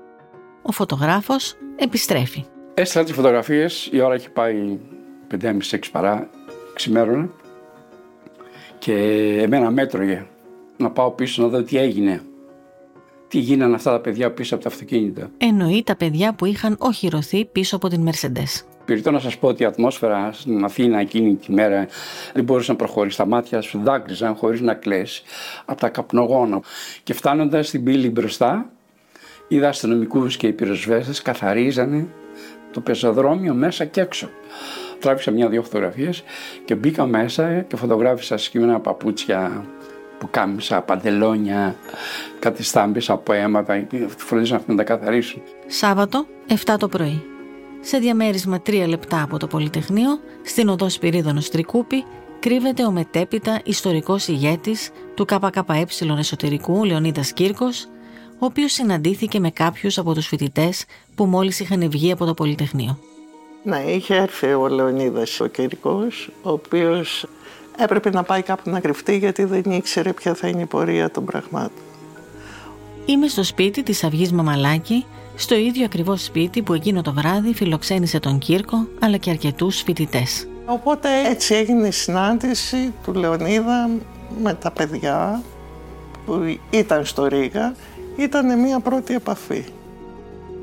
Ο 0.63 0.73
φωτογράφος 0.73 1.55
επιστρέφει. 1.77 2.45
Έστειλα 2.75 3.05
τις 3.05 3.15
φωτογραφίες, 3.15 3.89
η 3.93 4.01
ώρα 4.01 4.15
έχει 4.15 4.31
πάει 4.31 4.79
5.30-6 5.31 5.91
παρά, 5.93 6.31
ξημέρωνα 6.75 7.31
και 8.79 8.95
εμένα 9.43 9.71
μέτρωγε 9.71 10.27
να 10.77 10.91
πάω 10.91 11.11
πίσω 11.11 11.43
να 11.43 11.49
δω 11.49 11.63
τι 11.63 11.79
έγινε. 11.79 12.23
Τι 13.29 13.39
γίνανε 13.39 13.75
αυτά 13.75 13.91
τα 13.91 14.01
παιδιά 14.01 14.33
πίσω 14.33 14.55
από 14.55 14.65
τα 14.65 14.71
αυτοκίνητα. 14.71 15.31
Εννοεί 15.39 15.83
τα 15.83 15.97
παιδιά 15.97 16.35
που 16.35 16.45
είχαν 16.45 16.77
οχυρωθεί 16.79 17.45
πίσω 17.45 17.77
από 17.77 17.89
την 17.89 18.09
Mercedes. 18.09 18.63
Πυρητό 18.89 19.11
να 19.11 19.19
σας 19.19 19.39
πω 19.39 19.49
ότι 19.49 19.63
η 19.63 19.67
ατμόσφαιρα 19.67 20.31
στην 20.33 20.65
Αθήνα 20.65 21.01
εκείνη 21.01 21.35
τη 21.35 21.53
μέρα 21.53 21.87
δεν 22.33 22.45
μπορούσε 22.45 22.71
να 22.71 22.77
προχωρήσει. 22.77 23.17
Τα 23.17 23.27
μάτια 23.27 23.61
σου 23.61 23.81
δάκρυζαν 23.83 24.35
χωρίς 24.35 24.61
να 24.61 24.75
κλέσει 24.75 25.23
από 25.65 25.81
τα 25.81 25.89
καπνογόνα. 25.89 26.61
Και 27.03 27.15
φτάνοντας 27.15 27.69
στην 27.69 27.85
πύλη 27.85 28.11
μπροστά, 28.11 28.71
είδα 29.49 29.69
αστυνομικούς 29.69 30.37
και 30.37 30.47
οι 30.47 30.53
πυροσβέστες 30.53 31.23
καθαρίζανε 31.23 32.07
το 32.73 32.81
πεζοδρόμιο 32.81 33.55
μέσα 33.55 33.85
και 33.85 34.01
έξω. 34.01 34.29
Τράβησα 34.99 35.31
μια-δυο 35.31 35.63
φωτογραφίες 35.63 36.23
και 36.65 36.75
μπήκα 36.75 37.07
μέσα 37.07 37.61
και 37.61 37.77
φωτογράφησα 37.77 38.37
συγκεκριμένα 38.37 38.81
παπούτσια 38.81 39.65
που 40.19 40.29
κάμισα, 40.31 40.81
παντελόνια, 40.81 41.77
κάτι 42.39 42.63
στάμπες 42.63 43.11
από 43.11 43.33
αίματα, 43.33 43.87
φροντίζαν 44.17 44.63
να 44.67 44.75
τα 44.75 44.83
καθαρίσουν. 44.83 45.43
Σάββατο, 45.67 46.27
7 46.49 46.77
το 46.79 46.89
πρωί. 46.89 47.23
Σε 47.81 47.99
διαμέρισμα 47.99 48.61
τρία 48.61 48.89
λεπτά 48.89 49.23
από 49.23 49.39
το 49.39 49.47
Πολυτεχνείο, 49.47 50.21
στην 50.43 50.69
οδό 50.69 50.89
Σπυρίδωνος 50.89 51.51
Τρικούπη, 51.51 52.05
κρύβεται 52.41 52.85
ο 52.85 52.91
μετέπειτα 52.91 53.61
ιστορικός 53.65 54.29
ηγέτης 54.29 54.91
του 55.15 55.25
ΚΚΕ 55.25 55.85
εσωτερικού 56.19 56.85
Λεωνίδας 56.85 57.33
Κύρκος, 57.33 57.89
ο 58.39 58.45
οποίος 58.45 58.73
συναντήθηκε 58.73 59.41
με 59.41 59.51
κάποιους 59.51 59.99
από 59.99 60.15
τους 60.15 60.27
φοιτητές 60.27 60.85
που 61.15 61.25
μόλις 61.25 61.61
είχαν 61.61 61.91
βγει 61.91 62.13
από 62.13 62.25
το 62.25 62.35
Πολυτεχνείο. 62.35 62.99
Ναι, 63.63 63.79
είχε 63.79 64.15
έρθει 64.15 64.47
ο 64.47 64.69
Λεωνίδας 64.69 65.41
ο 65.41 65.47
Κύρκος, 65.47 66.31
ο 66.43 66.51
οποίος 66.51 67.27
έπρεπε 67.79 68.11
να 68.11 68.23
πάει 68.23 68.43
κάπου 68.43 68.71
να 68.71 68.81
κρυφτεί 68.81 69.19
γιατί 69.19 69.45
δεν 69.45 69.63
ήξερε 69.67 70.13
ποια 70.13 70.35
θα 70.35 70.49
είναι 70.49 70.63
η 70.63 70.67
πορεία 70.67 71.11
των 71.11 71.25
πραγμάτων. 71.25 71.83
Είμαι 73.05 73.29
στο 73.29 73.43
σπίτι 73.43 73.83
της 73.83 74.05
Αυγής 74.05 74.33
Μαμαλάκη, 74.33 75.05
στο 75.41 75.55
ίδιο 75.55 75.85
ακριβώς 75.85 76.25
σπίτι 76.25 76.63
που 76.63 76.75
εκείνο 76.75 77.03
το 77.03 77.13
βράδυ 77.13 77.55
φιλοξένησε 77.55 78.21
τον 78.21 78.39
Κύρκο 78.39 78.89
αλλά 79.01 79.17
και 79.17 79.31
αρκετούς 79.31 79.83
φοιτητές. 79.83 80.47
Οπότε 80.67 81.09
έτσι 81.29 81.55
έγινε 81.55 81.87
η 81.87 81.91
συνάντηση 81.91 82.93
του 83.05 83.15
Λεωνίδα 83.15 83.91
με 84.43 84.55
τα 84.55 84.71
παιδιά 84.71 85.43
που 86.27 86.59
ήταν 86.71 87.05
στο 87.05 87.27
Ρίγα. 87.27 87.75
Ήταν 88.17 88.61
μια 88.61 88.81
πρώτη 88.81 89.15
επαφή. 89.15 89.65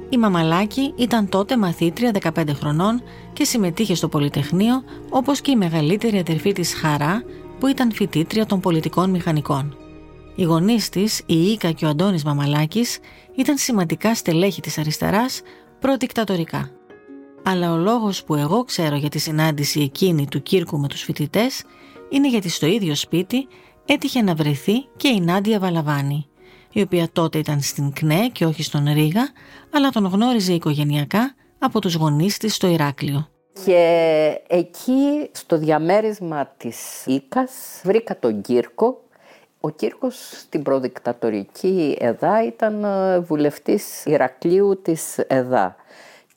Η 0.10 0.18
Μαμαλάκη 0.18 0.94
ήταν 0.96 1.30
τότε 1.30 1.58
μαθήτρια 1.58 2.12
15 2.36 2.44
χρονών 2.54 3.02
και 3.34 3.44
συμμετείχε 3.44 3.96
στο 3.96 4.08
Πολυτεχνείο 4.08 4.84
όπως 5.10 5.42
και 5.42 5.52
η 5.52 5.56
μεγαλύτερη 5.56 6.18
αδερφή 6.18 6.52
της 6.52 6.74
Χαρά 6.74 7.24
που 7.60 7.68
ήταν 7.68 7.92
φοιτήτρια 7.92 8.46
των 8.46 8.60
πολιτικών 8.60 9.10
μηχανικών. 9.10 9.85
Οι 10.38 10.44
γονείς 10.44 10.90
της, 10.90 11.22
η 11.26 11.44
Ίκα 11.52 11.72
και 11.72 11.86
ο 11.86 11.90
Αντώνης 11.90 12.24
Μαμαλάκης, 12.24 13.00
ήταν 13.36 13.58
σημαντικά 13.58 14.16
στελέχη 14.16 14.62
της 14.62 14.78
αριστεράς 14.78 15.42
προδικτατορικά. 15.80 16.70
Αλλά 17.44 17.74
ο 17.74 17.78
λόγος 17.78 18.24
που 18.24 18.36
εγώ 18.36 18.64
ξέρω 18.64 18.96
για 18.96 19.10
τη 19.10 19.20
συνάντηση 19.20 19.82
εκείνη 19.82 20.28
του 20.28 20.44
Κύρκου 20.44 20.80
με 20.80 20.88
τους 20.88 21.02
φοιτητές 21.02 21.64
είναι 22.10 22.30
γιατί 22.30 22.50
στο 22.50 22.66
ίδιο 22.66 22.96
σπίτι 22.96 23.48
έτυχε 23.86 24.22
να 24.22 24.36
βρεθεί 24.36 24.74
και 24.98 25.08
η 25.08 25.20
Νάντια 25.20 25.60
Βαλαβάνη, 25.60 26.28
η 26.72 26.82
οποία 26.82 27.08
τότε 27.14 27.38
ήταν 27.38 27.62
στην 27.62 27.94
ΚΝΕ 27.94 28.28
και 28.28 28.46
όχι 28.46 28.64
στον 28.64 28.94
Ρήγα, 28.94 29.30
αλλά 29.74 29.90
τον 29.90 30.06
γνώριζε 30.06 30.54
οικογενειακά 30.54 31.36
από 31.60 31.82
τους 31.82 31.96
γονείς 31.96 32.38
της 32.38 32.56
στο 32.56 32.68
Ηράκλειο. 32.68 33.30
Και 33.66 34.42
εκεί 34.48 35.30
στο 35.32 35.58
διαμέρισμα 35.58 36.54
της 36.58 37.06
Ίκας 37.06 37.52
βρήκα 37.84 38.20
τον 38.20 38.42
Κύρκο 38.42 39.05
ο 39.66 39.70
Κύρκος 39.70 40.32
στην 40.40 40.64
προδικτατορική 40.64 41.98
ΕΔΑ 42.00 42.44
ήταν 42.44 42.84
ε, 42.84 43.20
βουλευτής 43.20 44.06
Ηρακλείου 44.06 44.82
της 44.82 45.18
ΕΔΑ. 45.18 45.76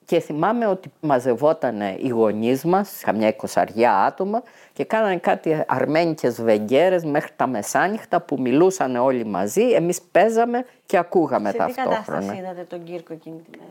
Και 0.05 0.21
θυμάμαι 0.21 0.67
ότι 0.67 0.93
μαζευόταν 1.01 1.81
οι 1.81 2.09
γονείς 2.09 2.65
μας, 2.65 3.01
καμιά 3.05 3.29
εικοσαριά 3.29 3.95
άτομα, 3.95 4.43
και 4.73 4.85
κάνανε 4.85 5.17
κάτι 5.17 5.65
αρμένικες 5.67 6.43
βεγγέρες 6.43 7.05
μέχρι 7.05 7.31
τα 7.37 7.47
μεσάνυχτα 7.47 8.21
που 8.21 8.41
μιλούσαν 8.41 8.97
όλοι 8.97 9.25
μαζί. 9.25 9.71
Εμείς 9.71 10.01
παίζαμε 10.13 10.65
και 10.87 10.97
ακούγαμε 10.97 11.51
Σε 11.51 11.57
ταυτόχρονα. 11.57 11.97
Σε 11.97 12.03
τι 12.03 12.15
κατάσταση 12.15 12.39
είδατε 12.39 12.65
τον 12.69 12.85
Κύρκο 12.85 13.13
εκείνη 13.13 13.37
τη 13.51 13.59
μέρα; 13.59 13.71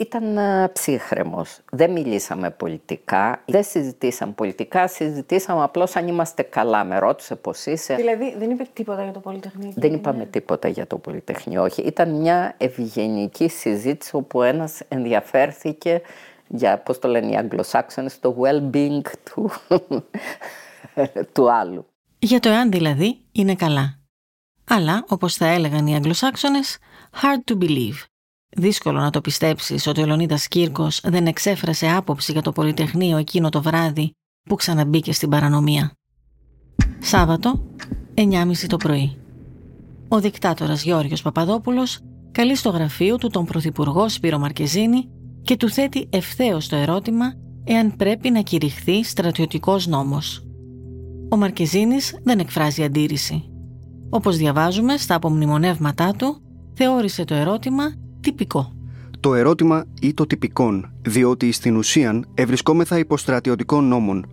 Ήταν 0.00 0.36
ε, 0.36 0.68
ψύχρεμος. 0.68 1.58
Δεν 1.72 1.90
μιλήσαμε 1.90 2.50
πολιτικά, 2.50 3.42
δεν 3.46 3.62
συζητήσαμε 3.64 4.32
πολιτικά, 4.32 4.88
συζητήσαμε 4.88 5.62
απλώς 5.62 5.96
αν 5.96 6.08
είμαστε 6.08 6.42
καλά. 6.42 6.84
Με 6.84 6.98
ρώτησε 6.98 7.36
πώς 7.36 7.66
είσαι. 7.66 7.94
Δηλαδή 7.94 8.34
δεν 8.38 8.50
είπε 8.50 8.66
τίποτα 8.72 9.02
για 9.02 9.12
το 9.12 9.20
Πολυτεχνείο; 9.20 9.72
Δεν 9.74 9.92
είπαμε 9.92 10.24
τίποτα 10.26 10.68
για 10.68 10.86
το 10.86 10.98
Πολυτεχνείο, 10.98 11.62
όχι. 11.62 11.82
Ήταν 11.82 12.10
μια 12.10 12.54
ευγενική 12.58 13.48
συζήτηση 13.48 14.16
όπου 14.16 14.42
ένας 14.42 14.80
ενδιαφέρθηκε 14.88 16.02
για, 16.48 16.78
πώς 16.78 16.98
το 16.98 17.08
λένε 17.08 17.30
οι 17.32 17.36
Αγγλοσάξονες, 17.36 18.20
το 18.20 18.36
well-being 18.40 19.06
του, 19.24 19.50
του 21.32 21.52
άλλου. 21.52 21.86
Για 22.18 22.40
το 22.40 22.48
εάν 22.48 22.70
δηλαδή 22.70 23.18
είναι 23.32 23.54
καλά. 23.54 23.98
αλλά, 24.68 25.04
όπως 25.08 25.34
θα 25.34 25.46
έλεγαν 25.46 25.86
οι 25.86 25.94
Αγγλοσάξονες, 25.94 26.78
hard 27.22 27.52
to 27.52 27.58
believe. 27.58 28.04
Δύσκολο 28.56 29.00
να 29.00 29.10
το 29.10 29.20
πιστέψεις 29.20 29.86
ότι 29.86 30.02
ο 30.02 30.06
Λεωνίδας 30.06 30.48
Κύρκος 30.48 31.00
δεν 31.04 31.26
εξέφρασε 31.26 31.90
άποψη 31.90 32.32
για 32.32 32.42
το 32.42 32.52
Πολυτεχνείο 32.52 33.16
εκείνο 33.16 33.48
το 33.48 33.62
βράδυ 33.62 34.12
που 34.42 34.54
ξαναμπήκε 34.54 35.12
στην 35.12 35.28
παρανομία. 35.28 35.92
Σάββατο, 36.98 37.64
9.30 38.14 38.52
το 38.66 38.76
πρωί. 38.76 39.16
Ο 40.08 40.20
δικτάτορας 40.20 40.82
Γιώργος 40.82 41.22
Παπαδόπουλος 41.22 42.00
καλεί 42.32 42.56
στο 42.56 42.70
γραφείο 42.70 43.16
του 43.16 43.28
τον 43.28 43.44
Πρωθυπουργό 43.44 44.08
Σπύρο 44.08 44.38
Μαρκεζίνη 44.38 45.08
και 45.42 45.56
του 45.56 45.70
θέτει 45.70 46.08
ευθέως 46.10 46.68
το 46.68 46.76
ερώτημα 46.76 47.34
εάν 47.64 47.96
πρέπει 47.96 48.30
να 48.30 48.40
κηρυχθεί 48.40 49.04
στρατιωτικός 49.04 49.86
νόμος. 49.86 50.42
Ο 51.28 51.36
Μαρκεζίνης 51.36 52.18
δεν 52.22 52.38
εκφράζει 52.38 52.84
αντίρρηση. 52.84 53.44
Όπως 54.10 54.36
διαβάζουμε 54.36 54.96
στα 54.96 55.14
απομνημονεύματά 55.14 56.12
του, 56.12 56.40
θεώρησε 56.74 57.24
το 57.24 57.34
ερώτημα 57.34 57.84
τυπικό. 58.28 58.72
Το 59.20 59.34
ερώτημα 59.34 59.84
ή 60.00 60.14
το 60.14 60.26
τυπικόν, 60.26 60.92
διότι 61.02 61.52
στην 61.52 61.76
ουσία 61.76 62.22
ευρισκόμεθα 62.34 62.98
υποστρατιωτικών 62.98 63.84
νόμων. 63.88 64.26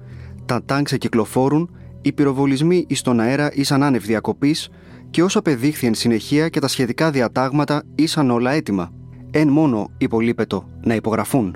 Τα 0.46 0.64
τάγκς 0.66 0.98
κυκλοφόρουν, 0.98 1.70
οι 2.02 2.14
πυροβολισμοί 2.14 2.86
εις 2.88 3.02
τον 3.02 3.20
αέρα 3.20 3.52
ήσαν 3.54 3.84
άνευ 3.84 4.04
διακοπής 4.04 4.70
και 5.10 5.24
όσο 5.24 5.40
απεδείχθη 5.40 5.88
εν 5.88 5.94
συνεχεία 5.94 6.50
και 6.50 6.60
τα 6.60 6.68
σχετικά 6.68 7.12
διατάγματα 7.12 7.84
ήσαν 7.96 8.32
όλα 8.32 8.52
έτοιμα. 8.52 8.92
Εν 9.32 9.48
μόνο 9.48 9.90
υπολείπετο 9.98 10.68
να 10.84 10.96
υπογραφούν. 10.96 11.56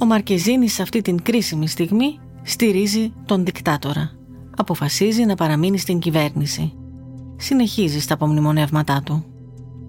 Ο 0.00 0.04
Μαρκεζίνης 0.04 0.72
σε 0.72 0.82
αυτή 0.82 1.00
την 1.00 1.22
κρίσιμη 1.22 1.68
στιγμή 1.68 2.18
στηρίζει 2.42 3.12
τον 3.26 3.44
δικτάτορα. 3.44 4.10
Αποφασίζει 4.56 5.24
να 5.24 5.34
παραμείνει 5.34 5.78
στην 5.78 5.98
κυβέρνηση. 5.98 6.72
Συνεχίζει 7.36 8.00
στα 8.00 8.14
απομνημονεύματά 8.14 9.02
του. 9.04 9.24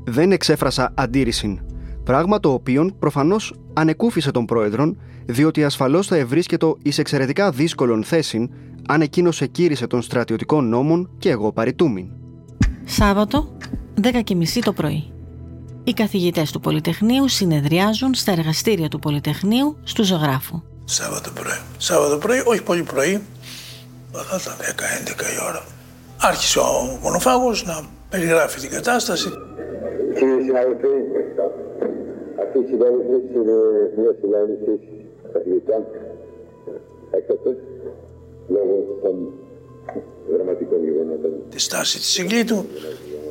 Δεν 0.03 0.31
εξέφρασα 0.31 0.93
αντίρρηση. 0.95 1.59
Πράγμα 2.03 2.39
το 2.39 2.53
οποίο 2.53 2.89
προφανώς 2.99 3.53
ανεκούφισε 3.73 4.31
τον 4.31 4.45
πρόεδρον, 4.45 4.97
διότι 5.25 5.63
ασφαλώς 5.63 6.07
θα 6.07 6.15
ευρίσκετο 6.15 6.77
εις 6.83 6.97
εξαιρετικά 6.97 7.51
δύσκολων 7.51 8.03
θέσιν 8.03 8.49
αν 8.87 9.01
εκείνος 9.01 9.41
εκείρισε 9.41 9.87
των 9.87 10.01
στρατιωτικών 10.01 10.69
νόμων 10.69 11.09
και 11.17 11.29
εγώ 11.29 11.51
παρητούμην. 11.51 12.07
Σάββατο, 12.85 13.57
10.30 14.01 14.59
το 14.63 14.73
πρωί. 14.73 15.11
Οι 15.83 15.93
καθηγητές 15.93 16.51
του 16.51 16.59
Πολυτεχνείου 16.59 17.27
συνεδριάζουν 17.27 18.13
στα 18.13 18.31
εργαστήρια 18.31 18.87
του 18.87 18.99
Πολυτεχνείου 18.99 19.77
στου 19.83 20.03
ζωγράφου. 20.03 20.61
Σάββατο 20.83 21.29
πρωί. 21.31 21.59
Σάββατο 21.77 22.17
πρωί, 22.17 22.43
όχι 22.45 22.63
πολύ 22.63 22.83
πρωί, 22.83 23.21
θα 24.11 24.39
ήταν 24.41 24.55
10-11 24.59 25.21
η 25.21 25.45
ώρα. 25.49 25.63
Άρχισε 26.17 26.59
ο 26.59 26.99
μονοφάγος 27.01 27.65
να 27.65 27.81
περιγράφει 28.09 28.59
την 28.59 28.69
κατάσταση. 28.69 29.29
Κύριε 30.17 30.41
συνάδελφοι, 30.43 30.87
αυτή 32.53 32.65
η 32.65 32.77
συνέντευξη 32.77 33.35
είναι 33.41 33.57
μια 34.01 34.13
συνέντευξη 34.21 34.73
καθηγητών 35.33 35.81
έκτακτος 37.17 37.55
λόγω 38.55 38.75
των 39.03 39.15
δραματικών 40.31 40.79
γεγονότων. 40.83 41.31
Τη 41.49 41.59
στάση 41.59 41.97
της 41.97 42.11
συγκλήτου, 42.15 42.59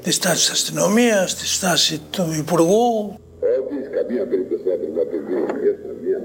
τη 0.03 0.11
στάση 0.19 0.41
της 0.41 0.51
αστυνομίας, 0.51 1.35
τη 1.35 1.47
στάση 1.47 1.95
του 2.11 2.25
Υπουργού. 2.43 2.87
Ότι 3.61 3.75
σε 3.85 3.91
καμία 3.97 4.25
περίπτωση 4.31 4.63
δεν 4.69 4.79
πρέπει 4.79 4.97
να 5.01 5.05
παιδιεί 5.11 5.41
η 5.67 5.69
αστυνομία 5.75 6.19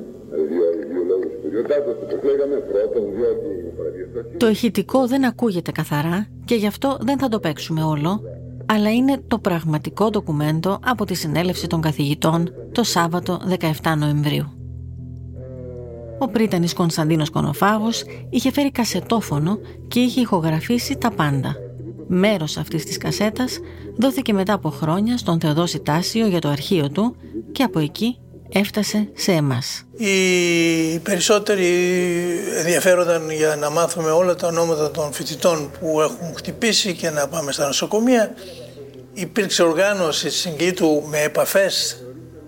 δύο, 0.52 0.66
δύο 0.92 1.04
λόγους 1.12 1.32
κυριοτάτος, 1.42 1.96
όπως 2.04 2.20
λέγαμε, 2.30 2.56
πρώτον 2.72 3.04
διότι 3.16 3.50
Το 4.38 4.48
ηχητικό 4.48 5.08
δεν 5.08 5.26
ακούγεται 5.26 5.72
καθαρά 5.72 6.28
και 6.46 6.56
γι' 6.56 6.68
αυτό 6.68 6.98
δεν 7.02 7.18
θα 7.20 7.28
το 7.28 7.40
παίξουμε 7.40 7.84
όλο, 7.84 8.12
αλλά 8.70 8.94
είναι 8.94 9.22
το 9.28 9.40
πραγματικό 9.40 10.10
ντοκουμέντο 10.10 10.80
από 10.84 11.06
τη 11.06 11.14
συνέλευση 11.14 11.68
των 11.68 11.82
καθηγητών 11.82 12.54
το 12.72 12.84
Σάββατο 12.84 13.42
17 13.60 13.96
Νοεμβρίου. 13.98 14.46
Ο 16.20 16.28
πρίτανης 16.28 16.74
Κωνσταντίνος 16.74 17.30
Κονοφάγος 17.30 18.04
είχε 18.30 18.52
φέρει 18.52 18.72
κασετόφωνο 18.72 19.58
και 19.88 20.00
είχε 20.00 20.22
ηχογραφήσει 20.22 20.98
τα 20.98 21.12
πάντα. 21.12 21.56
Μέρος 22.08 22.58
αυτής 22.58 22.86
της 22.86 22.98
κασέτας 22.98 23.60
δόθηκε 23.98 24.34
μετά 24.34 24.54
από 24.54 24.70
χρόνια 24.70 25.18
στον 25.18 25.40
Θεοδόση 25.40 25.80
Τάσιο 25.80 26.28
για 26.28 26.40
το 26.40 26.48
αρχείο 26.48 26.90
του 26.90 27.16
και 27.52 27.64
από 27.64 27.80
εκεί 27.80 28.18
έφτασε 28.52 29.08
σε 29.14 29.32
εμάς. 29.32 29.86
Οι 29.98 31.00
περισσότεροι 31.00 31.68
ενδιαφέρονταν 32.58 33.30
για 33.30 33.56
να 33.56 33.70
μάθουμε 33.70 34.10
όλα 34.10 34.36
τα 34.36 34.48
ονόματα 34.48 34.92
των 34.92 35.14
φοιτητών 35.14 35.72
που 35.80 36.02
έχουν 36.02 36.36
χτυπήσει 36.36 36.96
και 36.96 37.10
να 37.10 37.28
πάμε 37.28 37.52
στα 37.52 37.66
νοσοκομεία. 37.66 38.34
Υπήρξε 39.14 39.64
οργάνωση 39.64 40.30
συγκήτου 40.30 41.04
με 41.10 41.22
επαφές 41.22 42.04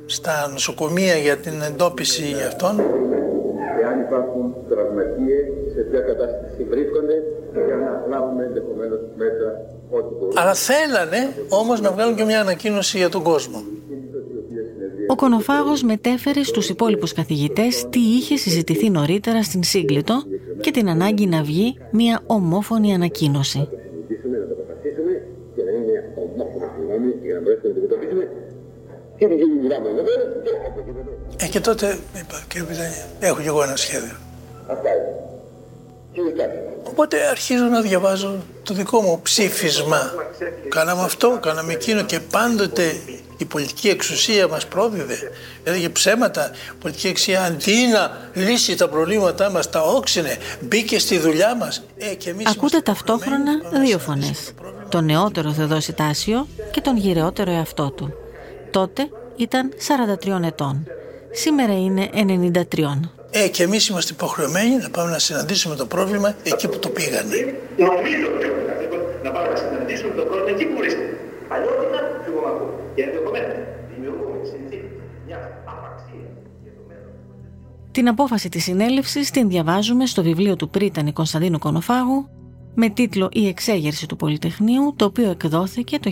στα 0.05 0.49
νοσοκομεία 0.51 1.15
για 1.15 1.37
την 1.37 1.61
εντόπιση 1.61 2.35
αυτών. 2.47 2.79
Εάν 3.81 3.99
υπάρχουν 3.99 4.55
τραυματίες, 4.69 5.45
σε 5.73 5.81
ποια 5.81 5.99
κατάσταση 5.99 6.63
βρίσκονται 6.69 7.15
για 7.67 7.75
να 7.75 8.17
λάβουμε 8.17 8.43
ενδεχομένως 8.43 8.99
μέτρα 9.15 9.49
ό,τι 9.89 10.13
μπορούμε. 10.13 10.41
Αλλά 10.41 10.53
θέλανε 10.53 11.33
όμως 11.49 11.81
να 11.81 11.91
βγάλουν 11.91 12.15
και 12.15 12.23
μια 12.23 12.41
ανακοίνωση 12.41 12.97
για 12.97 13.09
τον 13.09 13.23
κόσμο. 13.23 13.63
Ο 15.19 15.21
Κονοφάγος 15.21 15.83
μετέφερε 15.83 16.43
στους 16.43 16.69
υπόλοιπους 16.69 17.13
καθηγητές 17.13 17.85
τι 17.89 17.99
είχε 17.99 18.37
συζητηθεί 18.37 18.89
νωρίτερα 18.89 19.43
στην 19.43 19.63
Σύγκλιτο 19.63 20.23
και 20.61 20.71
την 20.71 20.89
ανάγκη 20.89 21.25
να 21.25 21.43
βγει 21.43 21.77
μια 21.91 22.21
ομόφωνη 22.27 22.93
ανακοίνωση. 22.93 23.69
Ε, 31.37 31.47
και 31.47 31.59
τότε 31.59 31.97
είπα, 32.19 32.43
κύριε 32.47 32.67
Πιτανή, 32.67 32.95
έχω 33.19 33.41
κι 33.41 33.47
εγώ 33.47 33.63
ένα 33.63 33.75
σχέδιο. 33.75 34.15
Οπότε 36.83 37.17
αρχίζω 37.29 37.63
να 37.63 37.81
διαβάζω 37.81 38.37
το 38.63 38.73
δικό 38.73 39.01
μου 39.01 39.19
ψήφισμα. 39.23 40.13
Κάναμε 40.69 41.01
αυτό, 41.01 41.39
κάναμε 41.41 41.73
εκείνο 41.73 42.03
και 42.03 42.19
πάντοτε 42.19 42.83
η 43.39 43.45
πολιτική 43.45 43.89
εξουσία 43.89 44.47
μας 44.47 44.65
πρόδιδε. 44.65 45.17
Έλεγε 45.63 45.89
ψέματα. 45.89 46.51
Η 46.71 46.81
πολιτική 46.81 47.07
εξουσία 47.07 47.43
αντί 47.43 47.87
να 47.93 48.31
λύσει 48.33 48.75
τα 48.75 48.87
προβλήματά 48.89 49.51
μας, 49.51 49.69
τα 49.69 49.81
όξινε, 49.81 50.37
μπήκε 50.59 50.99
στη 50.99 51.17
δουλειά 51.19 51.55
μας. 51.55 51.83
Ε, 51.97 52.15
και 52.15 52.29
εμείς 52.29 52.45
Ακούτε 52.47 52.79
ταυτόχρονα 52.79 53.51
δύο 53.83 53.99
φωνές. 53.99 54.51
Τον 54.89 55.05
νεότερο 55.05 55.51
Θεοδόση 55.51 55.93
Τάσιο 55.93 56.47
και 56.71 56.81
τον 56.81 56.97
γυρεότερο 56.97 57.51
εαυτό 57.51 57.91
του. 57.91 58.13
Τότε 58.71 59.09
ήταν 59.35 59.71
43 59.87 60.45
ετών. 60.45 60.87
Σήμερα 61.31 61.73
είναι 61.73 62.09
93. 62.13 62.99
Ε, 63.31 63.47
και 63.47 63.63
εμείς 63.63 63.87
είμαστε 63.87 64.13
υποχρεωμένοι 64.13 64.75
να 64.75 64.89
πάμε 64.89 65.11
να 65.11 65.19
συναντήσουμε 65.19 65.75
το 65.75 65.85
πρόβλημα 65.85 66.35
εκεί 66.43 66.67
που 66.67 66.79
το 66.79 66.89
πήγανε. 66.89 67.55
Νομίζω 67.77 68.27
να 69.23 69.31
πάμε 69.31 69.47
να 69.47 69.55
συναντήσουμε 69.55 70.13
το 70.15 70.23
πρόβλημα 70.23 70.49
εκεί 70.49 70.65
που 70.65 70.77
βρίσκεται. 70.77 71.17
Αλλιώτικα, 71.47 71.99
εγώ 72.27 72.47
ακούω. 72.47 72.78
Και 72.95 73.01
ενδεχομένω 73.01 73.53
δημιουργούμε 73.93 74.43
συνθήκες 74.43 74.91
μια 75.25 75.63
απαξία. 75.65 76.29
Την 77.91 78.07
απόφαση 78.07 78.49
της 78.49 78.63
συνέλευσης 78.63 79.31
την 79.31 79.49
διαβάζουμε 79.49 80.05
στο 80.05 80.23
βιβλίο 80.23 80.55
του 80.55 80.69
πρίτανη 80.69 81.11
Κωνσταντίνου 81.11 81.59
Κονοφάγου 81.59 82.29
με 82.75 82.89
τίτλο 82.89 83.29
«Η 83.31 83.47
εξέγερση 83.47 84.07
του 84.07 84.15
Πολυτεχνείου» 84.15 84.93
το 84.95 85.05
οποίο 85.05 85.29
εκδόθηκε 85.29 85.99
το 85.99 86.11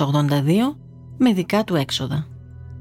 1982 0.00 0.76
με 1.18 1.32
δικά 1.32 1.64
του 1.64 1.74
έξοδα. 1.74 2.26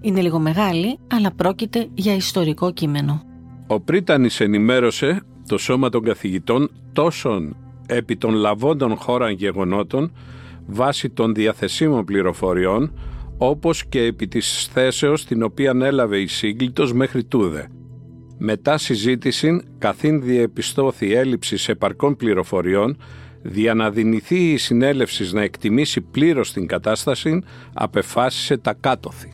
Είναι 0.02 0.22
λίγο 0.22 0.40
μεγάλη, 0.40 0.98
αλλά 1.08 1.32
πρόκειται 1.32 1.88
για 1.94 2.16
ιστορικό 2.16 2.72
κείμενο. 2.72 3.24
Ο 3.68 3.80
Πρίτανης 3.80 4.40
ενημέρωσε 4.40 5.22
το 5.48 5.58
σώμα 5.58 5.90
των 5.90 6.04
καθηγητών 6.04 6.72
τόσων 6.94 7.56
επί 7.88 8.18
των 8.18 8.34
λαβόντων 8.34 8.96
χώραν 8.96 9.32
γεγονότων 9.32 10.12
βάσει 10.68 11.10
των 11.10 11.34
διαθεσίμων 11.34 12.06
πληροφοριών 12.06 12.94
όπως 13.42 13.86
και 13.86 14.02
επί 14.02 14.28
της 14.28 14.70
θέσεως 14.74 15.26
την 15.26 15.44
οποία 15.44 15.74
έλαβε 15.82 16.20
η 16.20 16.28
σύγκλιτος 16.28 16.94
μέχρι 16.94 17.24
τούδε. 17.24 17.68
Μετά 18.38 18.78
συζήτηση, 18.78 19.62
καθήν 19.78 20.22
διεπιστώθη 20.22 21.14
έλλειψης 21.14 21.70
επαρκών 21.70 22.16
πληροφοριών, 22.16 22.98
δια 23.42 23.74
να 23.74 23.92
δυνηθεί 23.92 24.52
η 24.52 24.58
συνέλευσης 24.58 25.34
να 25.34 25.42
εκτιμήσει 25.42 26.02
πλήρως 26.02 26.54
την 26.54 26.68
κατάσταση, 26.68 27.42
απεφάσισε 27.74 28.58
τα 28.58 28.74
κάτωθη. 28.74 29.34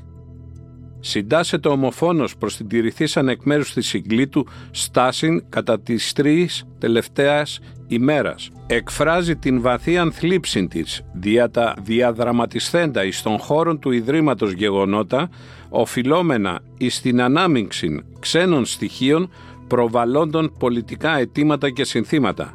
Συντάσσεται 1.00 1.70
ομοφόνος 1.70 2.38
προς 2.38 2.58
την 2.58 2.68
τηρηθήσαν 2.68 3.30
εκ 3.30 3.44
μέρους 3.44 3.74
της 3.74 3.88
συγκλήτου 3.88 4.48
στάσιν 4.72 5.50
κατά 5.50 5.80
τις 5.80 6.14
τρεις 6.14 6.66
τελευταίας 6.80 7.60
ημέρας. 7.88 8.50
Εκφράζει 8.68 9.36
την 9.36 9.62
βαθύ 9.62 9.98
ανθλίψη 9.98 10.68
της 10.68 11.02
δια 11.14 11.50
τα 11.50 11.76
διαδραματισθέντα 11.82 13.04
εις 13.04 13.22
των 13.22 13.38
χώρων 13.40 13.80
του 13.80 13.92
Ιδρύματος 13.92 14.52
γεγονότα, 14.52 15.30
οφειλόμενα 15.70 16.60
εις 16.78 17.02
την 17.02 17.22
ανάμειξη 17.22 18.04
ξένων 18.20 18.66
στοιχείων 18.66 19.30
προβαλλόντων 19.68 20.52
πολιτικά 20.60 21.18
αιτήματα 21.18 21.70
και 21.70 21.84
συνθήματα. 21.84 22.54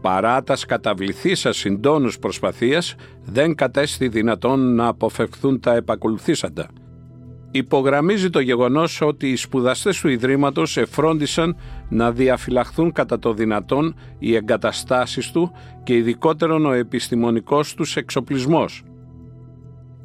παρά 0.00 0.42
τα 0.42 0.56
καταβληθήσα 0.66 1.52
συντόνους 1.52 2.18
προσπαθίας 2.18 2.94
δεν 3.24 3.54
κατέστη 3.54 4.08
δυνατόν 4.08 4.74
να 4.74 4.86
αποφευχθούν 4.86 5.60
τα 5.60 5.74
επακολουθήσαντα. 5.74 6.68
Υπογραμμίζει 7.50 8.30
το 8.30 8.40
γεγονός 8.40 9.00
ότι 9.00 9.30
οι 9.30 9.36
σπουδαστές 9.36 10.00
του 10.00 10.08
Ιδρύματος 10.08 10.76
εφρόντισαν 10.76 11.56
να 11.88 12.12
διαφυλαχθούν 12.12 12.92
κατά 12.92 13.18
το 13.18 13.32
δυνατόν 13.32 13.94
οι 14.18 14.34
εγκαταστάσεις 14.34 15.30
του 15.30 15.52
και 15.82 15.94
ειδικότερον 15.96 16.66
ο 16.66 16.72
επιστημονικός 16.72 17.74
τους 17.74 17.96
εξοπλισμός. 17.96 18.82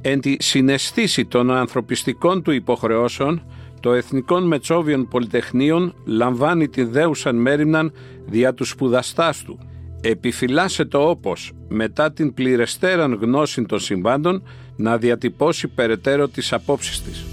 Εν 0.01 0.19
τη 0.19 0.35
συναισθήση 0.39 1.25
των 1.25 1.51
ανθρωπιστικών 1.51 2.41
του 2.41 2.51
υποχρεώσεων, 2.51 3.43
το 3.79 3.93
Εθνικών 3.93 4.47
Μετσόβιων 4.47 5.07
Πολυτεχνείων 5.07 5.93
λαμβάνει 6.05 6.67
τη 6.67 6.83
δέουσαν 6.83 7.35
μέρημναν 7.35 7.91
δια 8.25 8.53
τους 8.53 8.69
σπουδαστάς 8.69 9.43
του. 9.43 9.59
Επιφυλάσσεται 10.01 10.97
όπως, 10.97 11.51
μετά 11.69 12.11
την 12.11 12.33
πληρεστέραν 12.33 13.13
γνώση 13.13 13.65
των 13.65 13.79
συμβάντων, 13.79 14.43
να 14.75 14.97
διατυπώσει 14.97 15.67
περαιτέρω 15.67 16.27
τις 16.27 16.53
απόψεις 16.53 17.01
της. 17.01 17.25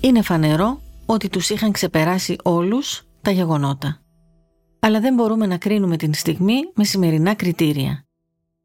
Είναι 0.00 0.22
φανερό 0.22 0.80
ότι 1.06 1.28
τους 1.28 1.50
είχαν 1.50 1.72
ξεπεράσει 1.72 2.36
όλους 2.42 3.02
τα 3.22 3.30
γεγονότα. 3.30 4.00
Αλλά 4.80 5.00
δεν 5.00 5.14
μπορούμε 5.14 5.46
να 5.46 5.58
κρίνουμε 5.58 5.96
την 5.96 6.14
στιγμή 6.14 6.56
με 6.74 6.84
σημερινά 6.84 7.34
κριτήρια. 7.34 8.06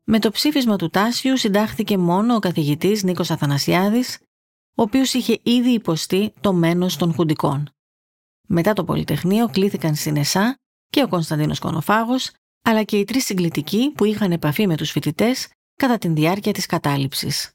Με 0.03 0.19
το 0.19 0.31
ψήφισμα 0.31 0.75
του 0.75 0.89
Τάσιου 0.89 1.37
συντάχθηκε 1.37 1.97
μόνο 1.97 2.35
ο 2.35 2.39
καθηγητής 2.39 3.03
Νίκος 3.03 3.31
Αθανασιάδης, 3.31 4.19
ο 4.75 4.81
οποίος 4.81 5.13
είχε 5.13 5.39
ήδη 5.43 5.69
υποστεί 5.69 6.33
το 6.41 6.53
μένος 6.53 6.97
των 6.97 7.13
χουντικών. 7.13 7.69
Μετά 8.47 8.73
το 8.73 8.83
Πολυτεχνείο 8.83 9.47
κλήθηκαν 9.47 9.95
στην 9.95 10.15
ΕΣΑ 10.15 10.57
και 10.89 11.03
ο 11.03 11.07
Κωνσταντίνος 11.07 11.59
Κονοφάγος, 11.59 12.31
αλλά 12.61 12.83
και 12.83 12.97
οι 12.97 13.03
τρεις 13.03 13.25
συγκλητικοί 13.25 13.91
που 13.95 14.05
είχαν 14.05 14.31
επαφή 14.31 14.67
με 14.67 14.75
τους 14.77 14.91
φοιτητές 14.91 15.47
κατά 15.75 15.97
τη 15.97 16.07
διάρκεια 16.07 16.51
της 16.51 16.65
κατάληψης. 16.65 17.51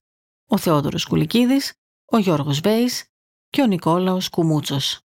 Ο 0.51 0.59
Θεόδωρος 0.59 1.07
Κουλικίδης, 1.07 1.73
ο 2.05 2.19
Γιώργος 2.19 2.61
Βέης 2.61 3.05
και 3.51 3.63
ο 3.63 3.67
Νικόλαος 3.67 4.29
Κουμούτσος. 4.29 5.01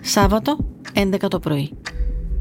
Σάββατο, 0.00 0.56
11 0.94 1.28
το 1.28 1.38
πρωί. 1.38 1.70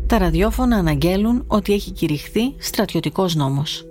Τα 0.08 0.18
ραδιόφωνα 0.18 0.76
αναγγέλουν 0.76 1.44
ότι 1.48 1.74
έχει 1.74 1.92
κηρυχθεί 1.92 2.56
στρατιωτικός 2.58 3.36
νόμος. 3.36 3.86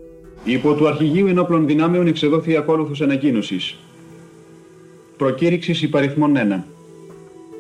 Υπό 0.45 0.75
του 0.75 0.89
Αρχηγείου 0.89 1.27
Ενόπλων 1.27 1.67
Δυνάμεων 1.67 2.07
εξεδόθη 2.07 2.57
ακόλουθος 2.57 3.01
ανακοίνωσης. 3.01 3.77
Προκήρυξης 5.17 5.83
υπαριθμών 5.83 6.37
1. 6.37 6.65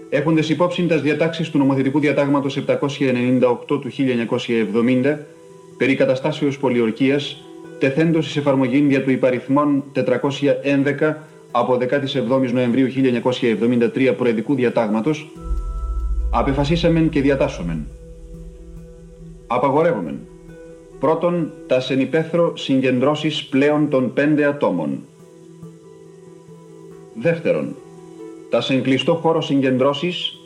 Έχοντας 0.08 0.48
υπόψη 0.48 0.86
τας 0.86 1.02
διατάξεις 1.02 1.50
του 1.50 1.58
νομοθετικού 1.58 2.00
διατάγματος 2.00 2.56
798 2.56 3.80
του 3.80 3.90
1970 3.90 5.26
περί 5.76 5.94
καταστάσεως 5.94 6.58
πολιορκίας 6.58 7.36
τεθέντος 7.84 8.26
εις 8.26 8.36
εφαρμογή 8.36 8.80
δια 8.80 9.02
του 9.02 9.10
υπαριθμών 9.10 9.84
411 9.94 11.14
από 11.50 11.78
17 11.80 12.52
Νοεμβρίου 12.52 12.88
1973 13.94 14.14
προεδικού 14.16 14.54
διατάγματος 14.54 15.30
απεφασίσαμεν 16.30 17.08
και 17.08 17.20
διατάσσομεν. 17.20 17.86
Απαγορεύομεν. 19.46 20.18
Πρώτον, 21.00 21.52
τα 21.66 21.80
σενυπέθρο 21.80 22.56
συγκεντρώσεις 22.56 23.44
πλέον 23.44 23.88
των 23.88 24.12
πέντε 24.12 24.44
ατόμων. 24.44 24.98
Δεύτερον, 27.20 27.76
τα 28.50 28.60
σε 28.60 28.74
κλειστό 28.74 29.14
χώρο 29.14 29.40
συγκεντρώσεις 29.40 30.38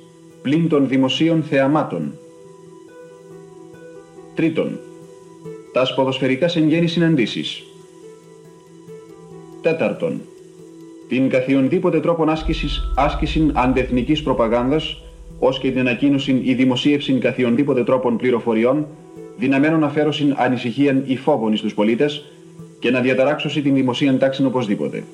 πλην 0.42 0.68
των 0.68 0.88
δημοσίων 0.88 1.42
θεαμάτων. 1.42 2.12
Τρίτον, 4.34 4.78
τα 5.72 5.84
σποδοσφαιρικά 5.84 6.48
συγγένει 6.48 6.86
συναντήσεις. 6.86 7.62
Τέταρτον, 9.62 10.20
την 11.08 11.28
καθιονδήποτε 11.28 12.00
τρόπον 12.00 12.28
άσκησης 12.28 12.92
άσκηση 12.96 13.50
αντεθνικής 13.52 14.22
προπαγάνδας 14.22 15.02
ως 15.38 15.58
και 15.58 15.70
την 15.70 15.80
ανακοίνωση 15.80 16.40
ή 16.44 16.54
δημοσίευση 16.54 17.12
καθιονδήποτε 17.12 17.84
τρόπον 17.84 18.16
πληροφοριών 18.16 18.86
δυναμένων 19.36 19.84
αφαίρωσιν 19.84 20.34
ανησυχίαν 20.36 21.02
ή 21.06 21.16
φόβων 21.16 21.56
στους 21.56 21.74
πολίτες 21.74 22.24
και 22.78 22.90
να 22.90 23.00
διαταράξωση 23.00 23.62
την 23.62 23.74
δημοσίαν 23.74 24.18
τάξη 24.18 24.44
οπωσδήποτε. 24.44 25.04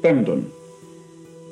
Πέμπτον, 0.00 0.44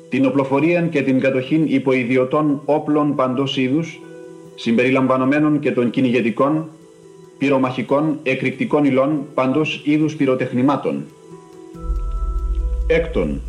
την 0.09 0.25
οπλοφορία 0.25 0.81
και 0.81 1.01
την 1.01 1.19
κατοχή 1.19 1.63
υποειδιωτών 1.67 2.61
όπλων 2.65 3.15
παντός 3.15 3.57
είδους, 3.57 3.99
συμπεριλαμβανομένων 4.55 5.59
και 5.59 5.71
των 5.71 5.89
κυνηγετικών, 5.89 6.69
πυρομαχικών, 7.39 8.19
εκρηκτικών 8.23 8.85
υλών 8.85 9.25
παντός 9.33 9.81
είδους 9.85 10.15
πυροτεχνημάτων. 10.15 11.03
Έκτον, 12.87 13.41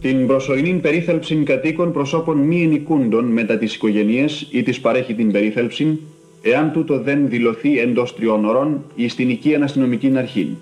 την 0.00 0.26
προσωρινή 0.26 0.72
περίθαλψη 0.72 1.34
κατοίκων 1.34 1.92
προσώπων 1.92 2.38
μη 2.38 2.62
ενικούντων 2.62 3.24
μετά 3.24 3.58
τις 3.58 3.74
οικογένειες 3.74 4.48
ή 4.50 4.62
της 4.62 4.80
παρέχει 4.80 5.14
την 5.14 5.32
περίθαλψη, 5.32 6.00
εάν 6.42 6.72
τούτο 6.72 7.00
δεν 7.00 7.28
δηλωθεί 7.28 7.78
εντός 7.78 8.14
τριών 8.14 8.44
ωρών 8.44 8.84
ή 8.94 9.08
στην 9.08 9.28
οικία 9.30 9.62
αστυνομική 9.62 10.12
αρχή. 10.16 10.56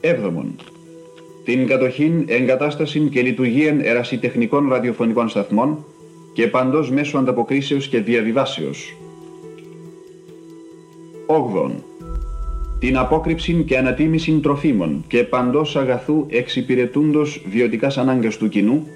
Έβδομον, 0.00 0.54
την 1.44 1.66
κατοχή, 1.66 2.24
εγκατάσταση 2.26 3.00
και 3.00 3.22
λειτουργία 3.22 3.78
ερασιτεχνικών 3.82 4.68
ραδιοφωνικών 4.68 5.28
σταθμών 5.28 5.84
και 6.32 6.46
παντός 6.46 6.90
μέσω 6.90 7.18
ανταποκρίσεως 7.18 7.88
και 7.88 8.00
διαβιβάσεως. 8.00 8.96
Όγδον, 11.26 11.84
την 12.78 12.96
απόκρυψη 12.96 13.64
και 13.66 13.78
ανατίμηση 13.78 14.32
τροφίμων 14.32 15.04
και 15.06 15.24
παντός 15.24 15.76
αγαθού 15.76 16.26
εξυπηρετούντος 16.28 17.42
βιωτικάς 17.46 17.98
ανάγκες 17.98 18.36
του 18.36 18.48
κοινού 18.48 18.86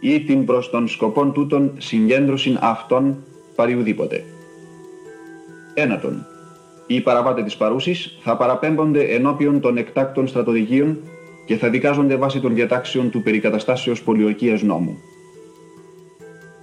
ή 0.00 0.20
την 0.20 0.44
προς 0.44 0.70
των 0.70 0.88
σκοπών 0.88 1.32
τούτων 1.32 1.72
συγκέντρωση 1.78 2.56
αυτών 2.60 3.16
παριουδήποτε. 3.54 4.24
Ένατον, 5.74 6.26
οι 6.86 7.00
παραβάτες 7.00 7.44
της 7.44 7.56
παρούσης 7.56 8.18
θα 8.20 8.36
παραπέμπονται 8.36 9.02
ενώπιον 9.02 9.60
των 9.60 9.76
εκτάκτων 9.76 10.26
στρατοδικείων 10.26 10.98
και 11.46 11.56
θα 11.56 11.68
δικάζονται 11.68 12.16
βάσει 12.16 12.40
των 12.40 12.54
διατάξεων 12.54 13.10
του 13.10 13.22
περικαταστάσεως 13.22 14.02
πολιορκίας 14.02 14.62
νόμου. 14.62 14.98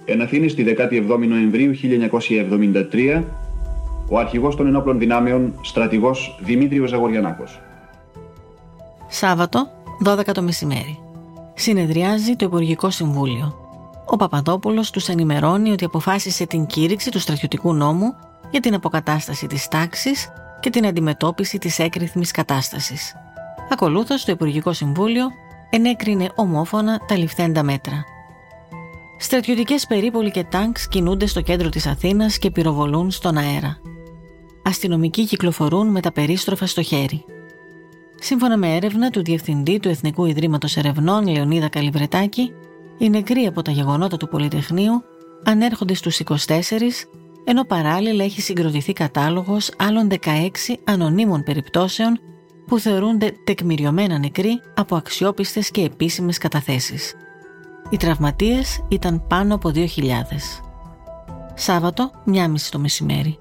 Εν 0.04 0.22
Αθήνης 0.22 0.52
στη 0.52 0.76
17η 0.78 1.26
Νοεμβρίου 1.28 1.72
1973 2.92 3.22
ο 4.12 4.18
αρχηγός 4.18 4.56
των 4.56 4.66
ενόπλων 4.66 4.98
δυνάμεων, 4.98 5.54
στρατηγός 5.60 6.38
Δημήτριος 6.40 6.90
Ζαγοριανάκος. 6.90 7.60
Σάββατο, 9.08 9.68
12 10.04 10.32
το 10.32 10.42
μεσημέρι. 10.42 10.98
Συνεδριάζει 11.54 12.36
το 12.36 12.44
Υπουργικό 12.44 12.90
Συμβούλιο. 12.90 13.54
Ο 14.06 14.16
Παπαδόπουλος 14.16 14.90
τους 14.90 15.08
ενημερώνει 15.08 15.70
ότι 15.70 15.84
αποφάσισε 15.84 16.46
την 16.46 16.66
κήρυξη 16.66 17.10
του 17.10 17.18
στρατιωτικού 17.18 17.74
νόμου 17.74 18.14
για 18.50 18.60
την 18.60 18.74
αποκατάσταση 18.74 19.46
της 19.46 19.68
τάξης 19.68 20.28
και 20.60 20.70
την 20.70 20.86
αντιμετώπιση 20.86 21.58
της 21.58 21.78
έκρηθμης 21.78 22.30
κατάστασης. 22.30 23.14
Ακολούθως, 23.72 24.24
το 24.24 24.32
Υπουργικό 24.32 24.72
Συμβούλιο 24.72 25.26
ενέκρινε 25.70 26.30
ομόφωνα 26.34 27.00
τα 27.08 27.16
ληφθέντα 27.16 27.62
μέτρα. 27.62 28.04
Στρατιωτικές 29.18 29.86
περίπολοι 29.86 30.30
και 30.30 30.44
τάγκς 30.44 30.88
κινούνται 30.88 31.26
στο 31.26 31.40
κέντρο 31.40 31.68
της 31.68 31.86
Αθήνας 31.86 32.38
και 32.38 32.50
πυροβολούν 32.50 33.10
στον 33.10 33.36
αέρα 33.36 33.80
αστυνομικοί 34.62 35.24
κυκλοφορούν 35.24 35.86
με 35.86 36.00
τα 36.00 36.12
περίστροφα 36.12 36.66
στο 36.66 36.82
χέρι. 36.82 37.24
Σύμφωνα 38.22 38.56
με 38.56 38.74
έρευνα 38.76 39.10
του 39.10 39.22
Διευθυντή 39.22 39.78
του 39.80 39.88
Εθνικού 39.88 40.24
Ιδρύματος 40.24 40.76
Ερευνών 40.76 41.26
Λεωνίδα 41.26 41.68
Καλυβρετάκη, 41.68 42.52
οι 42.98 43.10
νεκροί 43.10 43.46
από 43.46 43.62
τα 43.62 43.70
γεγονότα 43.70 44.16
του 44.16 44.28
Πολυτεχνείου 44.28 45.02
ανέρχονται 45.44 45.94
στους 45.94 46.20
24, 46.24 47.06
ενώ 47.44 47.64
παράλληλα 47.64 48.24
έχει 48.24 48.40
συγκροτηθεί 48.40 48.92
κατάλογος 48.92 49.70
άλλων 49.76 50.08
16 50.10 50.16
ανωνύμων 50.84 51.42
περιπτώσεων 51.42 52.20
που 52.66 52.78
θεωρούνται 52.78 53.32
τεκμηριωμένα 53.44 54.18
νεκροί 54.18 54.60
από 54.74 54.96
αξιόπιστες 54.96 55.70
και 55.70 55.82
επίσημες 55.82 56.38
καταθέσεις. 56.38 57.14
Οι 57.90 57.96
τραυματίες 57.96 58.84
ήταν 58.88 59.26
πάνω 59.26 59.54
από 59.54 59.70
2.000. 59.74 59.84
Σάββατο, 61.54 62.10
1.30 62.26 62.68
το 62.70 62.78
μεσημέρι 62.78 63.38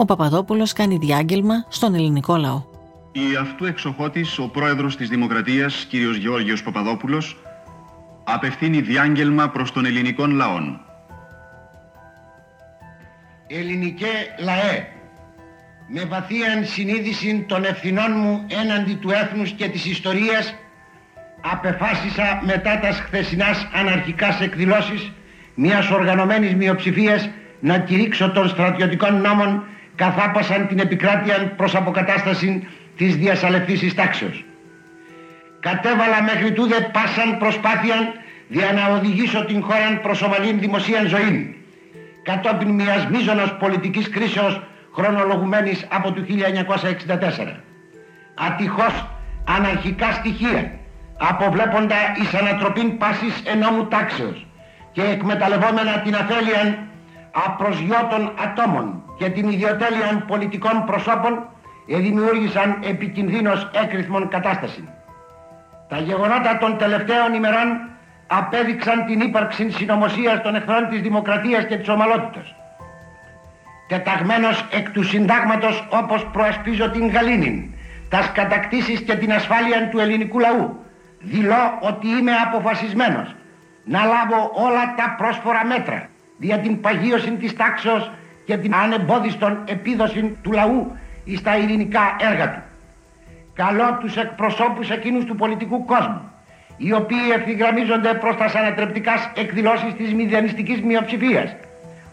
ο 0.00 0.04
Παπαδόπουλος 0.04 0.72
κάνει 0.72 0.96
διάγγελμα 0.96 1.54
στον 1.68 1.94
ελληνικό 1.94 2.36
λαό. 2.36 2.62
Η 3.12 3.36
αυτού 3.40 3.64
εξοχώτης, 3.64 4.38
ο 4.38 4.48
πρόεδρος 4.48 4.96
της 4.96 5.08
Δημοκρατίας, 5.08 5.86
κ. 5.90 5.94
Γεώργιος 6.18 6.62
Παπαδόπουλος, 6.62 7.36
απευθύνει 8.24 8.80
διάγγελμα 8.80 9.48
προς 9.48 9.72
τον 9.72 9.84
ελληνικό 9.84 10.26
λαό. 10.26 10.58
Ελληνικέ 13.46 14.06
λαέ, 14.38 14.86
με 15.88 16.04
βαθίαν 16.04 16.64
συνείδηση 16.64 17.44
των 17.48 17.64
ευθυνών 17.64 18.12
μου 18.16 18.44
έναντι 18.62 18.94
του 18.94 19.10
έθνους 19.10 19.50
και 19.50 19.68
της 19.68 19.86
ιστορίας, 19.86 20.54
απεφάσισα 21.52 22.42
μετά 22.44 22.78
τας 22.80 23.00
χθεσινάς 23.00 23.68
αναρχικάς 23.72 24.40
εκδηλώσεις 24.40 25.12
μιας 25.54 25.90
οργανωμένης 25.90 26.54
μειοψηφίας 26.54 27.28
να 27.60 27.78
κηρύξω 27.78 28.30
των 28.30 28.48
στρατιωτικών 28.48 29.20
νόμων 29.20 29.64
καθάπασαν 30.02 30.66
την 30.68 30.78
επικράτεια 30.78 31.52
προς 31.56 31.74
αποκατάσταση 31.74 32.66
της 32.96 33.16
διασαλευτής 33.16 33.94
τάξεως. 33.94 34.44
Κατέβαλα 35.60 36.22
μέχρι 36.22 36.52
τούδε 36.52 36.90
πάσαν 36.92 37.38
προσπάθεια 37.38 37.96
για 38.48 38.72
να 38.72 38.96
οδηγήσω 38.96 39.44
την 39.44 39.62
χώρα 39.62 39.98
προς 40.02 40.22
ομαλήν 40.22 40.58
δημοσίαν 40.60 41.08
ζωή 41.08 41.54
κατόπιν 42.22 42.70
μιας 42.70 43.06
μείζωνος 43.06 43.56
πολιτικής 43.58 44.10
κρίσεως 44.10 44.62
χρονολογουμένης 44.94 45.86
από 45.90 46.12
το 46.12 46.20
1964. 46.20 47.60
Ατυχώς 48.34 49.06
αναρχικά 49.56 50.12
στοιχεία 50.12 50.72
αποβλέποντα 51.18 51.96
εις 52.20 52.34
ανατροπήν 52.34 52.98
πάσης 52.98 53.42
ενόμου 53.44 53.86
τάξεως 53.86 54.46
και 54.92 55.02
εκμεταλλευόμενα 55.02 56.00
την 56.00 56.14
αφέλεια 56.14 56.88
απροσγειώτων 57.46 58.32
ατόμων 58.44 59.02
και 59.20 59.28
την 59.30 59.48
ιδιοτέλεια 59.48 60.24
πολιτικών 60.26 60.84
προσώπων 60.86 61.48
δημιούργησαν 61.86 62.78
επικινδύνως 62.82 63.70
έκρηθμον 63.82 64.28
κατάσταση. 64.28 64.88
Τα 65.88 65.98
γεγονότα 65.98 66.58
των 66.60 66.78
τελευταίων 66.78 67.34
ημερών 67.34 67.68
απέδειξαν 68.26 69.06
την 69.06 69.20
ύπαρξη 69.20 69.70
συνωμοσίας 69.70 70.42
των 70.42 70.54
εχθρών 70.54 70.88
της 70.88 71.00
δημοκρατίας 71.00 71.66
και 71.66 71.76
της 71.76 71.88
ομαλότητας. 71.88 72.54
Τεταγμένος 73.88 74.64
εκ 74.70 74.90
του 74.90 75.02
συντάγματος 75.02 75.88
όπως 75.90 76.26
προασπίζω 76.32 76.90
την 76.90 77.10
Γαλήνη, 77.10 77.74
τας 78.08 78.32
κατακτήσεις 78.32 79.00
και 79.00 79.14
την 79.14 79.32
ασφάλεια 79.32 79.88
του 79.88 79.98
ελληνικού 79.98 80.38
λαού, 80.38 80.84
δηλώ 81.20 81.78
ότι 81.80 82.06
είμαι 82.08 82.32
αποφασισμένος 82.46 83.34
να 83.84 83.98
λάβω 84.04 84.50
όλα 84.54 84.94
τα 84.96 85.14
πρόσφορα 85.18 85.66
μέτρα 85.66 86.08
για 86.38 86.58
την 86.58 86.80
παγίωση 86.80 87.30
της 87.30 87.56
τάξεως 87.56 88.10
και 88.44 88.56
την 88.56 88.74
ανεμπόδιστον 88.74 89.64
επίδοση 89.68 90.36
του 90.42 90.52
λαού 90.52 90.96
στα 91.36 91.56
ειρηνικά 91.56 92.16
έργα 92.20 92.50
του. 92.52 92.62
Καλώ 93.54 93.98
τους 94.00 94.16
εκπροσώπους 94.16 94.90
εκείνους 94.90 95.24
του 95.24 95.36
πολιτικού 95.36 95.84
κόσμου 95.84 96.30
οι 96.76 96.92
οποίοι 96.92 97.30
ευθυγραμμίζονται 97.34 98.14
προς 98.14 98.36
τα 98.36 98.58
ανατρεπτικά 98.58 99.12
εκδηλώσεις 99.34 99.94
της 99.94 100.14
μηδιανιστικής 100.14 100.80
μειοψηφίας 100.82 101.56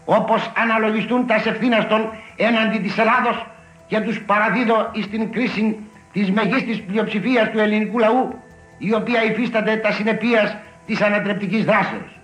όπως 0.04 0.52
αναλογιστούν 0.56 1.26
τα 1.26 1.34
ευθύναστον 1.34 2.10
έναντι 2.36 2.78
της 2.78 2.98
Ελλάδος 2.98 3.46
και 3.86 4.00
τους 4.00 4.20
παραδίδω 4.20 4.90
στην 5.02 5.32
κρίση 5.32 5.76
της 6.12 6.30
μεγίστης 6.30 6.82
πλειοψηφίας 6.82 7.50
του 7.50 7.58
ελληνικού 7.58 7.98
λαού 7.98 8.34
η 8.78 8.94
οποία 8.94 9.24
υφίσταται 9.24 9.76
τα 9.76 9.92
συνεπίας 9.92 10.56
της 10.86 11.02
ανατρεπτικής 11.02 11.64
δράσεως. 11.64 12.20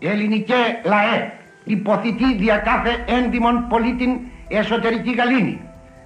Ελληνικέ 0.00 0.80
λαέ, 0.84 1.32
υποθητή 1.64 2.36
δια 2.36 2.56
κάθε 2.56 3.04
έντιμον 3.06 3.66
πολίτην 3.68 4.10
εσωτερική 4.48 5.14
γαλήνη, 5.14 5.60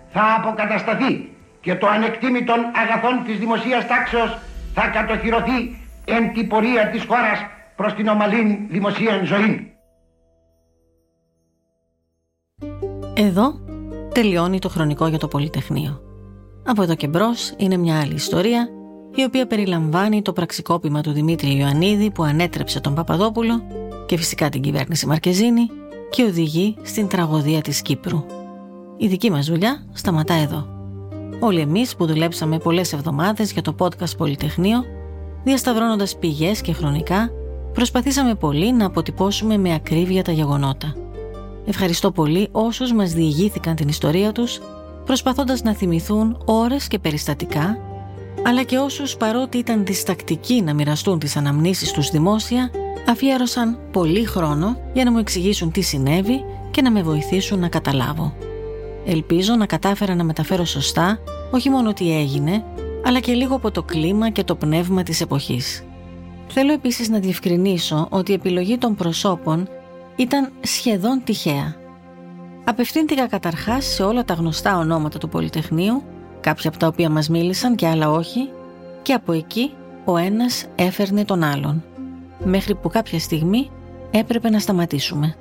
θα 0.09 0.35
αποκατασταθεί 0.39 1.33
και 1.61 1.75
το 1.75 1.87
ανεκτήμητον 1.87 2.59
αγαθών 2.83 3.25
της 3.25 3.39
δημοσίας 3.39 3.87
τάξεως 3.87 4.39
θα 4.75 4.89
κατοχυρωθεί 4.89 5.77
εν 6.05 6.33
την 6.33 6.49
πορεία 6.49 6.89
της 6.89 7.05
χώρας 7.05 7.39
προς 7.77 7.95
την 7.95 8.09
ομαλή 8.09 8.67
δημοσία 8.71 9.25
ζωή. 9.25 9.73
Εδώ 13.15 13.55
τελειώνει 14.15 14.59
το 14.59 14.69
χρονικό 14.69 15.07
για 15.07 15.19
το 15.19 15.29
Πολυτεχνείο. 15.29 16.01
Από 16.67 16.83
εδώ 16.83 16.95
και 16.95 17.09
μπρος 17.09 17.55
είναι 17.57 17.77
μια 17.77 18.01
άλλη 18.01 18.15
ιστορία 18.15 18.69
η 19.15 19.23
οποία 19.23 19.47
περιλαμβάνει 19.47 20.23
το 20.23 20.33
πραξικόπημα 20.33 21.01
του 21.01 21.13
Δημήτρη 21.13 21.57
Ιωαννίδη 21.57 22.11
που 22.11 22.23
ανέτρεψε 22.23 22.81
τον 22.81 22.95
Παπαδόπουλο 22.95 23.63
και 24.09 24.17
φυσικά 24.17 24.49
την 24.49 24.61
κυβέρνηση 24.61 25.07
Μαρκεζίνη 25.07 25.71
και 26.11 26.23
οδηγεί 26.23 26.77
στην 26.83 27.09
τραγωδία 27.09 27.61
της 27.61 27.83
Κύπρου. 27.83 28.25
Η 28.97 29.07
δική 29.07 29.31
μας 29.31 29.47
δουλειά 29.47 29.87
σταματά 29.93 30.35
εδώ. 30.35 30.67
Όλοι 31.41 31.61
εμείς 31.61 31.97
που 31.97 32.07
δουλέψαμε 32.07 32.59
πολλές 32.59 32.93
εβδομάδες 32.93 33.53
για 33.53 33.63
το 33.63 33.75
podcast 33.79 34.17
Πολυτεχνείο, 34.17 34.85
διασταυρώνοντας 35.45 36.17
πηγές 36.17 36.61
και 36.61 36.73
χρονικά, 36.73 37.31
προσπαθήσαμε 37.73 38.35
πολύ 38.35 38.73
να 38.73 38.87
αποτυπώσουμε 38.87 39.57
με 39.57 39.75
ακρίβεια 39.75 40.23
τα 40.23 40.33
γεγονότα. 40.33 40.95
Ευχαριστώ 41.67 42.11
πολύ 42.11 42.49
όσους 42.53 42.93
μας 42.93 43.13
διηγήθηκαν 43.13 43.75
την 43.75 43.89
ιστορία 43.89 44.33
τους, 44.33 44.61
προσπαθώντας 45.05 45.63
να 45.63 45.75
θυμηθούν 45.75 46.43
ώρες 46.45 46.89
και 46.89 46.99
περιστατικά, 46.99 47.79
αλλά 48.47 48.63
και 48.63 48.79
όσους 48.79 49.17
παρότι 49.17 49.59
ήταν 49.59 49.85
διστακτικοί 49.85 50.63
να 50.63 50.75
μοιραστούν 50.75 51.19
τις 51.19 51.37
αναμνήσεις 51.37 51.93
τους 51.93 52.11
δημόσια, 52.11 52.71
αφιέρωσαν 53.07 53.79
πολύ 53.91 54.25
χρόνο 54.25 54.77
για 54.93 55.05
να 55.05 55.11
μου 55.11 55.19
εξηγήσουν 55.19 55.71
τι 55.71 55.81
συνέβη 55.81 56.45
και 56.71 56.83
να 56.83 56.91
με 56.91 57.03
βοηθήσουν 57.03 57.59
να 57.59 57.69
καταλάβω. 57.69 58.35
Ελπίζω 59.07 59.55
να 59.55 59.67
κατάφερα 59.67 60.15
να 60.15 60.25
μεταφέρω 60.25 60.65
σωστά 60.65 61.19
όχι 61.51 61.71
μόνο 61.71 61.93
τι 61.93 62.19
έγινε, 62.19 62.65
αλλά 63.05 63.21
και 63.21 63.33
λίγο 63.33 63.55
από 63.55 63.71
το 63.71 63.83
κλίμα 63.83 64.31
και 64.31 64.45
το 64.45 64.55
πνεύμα 64.55 65.03
της 65.03 65.21
εποχής. 65.21 65.85
Θέλω 66.49 66.73
επίσης 66.73 67.09
να 67.09 67.19
διευκρινίσω 67.19 68.07
ότι 68.11 68.31
η 68.31 68.35
επιλογή 68.35 68.79
των 68.79 68.95
προσώπων 68.95 69.69
ήταν 70.17 70.53
σχεδόν 70.61 71.23
τυχαία. 71.25 71.75
Απευθύνθηκα 72.65 73.27
καταρχάς 73.27 73.85
σε 73.85 74.03
όλα 74.03 74.25
τα 74.25 74.35
γνωστά 74.35 74.79
ονόματα 74.79 75.19
του 75.19 75.29
Πολυτεχνείου, 75.29 76.03
κάποια 76.41 76.71
από 76.71 76.79
τα 76.79 76.87
οποία 76.87 77.11
μας 77.11 77.29
μίλησαν 77.29 77.75
και 77.75 77.87
άλλα 77.87 78.11
όχι, 78.11 78.49
και 79.03 79.13
από 79.13 79.33
εκεί 79.33 79.73
ο 80.05 80.17
ένας 80.17 80.65
έφερνε 80.75 81.25
τον 81.25 81.43
άλλον, 81.43 81.85
μέχρι 82.45 82.75
που 82.75 82.89
κάποια 82.89 83.19
στιγμή 83.19 83.71
έπρεπε 84.11 84.51
να 84.51 84.59
σταματήσουμε. 84.59 85.35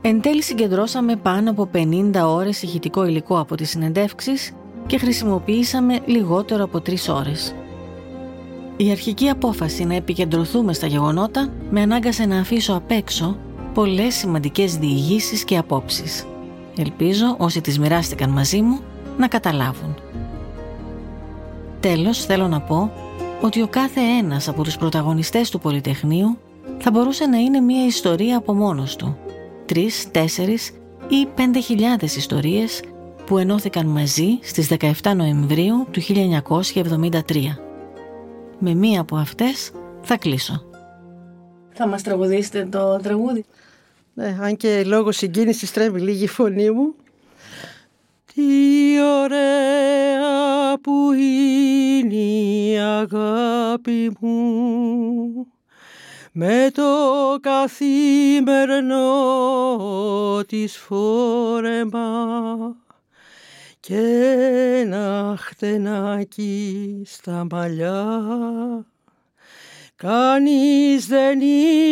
Εν 0.00 0.20
τέλει 0.20 0.42
συγκεντρώσαμε 0.42 1.16
πάνω 1.16 1.50
από 1.50 1.68
50 1.74 2.12
ώρες 2.24 2.62
ηχητικό 2.62 3.06
υλικό 3.06 3.38
από 3.38 3.54
τις 3.54 3.70
συνεντεύξεις 3.70 4.52
και 4.86 4.98
χρησιμοποιήσαμε 4.98 5.98
λιγότερο 6.06 6.64
από 6.64 6.80
τρεις 6.80 7.08
ώρες. 7.08 7.54
Η 8.76 8.90
αρχική 8.90 9.28
απόφαση 9.28 9.84
να 9.84 9.94
επικεντρωθούμε 9.94 10.72
στα 10.72 10.86
γεγονότα 10.86 11.48
με 11.70 11.80
ανάγκασε 11.80 12.26
να 12.26 12.38
αφήσω 12.38 12.74
απ' 12.74 12.90
έξω 12.90 13.36
πολλές 13.74 14.14
σημαντικές 14.14 14.76
διηγήσεις 14.76 15.44
και 15.44 15.56
απόψεις. 15.56 16.26
Ελπίζω 16.76 17.34
όσοι 17.38 17.60
τις 17.60 17.78
μοιράστηκαν 17.78 18.30
μαζί 18.30 18.60
μου 18.60 18.80
να 19.18 19.28
καταλάβουν. 19.28 19.94
Τέλος 21.80 22.24
θέλω 22.24 22.48
να 22.48 22.60
πω 22.60 22.92
ότι 23.40 23.62
ο 23.62 23.68
κάθε 23.68 24.00
ένας 24.00 24.48
από 24.48 24.62
τους 24.62 24.76
πρωταγωνιστές 24.76 25.50
του 25.50 25.60
Πολυτεχνείου 25.60 26.38
θα 26.78 26.90
μπορούσε 26.90 27.26
να 27.26 27.36
είναι 27.36 27.60
μια 27.60 27.86
ιστορία 27.86 28.36
από 28.36 28.54
μόνος 28.54 28.96
του. 28.96 29.18
Τρεις, 29.66 30.10
τέσσερις 30.10 30.70
ή 31.08 31.26
πέντε 31.34 31.60
χιλιάδες 31.60 32.16
ιστορίες 32.16 32.82
που 33.26 33.38
ενώθηκαν 33.38 33.86
μαζί 33.86 34.38
στις 34.42 34.68
17 35.02 35.14
Νοεμβρίου 35.16 35.86
του 35.90 36.00
1973. 36.00 37.58
Με 38.58 38.74
μία 38.74 39.00
από 39.00 39.16
αυτές 39.16 39.70
θα 40.02 40.16
κλείσω. 40.16 40.64
Θα 41.72 41.88
μας 41.88 42.02
τραγουδήσετε 42.02 42.68
το 42.70 42.96
τραγούδι; 42.96 43.44
Ναι, 44.14 44.38
αν 44.40 44.56
και 44.56 44.82
λόγω 44.86 45.12
συγκίνησης 45.12 45.72
τρέμει 45.72 46.00
λίγη 46.00 46.24
η 46.24 46.28
φωνή 46.28 46.70
μου. 46.70 46.94
Τι 48.34 49.00
ωραία 49.22 50.78
που 50.80 51.12
είναι 51.12 52.14
η 52.14 52.78
αγάπη 52.78 54.16
μου. 54.20 55.46
Με 56.32 56.70
το 56.74 57.38
καθημερινό 57.40 59.04
της 60.46 60.76
φόρεμα 60.76 62.16
και 63.80 64.00
ένα 64.80 65.36
χτενάκι 65.38 67.02
στα 67.06 67.46
μαλλιά 67.50 68.20
Κανείς 70.02 71.06
δεν 71.06 71.40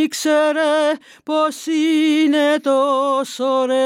ήξερε 0.02 0.92
πως 1.24 1.66
είναι 1.66 2.59
τόσο 2.61 3.44
ωραία. 3.44 3.82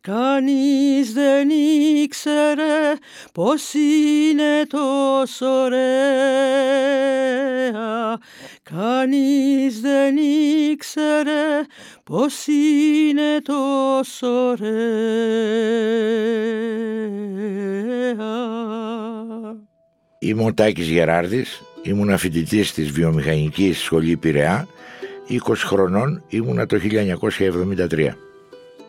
Κανείς 0.00 1.12
δεν 1.12 1.50
ήξερε 1.50 2.92
πως 3.34 3.74
είναι 3.74 4.66
τόσο 4.68 5.46
ωραία. 5.46 5.88
Κανείς 8.62 9.80
δεν 9.80 10.16
ήξερε 10.16 11.60
πως 12.04 12.46
είναι 12.46 13.40
τόσο 13.42 14.28
ωραία 14.28 14.80
Είμαι 20.22 20.44
ο 20.44 20.54
Τάκης 20.54 20.88
Γεράρδης, 20.88 21.62
ήμουν 21.82 22.18
φοιτητής 22.18 22.72
της 22.72 22.90
Βιομηχανικής 22.90 23.78
Σχολή 23.78 24.16
Πειραιά, 24.16 24.68
20 25.28 25.54
χρονών 25.56 26.22
ήμουνα 26.28 26.66
το 26.66 26.78
1973. 26.78 28.16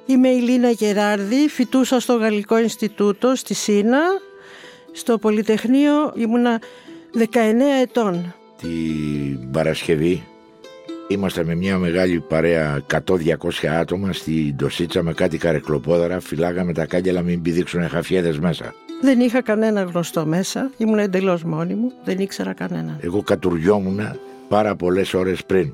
Είμαι 0.05 0.29
η 0.29 0.39
Λίνα 0.39 0.69
Γεράρδη, 0.69 1.47
φοιτούσα 1.49 1.99
στο 1.99 2.13
Γαλλικό 2.13 2.57
Ινστιτούτο 2.57 3.35
στη 3.35 3.53
Σίνα. 3.53 3.99
Στο 4.91 5.17
Πολυτεχνείο 5.17 6.13
ήμουνα 6.15 6.61
19 7.13 7.81
ετών. 7.81 8.35
Την 8.61 9.51
Παρασκευή 9.51 10.23
Είμαστε 11.07 11.43
με 11.43 11.55
μια 11.55 11.77
μεγάλη 11.77 12.19
παρέα 12.19 12.85
100-200 12.91 13.67
άτομα 13.67 14.13
στην 14.13 14.57
Τοσίτσα 14.57 15.03
με 15.03 15.13
κάτι 15.13 15.37
καρεκλοπόδαρα. 15.37 16.19
Φυλάγαμε 16.19 16.73
τα 16.73 16.85
κάγκελα 16.85 17.21
μην 17.21 17.41
πηδήξουν 17.41 17.89
χαφιέδες 17.89 18.39
μέσα. 18.39 18.73
Δεν 19.01 19.19
είχα 19.19 19.41
κανένα 19.41 19.81
γνωστό 19.81 20.25
μέσα. 20.25 20.71
Ήμουν 20.77 20.99
εντελώς 20.99 21.43
μόνη 21.43 21.73
μου. 21.73 21.91
Δεν 22.03 22.19
ήξερα 22.19 22.53
κανέναν. 22.53 22.97
Εγώ 23.01 23.21
κατουριόμουν 23.21 23.99
πάρα 24.47 24.75
πολλές 24.75 25.13
ώρες 25.13 25.45
πριν. 25.45 25.73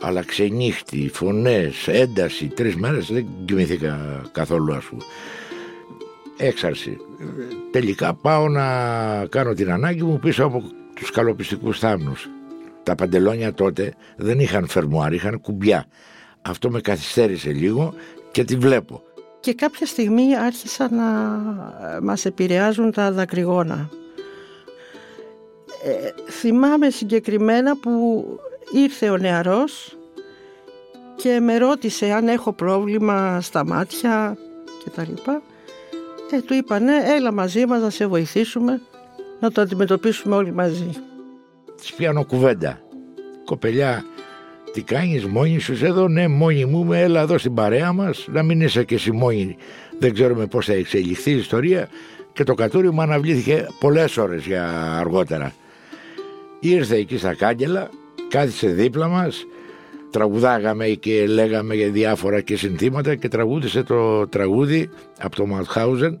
Αλλά 0.00 0.24
ξενύχτη, 0.24 1.10
φωνές, 1.12 1.88
ένταση, 1.88 2.46
τρεις 2.46 2.76
μέρες 2.76 3.12
δεν 3.12 3.26
κοιμηθήκα 3.44 4.22
καθόλου 4.32 4.74
ας 4.74 4.84
πούμε. 4.84 5.02
Έξαρση. 6.36 6.96
Τελικά 7.70 8.14
πάω 8.14 8.48
να 8.48 8.66
κάνω 9.26 9.52
την 9.52 9.70
ανάγκη 9.72 10.02
μου 10.02 10.18
πίσω 10.18 10.44
από 10.44 10.62
τους 10.94 11.10
καλοπιστικούς 11.10 11.78
θάμνους. 11.78 12.28
Τα 12.82 12.94
παντελόνια 12.94 13.54
τότε 13.54 13.94
δεν 14.16 14.40
είχαν 14.40 14.66
φερμουάρ, 14.66 15.12
είχαν 15.12 15.40
κουμπιά. 15.40 15.86
Αυτό 16.42 16.70
με 16.70 16.80
καθυστέρησε 16.80 17.52
λίγο 17.52 17.94
και 18.30 18.44
τη 18.44 18.56
βλέπω. 18.56 19.02
Και 19.40 19.54
κάποια 19.54 19.86
στιγμή 19.86 20.36
άρχισαν 20.36 20.94
να 20.94 21.40
μας 22.02 22.24
επηρεάζουν 22.24 22.92
τα 22.92 23.12
δακρυγόνα. 23.12 23.88
Ε, 25.84 26.30
θυμάμαι 26.30 26.90
συγκεκριμένα 26.90 27.76
που 27.76 28.24
ήρθε 28.72 29.10
ο 29.10 29.16
νεαρός 29.16 29.96
και 31.16 31.40
με 31.40 31.58
ρώτησε 31.58 32.12
αν 32.12 32.28
έχω 32.28 32.52
πρόβλημα 32.52 33.40
στα 33.40 33.64
μάτια 33.64 34.36
και 34.84 34.90
τα 34.90 35.06
λοιπά. 35.08 35.42
Ε, 36.30 36.40
του 36.40 36.54
είπα 36.54 36.78
ναι, 36.78 36.96
έλα 37.16 37.32
μαζί 37.32 37.66
μας 37.66 37.80
να 37.80 37.90
σε 37.90 38.06
βοηθήσουμε 38.06 38.80
να 39.40 39.50
το 39.50 39.60
αντιμετωπίσουμε 39.60 40.34
όλοι 40.34 40.52
μαζί. 40.52 40.90
Της 41.76 41.92
πιάνω 41.92 42.24
κουβέντα. 42.24 42.80
Κοπελιά, 43.44 44.04
τι 44.78 44.84
κάνεις 44.84 45.26
μόνη 45.26 45.58
σου 45.58 45.84
εδώ, 45.84 46.08
ναι 46.08 46.28
μόνη 46.28 46.64
μου, 46.64 46.92
έλα 46.92 47.20
εδώ 47.20 47.38
στην 47.38 47.54
παρέα 47.54 47.92
μας, 47.92 48.26
να 48.30 48.42
μην 48.42 48.60
είσαι 48.60 48.84
και 48.84 48.94
εσύ 48.94 49.12
μόνη. 49.12 49.56
Δεν 49.98 50.14
ξέρουμε 50.14 50.46
πώς 50.46 50.66
θα 50.66 50.72
εξελιχθεί 50.72 51.30
η 51.30 51.36
ιστορία 51.36 51.88
και 52.32 52.44
το 52.44 52.54
κατούρι 52.54 52.90
μου 52.90 53.00
αναβλήθηκε 53.00 53.66
πολλές 53.80 54.16
ώρες 54.16 54.46
για 54.46 54.96
αργότερα. 54.98 55.52
Ήρθε 56.60 56.96
εκεί 56.96 57.18
στα 57.18 57.34
κάγκελα, 57.34 57.90
κάθισε 58.28 58.68
δίπλα 58.68 59.08
μας, 59.08 59.46
τραγουδάγαμε 60.10 60.86
και 60.86 61.26
λέγαμε 61.26 61.74
για 61.74 61.90
διάφορα 61.90 62.40
και 62.40 62.56
συνθήματα 62.56 63.14
και 63.14 63.28
τραγούδισε 63.28 63.82
το 63.82 64.28
τραγούδι 64.28 64.90
από 65.18 65.36
το 65.36 65.46
Μαουτχάουζεν 65.46 66.18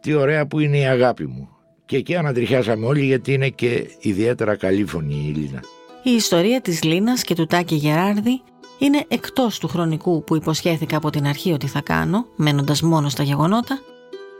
τι 0.00 0.14
ωραία 0.14 0.46
που 0.46 0.60
είναι 0.60 0.78
η 0.78 0.86
αγάπη 0.86 1.26
μου. 1.26 1.48
Και 1.86 1.96
εκεί 1.96 2.16
ανατριχιάσαμε 2.16 2.86
όλοι 2.86 3.04
γιατί 3.04 3.32
είναι 3.32 3.48
και 3.48 3.86
ιδιαίτερα 4.00 4.56
καλή 4.56 4.84
φωνή 4.84 5.24
η 5.28 5.38
Λίνα. 5.38 5.60
Η 6.02 6.10
ιστορία 6.10 6.60
της 6.60 6.82
Λίνας 6.82 7.22
και 7.22 7.34
του 7.34 7.46
Τάκη 7.46 7.74
Γεράρδη 7.74 8.42
είναι 8.78 9.04
εκτός 9.08 9.58
του 9.58 9.68
χρονικού 9.68 10.24
που 10.24 10.36
υποσχέθηκα 10.36 10.96
από 10.96 11.10
την 11.10 11.26
αρχή 11.26 11.52
ότι 11.52 11.66
θα 11.66 11.80
κάνω, 11.80 12.26
μένοντας 12.36 12.82
μόνο 12.82 13.08
στα 13.08 13.22
γεγονότα, 13.22 13.78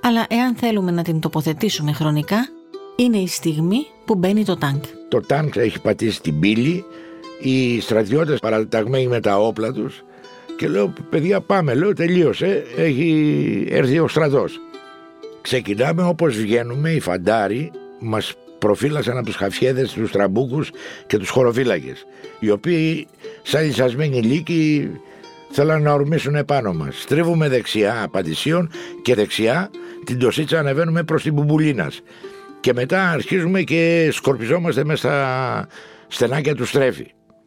αλλά 0.02 0.26
εάν 0.28 0.54
θέλουμε 0.54 0.90
να 0.90 1.02
την 1.02 1.20
τοποθετήσουμε 1.20 1.92
χρονικά, 1.92 2.48
είναι 2.96 3.16
η 3.16 3.26
στιγμή 3.26 3.86
που 4.04 4.14
μπαίνει 4.14 4.44
το 4.44 4.56
τανκ. 4.56 4.80
Το 5.08 5.20
τανκ 5.20 5.56
έχει 5.56 5.80
πατήσει 5.80 6.20
την 6.20 6.40
πύλη, 6.40 6.84
οι 7.40 7.80
στρατιώτες 7.80 8.38
παραταγμένοι 8.38 9.06
με 9.06 9.20
τα 9.20 9.38
όπλα 9.38 9.72
τους 9.72 10.02
και 10.56 10.68
λέω 10.68 10.92
παιδιά 11.10 11.40
πάμε, 11.40 11.74
λέω 11.74 11.92
τελείωσε, 11.92 12.64
έχει 12.76 13.66
έρθει 13.70 13.98
ο 13.98 14.08
στρατός. 14.08 14.60
Ξεκινάμε 15.40 16.02
όπως 16.02 16.36
βγαίνουμε, 16.36 16.90
οι 16.90 17.00
φαντάροι 17.00 17.70
μας 18.00 18.34
προφύλασαν 18.58 19.16
από 19.16 19.26
τους 19.26 19.36
χαφιέδες, 19.36 19.92
τους 19.92 20.10
τραμπούκους 20.10 20.70
και 21.06 21.16
τους 21.18 21.28
χωροφύλακες 21.28 22.06
οι 22.38 22.50
οποίοι 22.50 23.06
σαν 23.42 23.64
λυσασμένοι 23.64 24.22
λύκοι 24.22 24.90
θέλαν 25.50 25.82
να 25.82 25.92
ορμήσουν 25.92 26.34
επάνω 26.34 26.72
μας. 26.72 27.00
Στρίβουμε 27.00 27.48
δεξιά 27.48 28.02
απαντησίων 28.02 28.70
και 29.02 29.14
δεξιά 29.14 29.70
την 30.04 30.18
τοσίτσα 30.18 30.58
ανεβαίνουμε 30.58 31.02
προς 31.02 31.22
την 31.22 31.32
Μπουμπουλίνας 31.32 32.00
και 32.60 32.72
μετά 32.72 33.10
αρχίζουμε 33.10 33.62
και 33.62 34.08
σκορπιζόμαστε 34.12 34.84
μέσα 34.84 35.08
στα 35.08 35.66
στενάκια 36.08 36.54
του 36.54 36.64
στρέφη. 36.64 37.06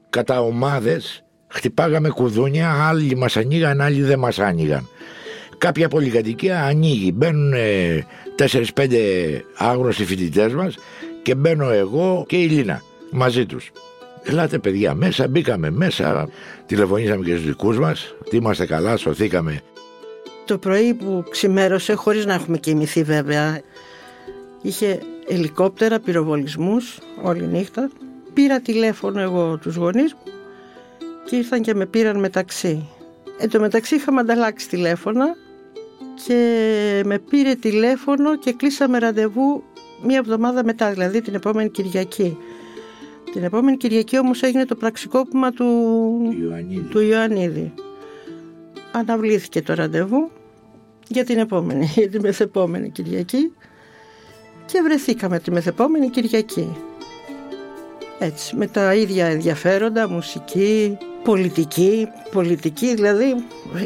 Κατά 0.10 0.42
ομάδες 0.42 1.24
χτυπάγαμε 1.48 2.10
κουδούνια, 2.10 2.88
άλλοι 2.88 3.16
μας 3.16 3.38
ανοίγαν, 3.38 3.82
άλλοι 3.82 4.02
δεν 4.02 4.20
μας 4.20 4.40
άνοιγαν. 4.40 4.88
Κάποια 5.62 5.88
πολυκατοικία 5.88 6.64
ανοίγει, 6.64 7.12
μπαίνουν 7.16 7.54
4-5 8.76 9.42
άγνωστοι 9.58 10.06
φοιτητές 10.06 10.54
μας 10.54 10.76
και 11.22 11.36
μπαίνω 11.36 11.70
εγώ 11.70 12.26
και 12.28 12.38
η 12.38 12.48
Λίνα 12.48 12.82
μαζί 13.12 13.46
τους. 13.46 13.72
Ελάτε 14.24 14.60
παιδιά 14.60 14.94
μέσα, 14.94 15.28
μπήκαμε 15.28 15.70
μέσα, 15.70 16.30
τηλεφωνήσαμε 16.66 17.26
και 17.26 17.32
στους 17.32 17.46
δικούς 17.46 17.80
μας, 17.80 18.16
ότι 18.26 18.36
είμαστε 18.36 18.66
καλά, 18.66 18.98
σωθήκαμε. 18.98 19.62
Το 20.46 20.58
πρωί 20.58 20.94
που 20.94 21.24
ξημέρωσε, 21.30 21.94
χωρίς 21.94 22.26
να 22.26 22.34
έχουμε 22.34 22.58
κοιμηθεί 22.58 23.04
βέβαια, 23.04 23.62
είχε 24.62 25.00
ελικόπτερα, 25.28 26.00
πυροβολισμούς 26.00 27.00
όλη 27.22 27.48
νύχτα. 27.48 27.90
Πήρα 28.34 28.60
τηλέφωνο 28.60 29.22
εγώ 29.22 29.58
τους 29.58 29.76
γονείς 29.76 30.14
μου 30.14 30.32
και 31.26 31.36
ήρθαν 31.36 31.62
και 31.62 31.74
με 31.74 31.86
πήραν 31.86 32.20
μεταξύ. 32.20 32.88
Εν 33.40 33.50
τω 33.50 33.60
μεταξύ 33.60 33.96
είχαμε 33.96 34.20
ανταλλάξει 34.20 34.70
τηλέφωνα 34.70 35.36
και 36.28 37.02
με 37.06 37.20
πήρε 37.20 37.56
τηλέφωνο 37.56 38.38
και 38.38 38.54
κλείσαμε 38.54 38.98
ραντεβού 38.98 39.64
μία 40.04 40.18
εβδομάδα 40.18 40.64
μετά, 40.64 40.92
δηλαδή 40.92 41.22
την 41.22 41.34
επόμενη 41.34 41.70
Κυριακή. 41.70 42.38
Την 43.32 43.44
επόμενη 43.44 43.78
Κυριακή 43.78 44.20
όμως 44.20 44.42
έγινε 44.42 44.66
το 44.66 44.76
πραξικόπημα 44.76 45.52
του 45.52 45.66
Ιωαννίδη. 46.42 46.82
του 46.90 47.00
Ιωαννίδη. 47.00 47.74
Αναβλήθηκε 48.92 49.62
το 49.62 49.74
ραντεβού 49.74 50.32
για 51.08 51.24
την 51.24 51.38
επόμενη, 51.38 51.86
για 51.96 52.10
τη 52.10 52.20
μεθεπόμενη 52.20 52.90
Κυριακή 52.90 53.54
και 54.66 54.82
βρεθήκαμε 54.82 55.40
τη 55.40 55.52
μεθεπόμενη 55.52 56.10
Κυριακή. 56.10 56.76
Έτσι, 58.20 58.56
με 58.56 58.68
τα 58.68 58.96
ίδια 58.96 59.26
ενδιαφέροντα, 59.26 60.10
μουσική, 60.10 60.98
πολιτική, 61.24 62.08
πολιτική 62.32 62.96
δηλαδή 62.96 63.36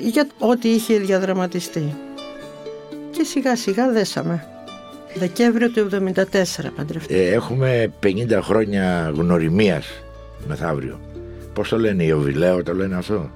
για 0.02 0.28
ό,τι 0.40 0.70
είχε 0.70 0.98
διαδραματιστεί. 0.98 1.96
Και 3.18 3.24
σιγά 3.24 3.56
σιγά 3.56 3.92
δέσαμε. 3.92 4.46
Δεκέμβριο 5.16 5.70
του 5.70 5.90
1974 5.90 6.72
παντρευτήκαμε. 6.76 7.26
Ε, 7.26 7.34
έχουμε 7.34 7.94
50 8.04 8.40
χρόνια 8.42 9.12
γνωριμίας 9.16 9.86
μεθαύριο. 10.48 11.00
Πώς 11.54 11.70
το 11.70 11.80
λένε, 11.80 12.04
Ιωβιλέο 12.04 12.64
το 12.64 12.74
λένε 12.74 12.96
αυτό; 12.96 13.32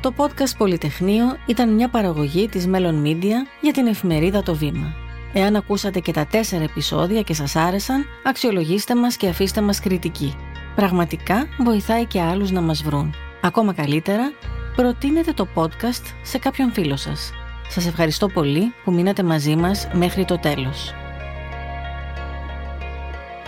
Το 0.00 0.14
podcast 0.16 0.56
Πολυτεχνείο 0.58 1.24
ήταν 1.46 1.74
μια 1.74 1.88
παραγωγή 1.88 2.48
της 2.48 2.68
Melon 2.72 3.04
Media 3.04 3.36
για 3.60 3.72
την 3.72 3.86
εφημερίδα 3.86 4.42
Το 4.42 4.54
Βήμα. 4.54 4.94
Εάν 5.32 5.56
ακούσατε 5.56 6.00
και 6.00 6.12
τα 6.12 6.26
τέσσερα 6.26 6.62
επεισόδια 6.62 7.22
και 7.22 7.34
σας 7.34 7.56
άρεσαν, 7.56 8.04
αξιολογήστε 8.24 8.94
μας 8.94 9.16
και 9.16 9.28
αφήστε 9.28 9.60
μας 9.60 9.80
κριτική. 9.80 10.34
Πραγματικά 10.74 11.46
βοηθάει 11.58 12.04
και 12.04 12.20
άλλους 12.20 12.50
να 12.50 12.60
μας 12.60 12.82
βρουν. 12.82 13.14
Ακόμα 13.40 13.72
καλύτερα, 13.72 14.32
προτείνετε 14.76 15.32
το 15.32 15.48
podcast 15.54 16.14
σε 16.22 16.38
κάποιον 16.38 16.72
φίλο 16.72 16.96
σας. 16.96 17.32
Σας 17.68 17.86
ευχαριστώ 17.86 18.28
πολύ 18.28 18.74
που 18.84 18.92
μείνατε 18.92 19.22
μαζί 19.22 19.56
μας 19.56 19.88
μέχρι 19.92 20.24
το 20.24 20.38
τέλος. 20.38 20.94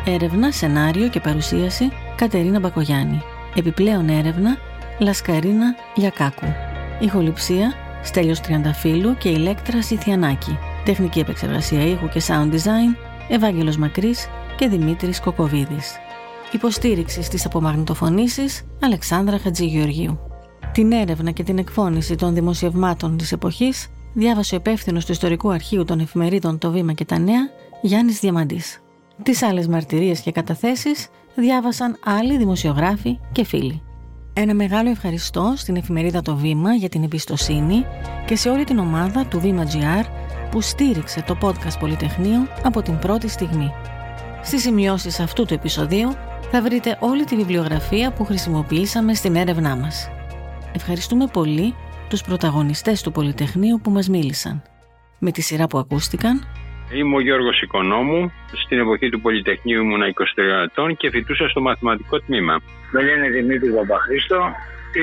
Έρευνα, 0.04 0.52
σενάριο 0.52 1.08
και 1.08 1.20
παρουσίαση 1.20 1.92
Κατερίνα 2.16 2.60
Μπακογιάννη. 2.60 3.22
Επιπλέον 3.54 4.08
έρευνα 4.08 4.56
Λασκαρίνα 4.98 5.74
Λιακάκου. 5.96 6.46
Ηχοληψία 7.00 7.74
Στέλιος 8.02 8.40
Τριανταφύλου 8.40 9.16
και 9.16 9.28
Ηλέκτρα 9.28 9.82
Σιθιανάκη. 9.82 10.58
Τεχνική 10.84 11.18
επεξεργασία 11.18 11.86
ήχου 11.86 12.08
και 12.08 12.22
sound 12.26 12.52
design 12.52 12.96
Ευάγγελος 13.28 13.76
Μακρύς 13.76 14.28
και 14.56 14.68
Δημήτρης 14.68 15.20
Κοκοβίδης. 15.20 15.94
Υποστήριξη 16.56 17.22
στις 17.22 17.44
απομαγνητοφωνήσεις 17.46 18.62
Αλεξάνδρα 18.80 19.38
Χατζηγεωργίου. 19.38 20.18
Την 20.72 20.92
έρευνα 20.92 21.30
και 21.30 21.42
την 21.42 21.58
εκφώνηση 21.58 22.14
των 22.14 22.34
δημοσιευμάτων 22.34 23.16
της 23.16 23.32
εποχής 23.32 23.88
διάβασε 24.12 24.54
ο 24.54 24.58
υπεύθυνος 24.58 25.04
του 25.04 25.12
Ιστορικού 25.12 25.50
Αρχείου 25.50 25.84
των 25.84 26.00
Εφημερίδων 26.00 26.58
Το 26.58 26.70
Βήμα 26.70 26.92
και 26.92 27.04
τα 27.04 27.18
Νέα, 27.18 27.50
Γιάννης 27.82 28.20
Διαμαντής. 28.20 28.82
Τις 29.22 29.42
άλλες 29.42 29.66
μαρτυρίες 29.68 30.20
και 30.20 30.32
καταθέσεις 30.32 31.08
διάβασαν 31.34 31.98
άλλοι 32.04 32.36
δημοσιογράφοι 32.36 33.18
και 33.32 33.44
φίλοι. 33.44 33.82
Ένα 34.32 34.54
μεγάλο 34.54 34.90
ευχαριστώ 34.90 35.54
στην 35.56 35.76
εφημερίδα 35.76 36.22
Το 36.22 36.36
Βήμα 36.36 36.74
για 36.74 36.88
την 36.88 37.02
εμπιστοσύνη 37.02 37.84
και 38.26 38.36
σε 38.36 38.48
όλη 38.48 38.64
την 38.64 38.78
ομάδα 38.78 39.26
του 39.26 39.40
Βήμα 39.40 39.64
GR 39.64 40.04
που 40.50 40.60
στήριξε 40.60 41.22
το 41.26 41.36
podcast 41.40 41.78
Πολυτεχνείο 41.80 42.46
από 42.62 42.82
την 42.82 42.98
πρώτη 42.98 43.28
στιγμή. 43.28 43.72
Στις 44.42 44.62
σημειώσεις 44.62 45.20
αυτού 45.20 45.44
του 45.44 45.54
επεισοδίου 45.54 46.08
θα 46.50 46.62
βρείτε 46.62 46.96
όλη 47.00 47.24
τη 47.24 47.36
βιβλιογραφία 47.36 48.12
που 48.12 48.24
χρησιμοποιήσαμε 48.24 49.14
στην 49.14 49.36
έρευνά 49.36 49.76
μας. 49.76 50.10
Ευχαριστούμε 50.74 51.26
πολύ 51.32 51.74
τους 52.08 52.22
πρωταγωνιστές 52.22 53.02
του 53.02 53.12
Πολυτεχνείου 53.12 53.80
που 53.82 53.90
μας 53.90 54.08
μίλησαν. 54.08 54.62
Με 55.18 55.30
τη 55.30 55.40
σειρά 55.42 55.66
που 55.66 55.78
ακούστηκαν, 55.78 56.46
Είμαι 56.92 57.16
ο 57.16 57.20
Γιώργος 57.20 57.62
Οικονόμου. 57.62 58.32
Στην 58.64 58.78
εποχή 58.78 59.08
του 59.08 59.20
Πολυτεχνείου 59.20 59.82
ήμουν 59.82 60.02
23 60.02 60.62
ετών 60.64 60.96
και 60.96 61.10
φοιτούσα 61.10 61.48
στο 61.48 61.60
μαθηματικό 61.60 62.20
τμήμα. 62.20 62.60
Με 62.90 63.02
λένε 63.02 63.28
Δημήτρη 63.28 63.70
Παπαχρήστο. 63.70 64.36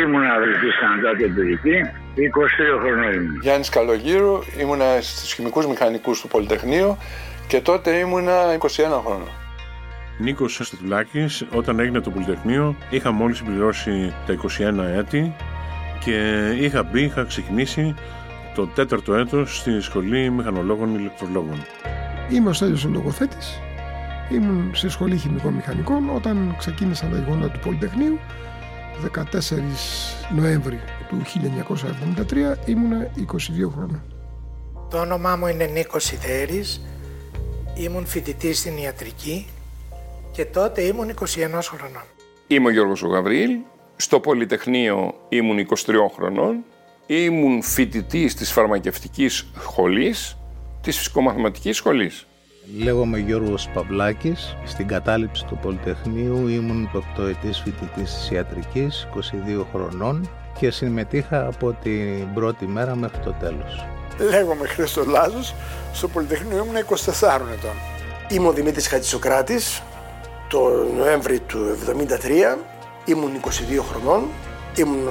Ήμουν 0.04 0.24
αδελφή 0.24 0.68
στην 0.70 1.26
Εμπειρική. 1.26 1.76
22 2.16 2.80
χρονών 2.80 3.14
ήμουν. 3.14 3.40
Γιάννης 3.42 3.70
Καλογύρου, 3.70 4.40
ήμουνα 4.60 5.02
στους 5.02 5.34
χημικούς 5.34 5.68
μηχανικούς 5.68 6.22
του 6.22 6.28
Πολυτεχνείου 6.28 6.98
και 7.48 7.62
τότε 7.62 7.98
ήμουνα 7.98 8.54
21 8.54 9.02
χρονών. 9.06 9.43
Νίκος 10.18 10.60
Στατουλάκη, 10.64 11.26
όταν 11.54 11.80
έγινε 11.80 12.00
το 12.00 12.10
Πολυτεχνείο, 12.10 12.76
είχα 12.90 13.12
μόλις 13.12 13.38
συμπληρώσει 13.38 14.14
τα 14.26 14.34
21 14.34 14.98
έτη 14.98 15.36
και 16.04 16.50
είχα 16.60 16.84
μπει, 16.84 17.02
είχα 17.02 17.24
ξεκινήσει 17.24 17.96
το 18.56 18.68
τέταρτο 18.68 19.14
έτος 19.16 19.58
στη 19.58 19.82
Σχολή 19.82 20.30
Μηχανολόγων 20.30 20.96
Ηλεκτρολόγων. 20.96 21.66
Είμαι 22.32 22.50
ο 22.50 22.54
Στέλιος 22.54 22.86
ο 22.86 22.90
λογοθέτης. 22.90 23.60
Ήμουν 24.32 24.76
στη 24.76 24.90
Σχολή 24.90 25.18
Χημικών 25.18 25.54
Μηχανικών 25.54 26.16
όταν 26.16 26.56
ξεκίνησαν 26.58 27.12
τα 27.12 27.18
γεγονότα 27.18 27.52
του 27.52 27.60
Πολυτεχνείου 27.60 28.20
14 29.02 30.36
Νοέμβρη 30.36 30.80
του 31.10 31.22
1973 32.16 32.56
ήμουνα 32.66 33.12
22 33.18 33.70
χρόνια. 33.74 34.04
Το 34.90 35.00
όνομά 35.00 35.36
μου 35.36 35.48
είναι 35.48 35.66
Νίκος 35.66 36.12
Ιδέρης. 36.12 36.82
Ήμουν 37.76 38.06
φοιτητής 38.06 38.60
στην 38.60 38.78
ιατρική 38.78 39.48
και 40.34 40.46
τότε 40.46 40.82
ήμουν 40.82 41.10
21 41.10 41.14
χρονών. 41.62 42.04
Είμαι 42.48 42.68
ο 42.68 42.72
Γιώργος 42.72 43.04
ο 43.04 43.08
Γαβρίλ. 43.08 43.52
Στο 43.96 44.20
Πολυτεχνείο 44.20 45.14
ήμουν 45.30 45.58
23 45.58 45.66
χρονών. 46.16 46.64
Ήμουν 47.06 47.62
φοιτητής 47.62 48.36
της 48.36 48.52
φαρμακευτικής 48.52 49.52
σχολής, 49.60 50.38
της 50.82 50.98
φυσικομαθηματικής 50.98 51.78
σχολής. 51.78 52.28
Λέγομαι 52.78 53.18
Γιώργος 53.18 53.70
Παυλάκης. 53.74 54.56
Στην 54.66 54.88
κατάληψη 54.88 55.46
του 55.46 55.60
Πολυτεχνείου 55.62 56.48
ήμουν 56.48 56.90
πεπτοετής 56.92 57.60
φοιτητής 57.60 58.14
της 58.14 58.30
ιατρικής, 58.32 59.08
22 59.14 59.68
χρονών 59.74 60.30
και 60.60 60.72
συμμετείχα 60.72 61.48
από 61.48 61.78
την 61.84 62.34
πρώτη 62.34 62.68
μέρα 62.68 62.96
μέχρι 62.96 63.20
το 63.20 63.36
τέλος. 63.40 63.86
Λέγομαι 64.30 64.68
Χρήστος 64.68 65.06
Λάζος, 65.06 65.56
στο 65.94 66.08
Πολυτεχνείο 66.08 66.64
ήμουν 66.64 66.76
24 66.76 67.52
ετών. 67.52 67.76
Είμαι 68.30 68.48
ο 68.48 68.54
Δημήτρης 68.54 68.88
Χατζησοκράτης. 68.88 69.82
Το 70.54 70.88
Νοέμβρη 70.98 71.40
του 71.40 71.78
1973 72.56 72.58
ήμουν 73.06 73.32
22 73.42 73.50
χρονών. 73.92 74.24
Ήμουν 74.76 75.08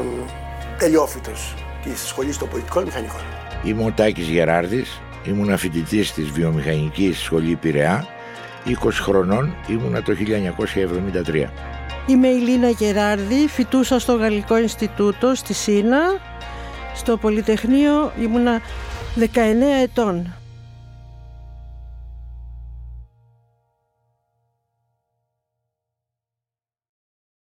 τελειόφυτος 0.79 1.55
της 1.85 2.07
Σχολής 2.07 2.39
των 2.39 2.49
Πολιτικών 2.49 2.85
Μηχανικών. 2.85 3.21
Είμαι 3.65 3.85
ο 3.85 3.93
Τάκης 3.97 4.29
Γεράρδης, 4.29 5.01
ήμουν 5.27 5.59
φοιτητής 5.59 6.13
της 6.13 6.31
Βιομηχανικής 6.31 7.19
Σχολή 7.19 7.55
Πειραιά, 7.55 8.07
20 8.65 9.03
χρονών 9.03 9.55
ήμουνα 9.69 10.03
το 10.03 10.15
1973. 10.15 11.51
Είμαι 12.07 12.29
η 12.29 12.39
Λίνα 12.39 12.69
Γεράρδη, 12.69 13.49
φοιτούσα 13.49 13.99
στο 13.99 14.13
Γαλλικό 14.13 14.59
Ινστιτούτο 14.59 15.35
στη 15.35 15.55
Σίνα. 15.55 16.01
Στο 16.95 17.17
Πολυτεχνείο 17.17 18.13
ήμουνα 18.21 18.61
19 19.15 19.83
ετών. 19.83 20.35